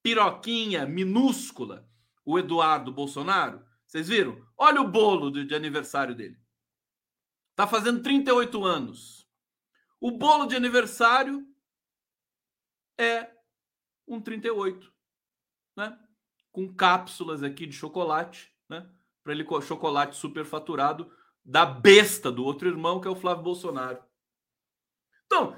Piroquinha 0.03 0.87
minúscula, 0.87 1.89
o 2.24 2.39
Eduardo 2.39 2.93
Bolsonaro? 2.93 3.64
Vocês 3.87 4.09
viram? 4.09 4.41
Olha 4.57 4.81
o 4.81 4.89
bolo 4.89 5.31
de, 5.31 5.45
de 5.45 5.55
aniversário 5.55 6.14
dele. 6.14 6.39
Tá 7.55 7.66
fazendo 7.66 8.03
38 8.03 8.64
anos. 8.64 9.27
O 10.01 10.12
bolo 10.12 10.47
de 10.47 10.55
aniversário 10.55 11.47
é 12.99 13.31
um 14.07 14.21
38, 14.21 14.93
né? 15.77 15.99
com 16.57 16.75
cápsulas 16.75 17.43
aqui 17.43 17.67
de 17.67 17.75
chocolate, 17.75 18.51
né? 18.67 18.89
Para 19.23 19.35
ele 19.35 19.47
chocolate 19.61 20.17
superfaturado 20.17 21.13
da 21.45 21.67
besta 21.67 22.33
do 22.33 22.43
outro 22.43 22.67
irmão, 22.67 22.99
que 22.99 23.07
é 23.07 23.11
o 23.11 23.15
Flávio 23.15 23.45
Bolsonaro. 23.45 24.03
Então, 25.27 25.55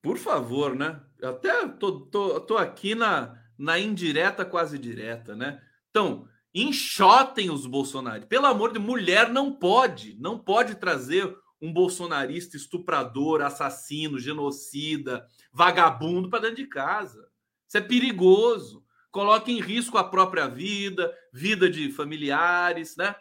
por 0.00 0.16
favor, 0.16 0.74
né? 0.74 0.98
Até 1.22 1.68
tô, 1.68 2.00
tô, 2.06 2.40
tô 2.40 2.56
aqui 2.56 2.94
na, 2.94 3.38
na 3.58 3.78
indireta, 3.78 4.46
quase 4.46 4.78
direta, 4.78 5.36
né? 5.36 5.62
Então, 5.90 6.26
enxotem 6.54 7.50
os 7.50 7.66
bolsonaristas. 7.66 8.28
Pelo 8.28 8.46
amor 8.46 8.72
de 8.72 8.78
mulher, 8.78 9.28
não 9.28 9.52
pode, 9.52 10.18
não 10.18 10.38
pode 10.38 10.76
trazer 10.76 11.36
um 11.60 11.70
bolsonarista 11.70 12.56
estuprador, 12.56 13.42
assassino, 13.42 14.18
genocida, 14.18 15.28
vagabundo 15.54 16.28
para 16.28 16.40
dentro 16.40 16.56
de 16.56 16.66
casa. 16.66 17.28
Isso 17.66 17.78
é 17.78 17.80
perigoso. 17.80 18.84
Coloca 19.10 19.50
em 19.50 19.60
risco 19.60 19.96
a 19.96 20.02
própria 20.02 20.48
vida, 20.48 21.16
vida 21.32 21.70
de 21.70 21.92
familiares, 21.92 22.96
né? 22.96 23.14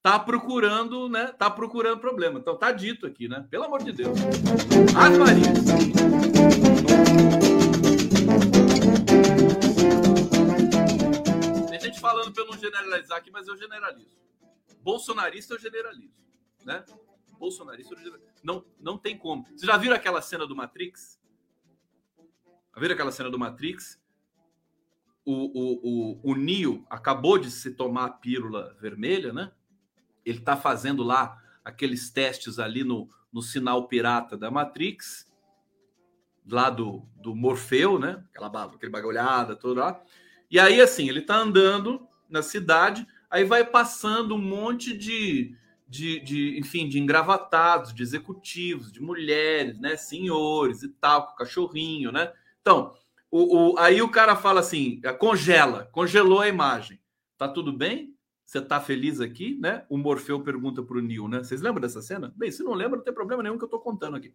Tá 0.00 0.18
procurando, 0.18 1.08
né? 1.08 1.26
Tá 1.26 1.50
procurando 1.50 2.00
problema. 2.00 2.38
Então 2.38 2.56
tá 2.56 2.70
dito 2.70 3.06
aqui, 3.06 3.28
né? 3.28 3.46
Pelo 3.50 3.64
amor 3.64 3.82
de 3.82 3.92
Deus. 3.92 4.16
As 4.96 5.18
Maria. 5.18 5.42
Tem 11.68 11.80
gente 11.80 12.00
falando 12.00 12.32
não 12.46 12.56
generalizar 12.56 13.18
aqui, 13.18 13.30
mas 13.32 13.48
eu 13.48 13.56
generalizo. 13.58 14.16
Bolsonarista 14.80 15.54
eu 15.54 15.58
generalizo, 15.58 16.14
né? 16.64 16.84
Bolsonarista 17.38 17.94
eu 17.94 17.98
generalizo. 17.98 18.30
Não, 18.42 18.64
não 18.78 18.96
tem 18.96 19.18
como. 19.18 19.44
Vocês 19.44 19.62
já 19.62 19.76
viram 19.76 19.96
aquela 19.96 20.22
cena 20.22 20.46
do 20.46 20.56
Matrix? 20.56 21.19
Já 22.74 22.80
viram 22.80 22.94
aquela 22.94 23.12
cena 23.12 23.30
do 23.30 23.38
Matrix? 23.38 24.00
O, 25.24 25.32
o, 25.32 25.80
o, 25.82 26.32
o 26.32 26.34
Neo 26.34 26.84
acabou 26.88 27.38
de 27.38 27.50
se 27.50 27.72
tomar 27.72 28.04
a 28.06 28.10
pílula 28.10 28.76
vermelha, 28.80 29.32
né? 29.32 29.52
Ele 30.24 30.38
está 30.38 30.56
fazendo 30.56 31.02
lá 31.02 31.40
aqueles 31.64 32.10
testes 32.10 32.58
ali 32.58 32.84
no, 32.84 33.08
no 33.32 33.42
sinal 33.42 33.86
pirata 33.86 34.36
da 34.36 34.50
Matrix, 34.50 35.30
lá 36.48 36.70
do, 36.70 37.06
do 37.16 37.34
Morfeu, 37.34 37.98
né? 37.98 38.24
Aquela 38.30 38.64
aquele 38.64 38.90
bagulhada 38.90 39.54
toda 39.54 39.84
lá. 39.84 40.02
E 40.50 40.58
aí, 40.58 40.80
assim, 40.80 41.08
ele 41.08 41.20
está 41.20 41.36
andando 41.36 42.06
na 42.28 42.42
cidade, 42.42 43.06
aí 43.30 43.44
vai 43.44 43.64
passando 43.64 44.34
um 44.34 44.42
monte 44.42 44.96
de, 44.96 45.54
de, 45.88 46.20
de, 46.20 46.58
enfim, 46.58 46.88
de 46.88 46.98
engravatados, 46.98 47.94
de 47.94 48.02
executivos, 48.02 48.90
de 48.90 49.00
mulheres, 49.00 49.78
né? 49.78 49.96
Senhores 49.96 50.82
e 50.82 50.88
tal, 50.88 51.26
com 51.26 51.36
cachorrinho, 51.36 52.10
né? 52.10 52.32
Então, 52.60 52.94
o, 53.30 53.72
o, 53.72 53.78
aí 53.78 54.02
o 54.02 54.10
cara 54.10 54.36
fala 54.36 54.60
assim: 54.60 55.00
congela, 55.18 55.88
congelou 55.92 56.40
a 56.40 56.48
imagem. 56.48 57.00
Tá 57.38 57.48
tudo 57.48 57.72
bem? 57.72 58.14
Você 58.44 58.60
tá 58.60 58.80
feliz 58.80 59.20
aqui, 59.20 59.56
né? 59.60 59.84
O 59.88 59.96
Morfeu 59.96 60.40
pergunta 60.40 60.82
para 60.82 60.98
o 60.98 61.00
Neil, 61.00 61.28
né? 61.28 61.38
Vocês 61.38 61.62
lembram 61.62 61.80
dessa 61.80 62.02
cena? 62.02 62.34
Bem, 62.36 62.50
se 62.50 62.64
não 62.64 62.74
lembra, 62.74 62.96
não 62.96 63.04
tem 63.04 63.14
problema 63.14 63.42
nenhum 63.42 63.56
que 63.56 63.64
eu 63.64 63.68
tô 63.68 63.78
contando 63.78 64.16
aqui. 64.16 64.34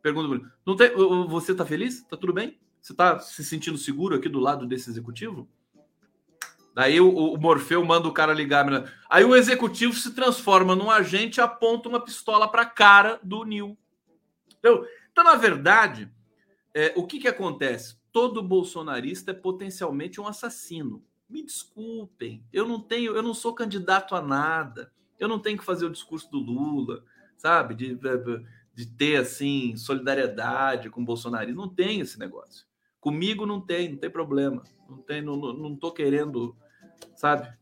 Pergunta 0.00 0.28
pro 0.28 0.50
não 0.64 0.74
tem, 0.74 0.90
Você 1.28 1.54
tá 1.54 1.64
feliz? 1.64 2.02
Tá 2.04 2.16
tudo 2.16 2.32
bem? 2.32 2.58
Você 2.80 2.94
tá 2.94 3.20
se 3.20 3.44
sentindo 3.44 3.78
seguro 3.78 4.16
aqui 4.16 4.28
do 4.28 4.40
lado 4.40 4.66
desse 4.66 4.90
executivo? 4.90 5.48
Daí 6.74 7.00
o, 7.00 7.08
o 7.08 7.38
Morfeu 7.38 7.84
manda 7.84 8.08
o 8.08 8.12
cara 8.12 8.32
ligar. 8.32 8.90
Aí 9.08 9.24
o 9.24 9.36
executivo 9.36 9.92
se 9.92 10.14
transforma 10.14 10.74
num 10.74 10.90
agente 10.90 11.38
e 11.38 11.42
aponta 11.42 11.88
uma 11.88 12.00
pistola 12.00 12.48
para 12.48 12.62
a 12.62 12.66
cara 12.66 13.20
do 13.22 13.44
Neil. 13.44 13.76
Então, 14.58 14.84
então 15.12 15.22
na 15.22 15.34
verdade, 15.34 16.10
é, 16.74 16.92
o 16.96 17.06
que, 17.06 17.18
que 17.18 17.28
acontece? 17.28 17.96
Todo 18.10 18.42
bolsonarista 18.42 19.30
é 19.30 19.34
potencialmente 19.34 20.20
um 20.20 20.26
assassino. 20.26 21.04
Me 21.28 21.42
desculpem, 21.42 22.44
eu 22.52 22.66
não 22.66 22.80
tenho, 22.80 23.14
eu 23.14 23.22
não 23.22 23.34
sou 23.34 23.54
candidato 23.54 24.14
a 24.14 24.22
nada. 24.22 24.92
Eu 25.18 25.28
não 25.28 25.38
tenho 25.38 25.58
que 25.58 25.64
fazer 25.64 25.86
o 25.86 25.90
discurso 25.90 26.30
do 26.30 26.38
Lula, 26.38 27.04
sabe? 27.36 27.74
De, 27.74 27.98
de 28.74 28.86
ter 28.86 29.16
assim 29.16 29.76
solidariedade 29.76 30.90
com 30.90 31.00
o 31.00 31.04
bolsonarismo. 31.04 31.62
Não 31.62 31.68
tem 31.68 32.00
esse 32.00 32.18
negócio. 32.18 32.66
Comigo 33.00 33.46
não 33.46 33.60
tem, 33.60 33.90
não 33.90 33.98
tem 33.98 34.10
problema. 34.10 34.62
Não 34.88 34.98
tem, 34.98 35.22
não, 35.22 35.36
não, 35.36 35.76
tô 35.76 35.90
querendo, 35.90 36.56
sabe? 37.16 37.52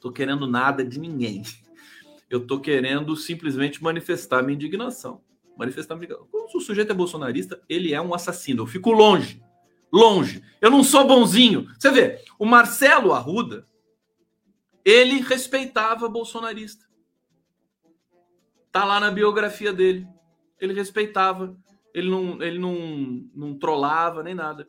Tô 0.00 0.12
querendo 0.12 0.46
nada 0.46 0.84
de 0.84 0.98
ninguém. 0.98 1.42
Eu 2.28 2.46
tô 2.46 2.60
querendo 2.60 3.16
simplesmente 3.16 3.82
manifestar 3.82 4.42
minha 4.42 4.54
indignação 4.54 5.20
manifestar 5.60 5.98
Se 5.98 6.56
o 6.56 6.60
sujeito 6.60 6.90
é 6.90 6.94
bolsonarista, 6.94 7.62
ele 7.68 7.92
é 7.92 8.00
um 8.00 8.14
assassino. 8.14 8.62
Eu 8.62 8.66
fico 8.66 8.90
longe. 8.90 9.42
Longe. 9.92 10.42
Eu 10.60 10.70
não 10.70 10.82
sou 10.82 11.06
bonzinho. 11.06 11.68
Você 11.78 11.90
vê, 11.90 12.24
o 12.38 12.46
Marcelo 12.46 13.12
Arruda, 13.12 13.66
ele 14.82 15.20
respeitava 15.20 16.08
bolsonarista. 16.08 16.86
Tá 18.72 18.84
lá 18.84 18.98
na 18.98 19.10
biografia 19.10 19.72
dele. 19.72 20.08
Ele 20.58 20.72
respeitava. 20.72 21.54
Ele 21.92 22.08
não, 22.08 22.42
ele 22.42 22.58
não, 22.58 23.28
não 23.34 23.58
trollava 23.58 24.22
nem 24.22 24.34
nada. 24.34 24.66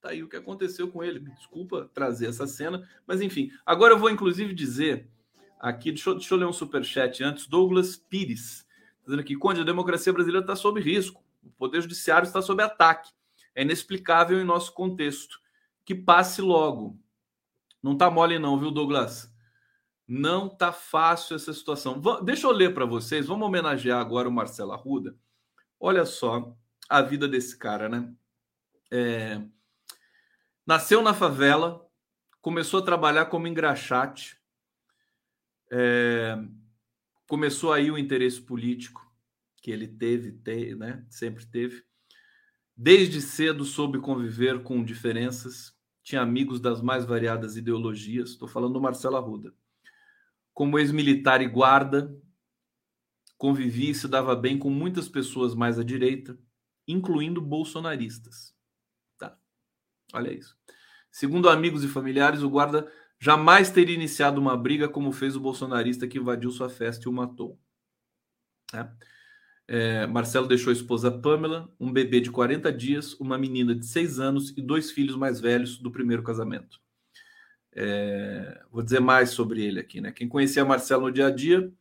Tá 0.00 0.10
aí 0.10 0.22
o 0.22 0.28
que 0.28 0.36
aconteceu 0.36 0.88
com 0.88 1.04
ele. 1.04 1.20
Desculpa 1.20 1.88
trazer 1.94 2.26
essa 2.26 2.46
cena, 2.46 2.88
mas 3.06 3.20
enfim. 3.20 3.52
Agora 3.64 3.94
eu 3.94 3.98
vou 3.98 4.10
inclusive 4.10 4.52
dizer 4.52 5.08
aqui, 5.60 5.92
deixa 5.92 6.10
eu, 6.10 6.14
deixa 6.14 6.34
eu 6.34 6.38
ler 6.38 6.46
um 6.46 6.52
superchat 6.52 7.22
antes. 7.22 7.46
Douglas 7.46 7.96
Pires 7.96 8.61
dizendo 9.04 9.20
aqui, 9.20 9.36
Conde, 9.36 9.60
a 9.60 9.64
democracia 9.64 10.12
brasileira 10.12 10.44
está 10.44 10.56
sob 10.56 10.80
risco, 10.80 11.22
o 11.42 11.50
poder 11.50 11.82
judiciário 11.82 12.26
está 12.26 12.40
sob 12.40 12.62
ataque. 12.62 13.10
É 13.54 13.62
inexplicável 13.62 14.40
em 14.40 14.44
nosso 14.44 14.72
contexto. 14.72 15.40
Que 15.84 15.94
passe 15.94 16.40
logo. 16.40 16.98
Não 17.82 17.96
tá 17.96 18.10
mole 18.10 18.38
não, 18.38 18.58
viu, 18.58 18.70
Douglas? 18.70 19.30
Não 20.06 20.48
tá 20.48 20.72
fácil 20.72 21.36
essa 21.36 21.52
situação. 21.52 22.00
Deixa 22.22 22.46
eu 22.46 22.52
ler 22.52 22.72
para 22.72 22.84
vocês, 22.84 23.26
vamos 23.26 23.46
homenagear 23.46 24.00
agora 24.00 24.28
o 24.28 24.32
Marcelo 24.32 24.72
Arruda. 24.72 25.16
Olha 25.78 26.04
só 26.04 26.56
a 26.88 27.02
vida 27.02 27.26
desse 27.26 27.58
cara, 27.58 27.88
né? 27.88 28.12
É... 28.90 29.40
Nasceu 30.64 31.02
na 31.02 31.12
favela, 31.12 31.84
começou 32.40 32.80
a 32.80 32.84
trabalhar 32.84 33.26
como 33.26 33.48
engraxate, 33.48 34.40
é 35.70 36.38
começou 37.28 37.72
aí 37.72 37.90
o 37.90 37.98
interesse 37.98 38.40
político 38.40 39.10
que 39.62 39.70
ele 39.70 39.86
teve, 39.86 40.32
te, 40.32 40.74
né? 40.74 41.06
sempre 41.08 41.46
teve. 41.46 41.84
Desde 42.76 43.20
cedo 43.20 43.64
soube 43.64 44.00
conviver 44.00 44.62
com 44.62 44.82
diferenças, 44.82 45.72
tinha 46.02 46.20
amigos 46.20 46.60
das 46.60 46.82
mais 46.82 47.04
variadas 47.04 47.56
ideologias. 47.56 48.30
Estou 48.30 48.48
falando 48.48 48.74
do 48.74 48.80
Marcelo 48.80 49.16
Arruda. 49.16 49.54
Como 50.52 50.78
ex-militar 50.78 51.40
e 51.40 51.46
guarda, 51.46 52.14
convivia 53.38 53.90
e 53.90 53.94
se 53.94 54.08
dava 54.08 54.34
bem 54.34 54.58
com 54.58 54.68
muitas 54.68 55.08
pessoas 55.08 55.54
mais 55.54 55.78
à 55.78 55.84
direita, 55.84 56.38
incluindo 56.86 57.40
bolsonaristas. 57.40 58.54
Tá. 59.16 59.38
Olha 60.12 60.32
isso. 60.32 60.56
Segundo 61.10 61.48
amigos 61.48 61.84
e 61.84 61.88
familiares, 61.88 62.42
o 62.42 62.50
guarda 62.50 62.90
Jamais 63.24 63.70
teria 63.70 63.94
iniciado 63.94 64.40
uma 64.40 64.56
briga 64.56 64.88
como 64.88 65.12
fez 65.12 65.36
o 65.36 65.40
bolsonarista 65.40 66.08
que 66.08 66.18
invadiu 66.18 66.50
sua 66.50 66.68
festa 66.68 67.04
e 67.04 67.08
o 67.08 67.12
matou. 67.12 67.56
É. 68.74 68.88
É, 69.68 70.06
Marcelo 70.08 70.48
deixou 70.48 70.70
a 70.70 70.72
esposa 70.72 71.08
Pamela, 71.08 71.72
um 71.78 71.92
bebê 71.92 72.20
de 72.20 72.32
40 72.32 72.72
dias, 72.72 73.14
uma 73.20 73.38
menina 73.38 73.76
de 73.76 73.86
6 73.86 74.18
anos 74.18 74.52
e 74.56 74.60
dois 74.60 74.90
filhos 74.90 75.14
mais 75.14 75.38
velhos 75.38 75.78
do 75.78 75.88
primeiro 75.88 76.24
casamento. 76.24 76.80
É, 77.72 78.60
vou 78.72 78.82
dizer 78.82 78.98
mais 78.98 79.30
sobre 79.30 79.64
ele 79.64 79.78
aqui. 79.78 80.00
Né? 80.00 80.10
Quem 80.10 80.28
conhecia 80.28 80.64
Marcelo 80.64 81.02
no 81.02 81.12
dia 81.12 81.28
a 81.28 81.30
dia 81.30 81.72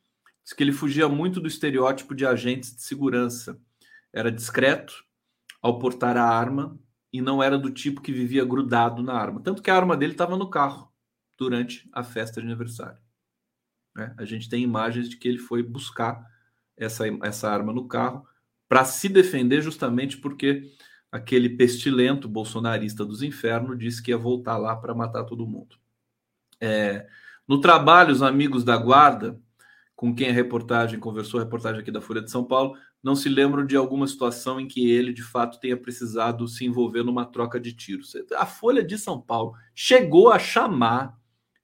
diz 0.44 0.54
que 0.54 0.62
ele 0.62 0.72
fugia 0.72 1.10
muito 1.10 1.42
do 1.42 1.48
estereótipo 1.48 2.14
de 2.14 2.24
agentes 2.24 2.76
de 2.76 2.84
segurança. 2.84 3.60
Era 4.14 4.32
discreto 4.32 4.94
ao 5.60 5.80
portar 5.80 6.18
a 6.18 6.24
arma 6.24 6.80
e 7.12 7.20
não 7.20 7.42
era 7.42 7.58
do 7.58 7.72
tipo 7.72 8.00
que 8.00 8.12
vivia 8.12 8.46
grudado 8.46 9.02
na 9.02 9.14
arma. 9.14 9.42
Tanto 9.42 9.64
que 9.64 9.72
a 9.72 9.76
arma 9.76 9.98
dele 9.98 10.12
estava 10.12 10.38
no 10.38 10.48
carro 10.48 10.91
durante 11.42 11.90
a 11.92 12.04
festa 12.04 12.40
de 12.40 12.46
aniversário. 12.46 13.00
Né? 13.96 14.14
A 14.16 14.24
gente 14.26 14.48
tem 14.48 14.62
imagens 14.62 15.10
de 15.10 15.18
que 15.18 15.28
ele 15.28 15.40
foi 15.40 15.64
buscar 15.64 16.24
essa, 16.78 17.06
essa 17.24 17.50
arma 17.50 17.74
no 17.74 17.88
carro 17.88 18.24
para 18.70 18.86
se 18.86 19.10
defender, 19.10 19.60
justamente 19.60 20.20
porque 20.20 20.72
aquele 21.12 21.50
pestilento 21.50 22.30
bolsonarista 22.30 23.04
dos 23.04 23.24
infernos 23.24 23.80
disse 23.80 24.04
que 24.04 24.12
ia 24.12 24.18
voltar 24.20 24.58
lá 24.58 24.76
para 24.76 24.94
matar 24.94 25.24
todo 25.24 25.48
mundo. 25.48 25.78
É, 26.60 27.08
no 27.48 27.60
trabalho, 27.60 28.14
os 28.14 28.22
amigos 28.22 28.64
da 28.64 28.78
guarda, 28.78 29.42
com 29.96 30.14
quem 30.14 30.30
a 30.30 30.34
reportagem 30.34 31.00
conversou, 31.00 31.40
a 31.40 31.44
reportagem 31.44 31.82
aqui 31.82 31.92
da 31.92 32.02
Folha 32.02 32.22
de 32.22 32.30
São 32.30 32.46
Paulo, 32.46 32.78
não 33.02 33.16
se 33.16 33.28
lembram 33.28 33.66
de 33.66 33.76
alguma 33.76 34.06
situação 34.06 34.60
em 34.60 34.68
que 34.68 34.92
ele, 34.92 35.12
de 35.12 35.24
fato, 35.24 35.60
tenha 35.60 35.76
precisado 35.76 36.48
se 36.48 36.66
envolver 36.66 37.04
numa 37.04 37.26
troca 37.26 37.60
de 37.60 37.74
tiros. 37.74 38.16
A 38.38 38.46
Folha 38.46 38.84
de 38.84 38.96
São 38.96 39.20
Paulo 39.20 39.56
chegou 39.74 40.32
a 40.32 40.38
chamar 40.38 41.20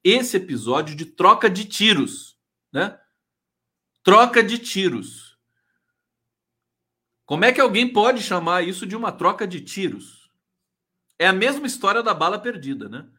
esse 0.09 0.37
episódio 0.37 0.95
de 0.95 1.05
troca 1.05 1.49
de 1.49 1.65
tiros, 1.65 2.37
né? 2.71 2.99
Troca 4.03 4.43
de 4.43 4.57
tiros. 4.57 5.37
Como 7.25 7.43
é 7.43 7.51
que 7.51 7.59
alguém 7.59 7.91
pode 7.91 8.21
chamar 8.21 8.65
isso 8.65 8.85
de 8.85 8.95
uma 8.95 9.11
troca 9.11 9.45
de 9.45 9.59
tiros? 9.59 10.31
É 11.19 11.27
a 11.27 11.33
mesma 11.33 11.67
história 11.67 12.01
da 12.01 12.13
bala 12.13 12.39
perdida, 12.39 12.87
né? 12.87 13.09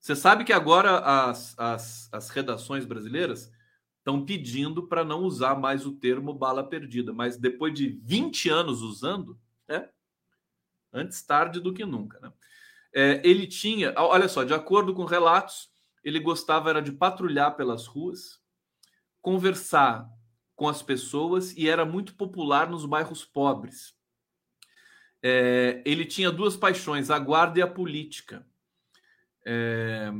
Você 0.00 0.16
sabe 0.16 0.44
que 0.44 0.52
agora 0.52 1.00
as, 1.00 1.58
as, 1.58 2.08
as 2.12 2.30
redações 2.30 2.86
brasileiras 2.86 3.52
estão 3.98 4.24
pedindo 4.24 4.86
para 4.86 5.04
não 5.04 5.24
usar 5.24 5.56
mais 5.56 5.84
o 5.84 5.92
termo 5.92 6.32
bala 6.32 6.66
perdida, 6.66 7.12
mas 7.12 7.36
depois 7.36 7.74
de 7.74 7.88
20 8.04 8.48
anos 8.48 8.80
usando, 8.80 9.38
né? 9.68 9.90
Antes 10.92 11.20
tarde 11.22 11.60
do 11.60 11.74
que 11.74 11.84
nunca, 11.84 12.20
né? 12.20 12.32
É, 12.94 13.20
ele 13.22 13.46
tinha, 13.46 13.92
olha 13.98 14.28
só, 14.28 14.44
de 14.44 14.54
acordo 14.54 14.94
com 14.94 15.04
relatos, 15.04 15.70
ele 16.06 16.20
gostava 16.20 16.70
era 16.70 16.80
de 16.80 16.92
patrulhar 16.92 17.56
pelas 17.56 17.88
ruas, 17.88 18.40
conversar 19.20 20.08
com 20.54 20.68
as 20.68 20.80
pessoas 20.80 21.52
e 21.56 21.68
era 21.68 21.84
muito 21.84 22.14
popular 22.14 22.70
nos 22.70 22.86
bairros 22.86 23.24
pobres. 23.24 23.92
É, 25.20 25.82
ele 25.84 26.04
tinha 26.04 26.30
duas 26.30 26.56
paixões, 26.56 27.10
a 27.10 27.18
guarda 27.18 27.58
e 27.58 27.62
a 27.62 27.66
política. 27.66 28.46
É, 29.44 30.12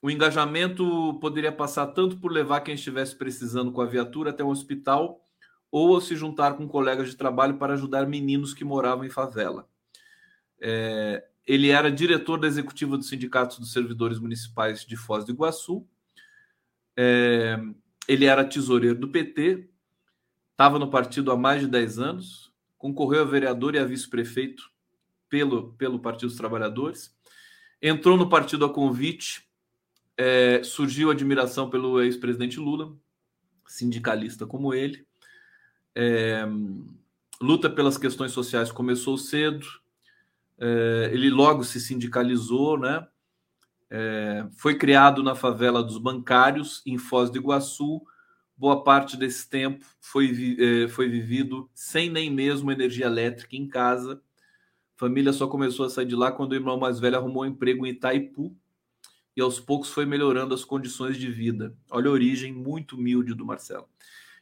o 0.00 0.08
engajamento 0.08 1.18
poderia 1.20 1.50
passar 1.50 1.88
tanto 1.88 2.20
por 2.20 2.30
levar 2.30 2.60
quem 2.60 2.76
estivesse 2.76 3.16
precisando 3.16 3.72
com 3.72 3.80
a 3.80 3.86
viatura 3.86 4.30
até 4.30 4.44
o 4.44 4.48
hospital 4.48 5.20
ou 5.72 6.00
se 6.00 6.14
juntar 6.14 6.56
com 6.56 6.68
colegas 6.68 7.10
de 7.10 7.16
trabalho 7.16 7.58
para 7.58 7.74
ajudar 7.74 8.06
meninos 8.06 8.54
que 8.54 8.64
moravam 8.64 9.04
em 9.04 9.10
favela. 9.10 9.68
É, 10.60 11.26
ele 11.46 11.68
era 11.68 11.90
diretor 11.90 12.38
da 12.38 12.46
executiva 12.46 12.96
do 12.96 13.04
Sindicato 13.04 13.60
dos 13.60 13.72
Servidores 13.72 14.18
Municipais 14.18 14.84
de 14.84 14.96
Foz 14.96 15.24
do 15.24 15.32
Iguaçu. 15.32 15.86
É, 16.96 17.58
ele 18.08 18.24
era 18.24 18.44
tesoureiro 18.44 18.98
do 18.98 19.08
PT, 19.08 19.68
estava 20.52 20.78
no 20.78 20.90
partido 20.90 21.30
há 21.32 21.36
mais 21.36 21.60
de 21.60 21.68
10 21.68 21.98
anos, 21.98 22.52
concorreu 22.78 23.22
a 23.22 23.26
vereador 23.26 23.74
e 23.74 23.78
a 23.78 23.84
vice-prefeito 23.84 24.70
pelo, 25.28 25.72
pelo 25.74 25.98
Partido 25.98 26.28
dos 26.28 26.36
Trabalhadores, 26.36 27.14
entrou 27.82 28.16
no 28.16 28.28
partido 28.28 28.64
a 28.64 28.72
convite, 28.72 29.48
é, 30.16 30.62
surgiu 30.62 31.10
admiração 31.10 31.68
pelo 31.68 32.00
ex-presidente 32.00 32.60
Lula, 32.60 32.96
sindicalista 33.66 34.46
como 34.46 34.72
ele, 34.72 35.04
é, 35.94 36.44
luta 37.40 37.68
pelas 37.68 37.98
questões 37.98 38.32
sociais 38.32 38.70
começou 38.70 39.18
cedo, 39.18 39.66
é, 40.58 41.10
ele 41.12 41.30
logo 41.30 41.64
se 41.64 41.80
sindicalizou, 41.80 42.78
né? 42.78 43.06
É, 43.90 44.46
foi 44.56 44.76
criado 44.76 45.22
na 45.22 45.34
favela 45.34 45.82
dos 45.82 45.98
bancários, 45.98 46.82
em 46.86 46.98
Foz 46.98 47.30
do 47.30 47.38
Iguaçu. 47.38 48.02
Boa 48.56 48.82
parte 48.82 49.16
desse 49.16 49.48
tempo 49.48 49.84
foi, 50.00 50.56
é, 50.58 50.88
foi 50.88 51.08
vivido 51.08 51.68
sem 51.74 52.08
nem 52.08 52.30
mesmo 52.30 52.70
energia 52.70 53.06
elétrica 53.06 53.56
em 53.56 53.68
casa. 53.68 54.20
A 54.96 54.98
família 54.98 55.32
só 55.32 55.46
começou 55.46 55.86
a 55.86 55.90
sair 55.90 56.06
de 56.06 56.14
lá 56.14 56.30
quando 56.30 56.52
o 56.52 56.54
irmão 56.54 56.78
mais 56.78 57.00
velho 57.00 57.16
arrumou 57.16 57.42
um 57.42 57.46
emprego 57.46 57.84
em 57.84 57.90
Itaipu 57.90 58.56
e 59.36 59.40
aos 59.40 59.58
poucos 59.58 59.90
foi 59.90 60.06
melhorando 60.06 60.54
as 60.54 60.64
condições 60.64 61.16
de 61.16 61.28
vida. 61.28 61.76
Olha 61.90 62.08
a 62.08 62.12
origem 62.12 62.52
muito 62.52 62.96
humilde 62.96 63.34
do 63.34 63.44
Marcelo. 63.44 63.88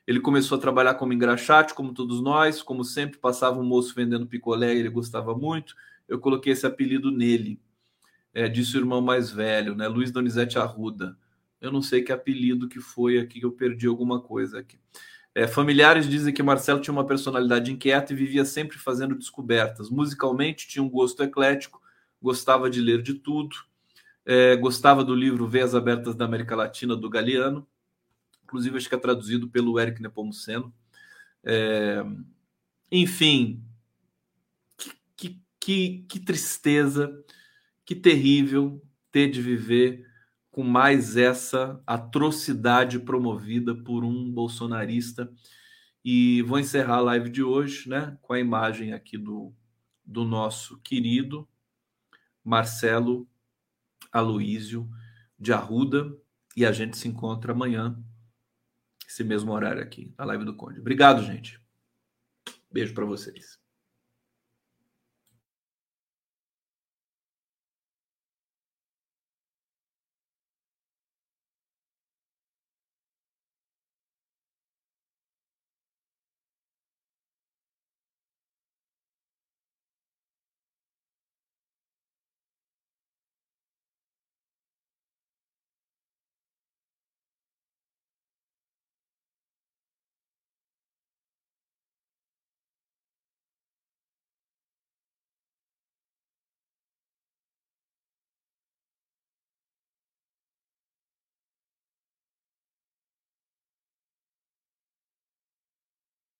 Ele 0.07 0.21
começou 0.21 0.59
a 0.59 0.61
trabalhar 0.61 0.95
como 0.95 1.13
engraxate, 1.13 1.75
como 1.75 1.95
todos 1.95 2.21
nós, 2.21 2.61
como 2.61 2.85
sempre, 2.85 3.19
passava 3.19 3.59
um 3.59 3.65
moço 3.65 3.95
vendendo 3.95 4.27
picolé, 4.27 4.75
ele 4.75 4.91
gostava 4.91 5.35
muito 5.35 5.75
eu 6.09 6.19
coloquei 6.19 6.53
esse 6.53 6.67
apelido 6.67 7.11
nele. 7.11 7.61
É, 8.35 8.49
disse 8.49 8.77
o 8.77 8.81
irmão 8.81 9.01
mais 9.01 9.31
velho, 9.31 9.75
né? 9.75 9.87
Luiz 9.89 10.11
Donizete 10.11 10.59
Arruda. 10.59 11.17
Eu 11.61 11.71
não 11.71 11.83
sei 11.83 12.03
que 12.03 12.13
apelido 12.13 12.69
que 12.69 12.81
foi 12.81 13.19
aqui, 13.19 13.41
que 13.41 13.47
eu 13.47 13.53
perdi 13.53 13.87
alguma 13.87 14.21
coisa 14.21 14.59
aqui. 14.59 14.79
É, 15.35 15.47
familiares 15.47 16.09
dizem 16.09 16.33
que 16.35 16.43
Marcelo 16.43 16.81
tinha 16.81 16.93
uma 16.93 17.07
personalidade 17.07 17.73
inquieta 17.73 18.13
e 18.13 18.17
vivia 18.17 18.45
sempre 18.45 18.79
fazendo 18.79 19.15
descobertas. 19.15 19.89
Musicalmente, 19.89 20.69
tinha 20.69 20.83
um 20.83 20.91
gosto 20.91 21.23
eclético, 21.23 21.81
gostava 22.21 22.69
de 22.69 22.81
ler 22.81 23.03
de 23.03 23.15
tudo, 23.15 23.57
é, 24.27 24.57
gostava 24.57 25.03
do 25.03 25.15
livro 25.15 25.47
Veias 25.47 25.75
Abertas 25.75 26.15
da 26.15 26.25
América 26.25 26.55
Latina, 26.55 26.95
do 26.95 27.09
Galeano. 27.09 27.67
Inclusive, 28.45 28.77
acho 28.77 28.89
que 28.89 28.95
é 28.95 28.99
traduzido 28.99 29.49
pelo 29.49 29.79
Eric 29.81 30.03
Nepomuceno. 30.03 30.73
É, 31.43 32.05
enfim, 32.91 33.63
que, 35.63 36.05
que 36.09 36.19
tristeza, 36.19 37.25
que 37.85 37.95
terrível 37.95 38.83
ter 39.13 39.31
de 39.31 39.41
viver 39.41 40.05
com 40.51 40.65
mais 40.65 41.17
essa 41.17 41.81
atrocidade 41.87 42.99
promovida 42.99 43.73
por 43.73 44.05
um 44.05 44.29
bolsonarista. 44.29 45.33
E 46.05 46.43
vou 46.43 46.59
encerrar 46.59 46.97
a 46.97 47.01
live 47.01 47.31
de 47.31 47.45
hoje, 47.45 47.89
né, 47.89 48.19
com 48.21 48.33
a 48.33 48.41
imagem 48.41 48.93
aqui 48.93 49.17
do, 49.17 49.55
do 50.05 50.25
nosso 50.25 50.81
querido 50.81 51.49
Marcelo 52.43 53.29
Aloísio 54.11 54.91
de 55.39 55.53
Arruda. 55.53 56.13
E 56.57 56.67
a 56.67 56.73
gente 56.73 56.99
se 56.99 57.07
encontra 57.07 57.53
amanhã, 57.53 57.97
esse 59.07 59.23
mesmo 59.23 59.53
horário 59.53 59.81
aqui, 59.81 60.13
na 60.19 60.25
live 60.25 60.45
do 60.45 60.57
Conde. 60.57 60.81
Obrigado, 60.81 61.23
gente. 61.23 61.61
Beijo 62.69 62.93
para 62.93 63.05
vocês. 63.05 63.62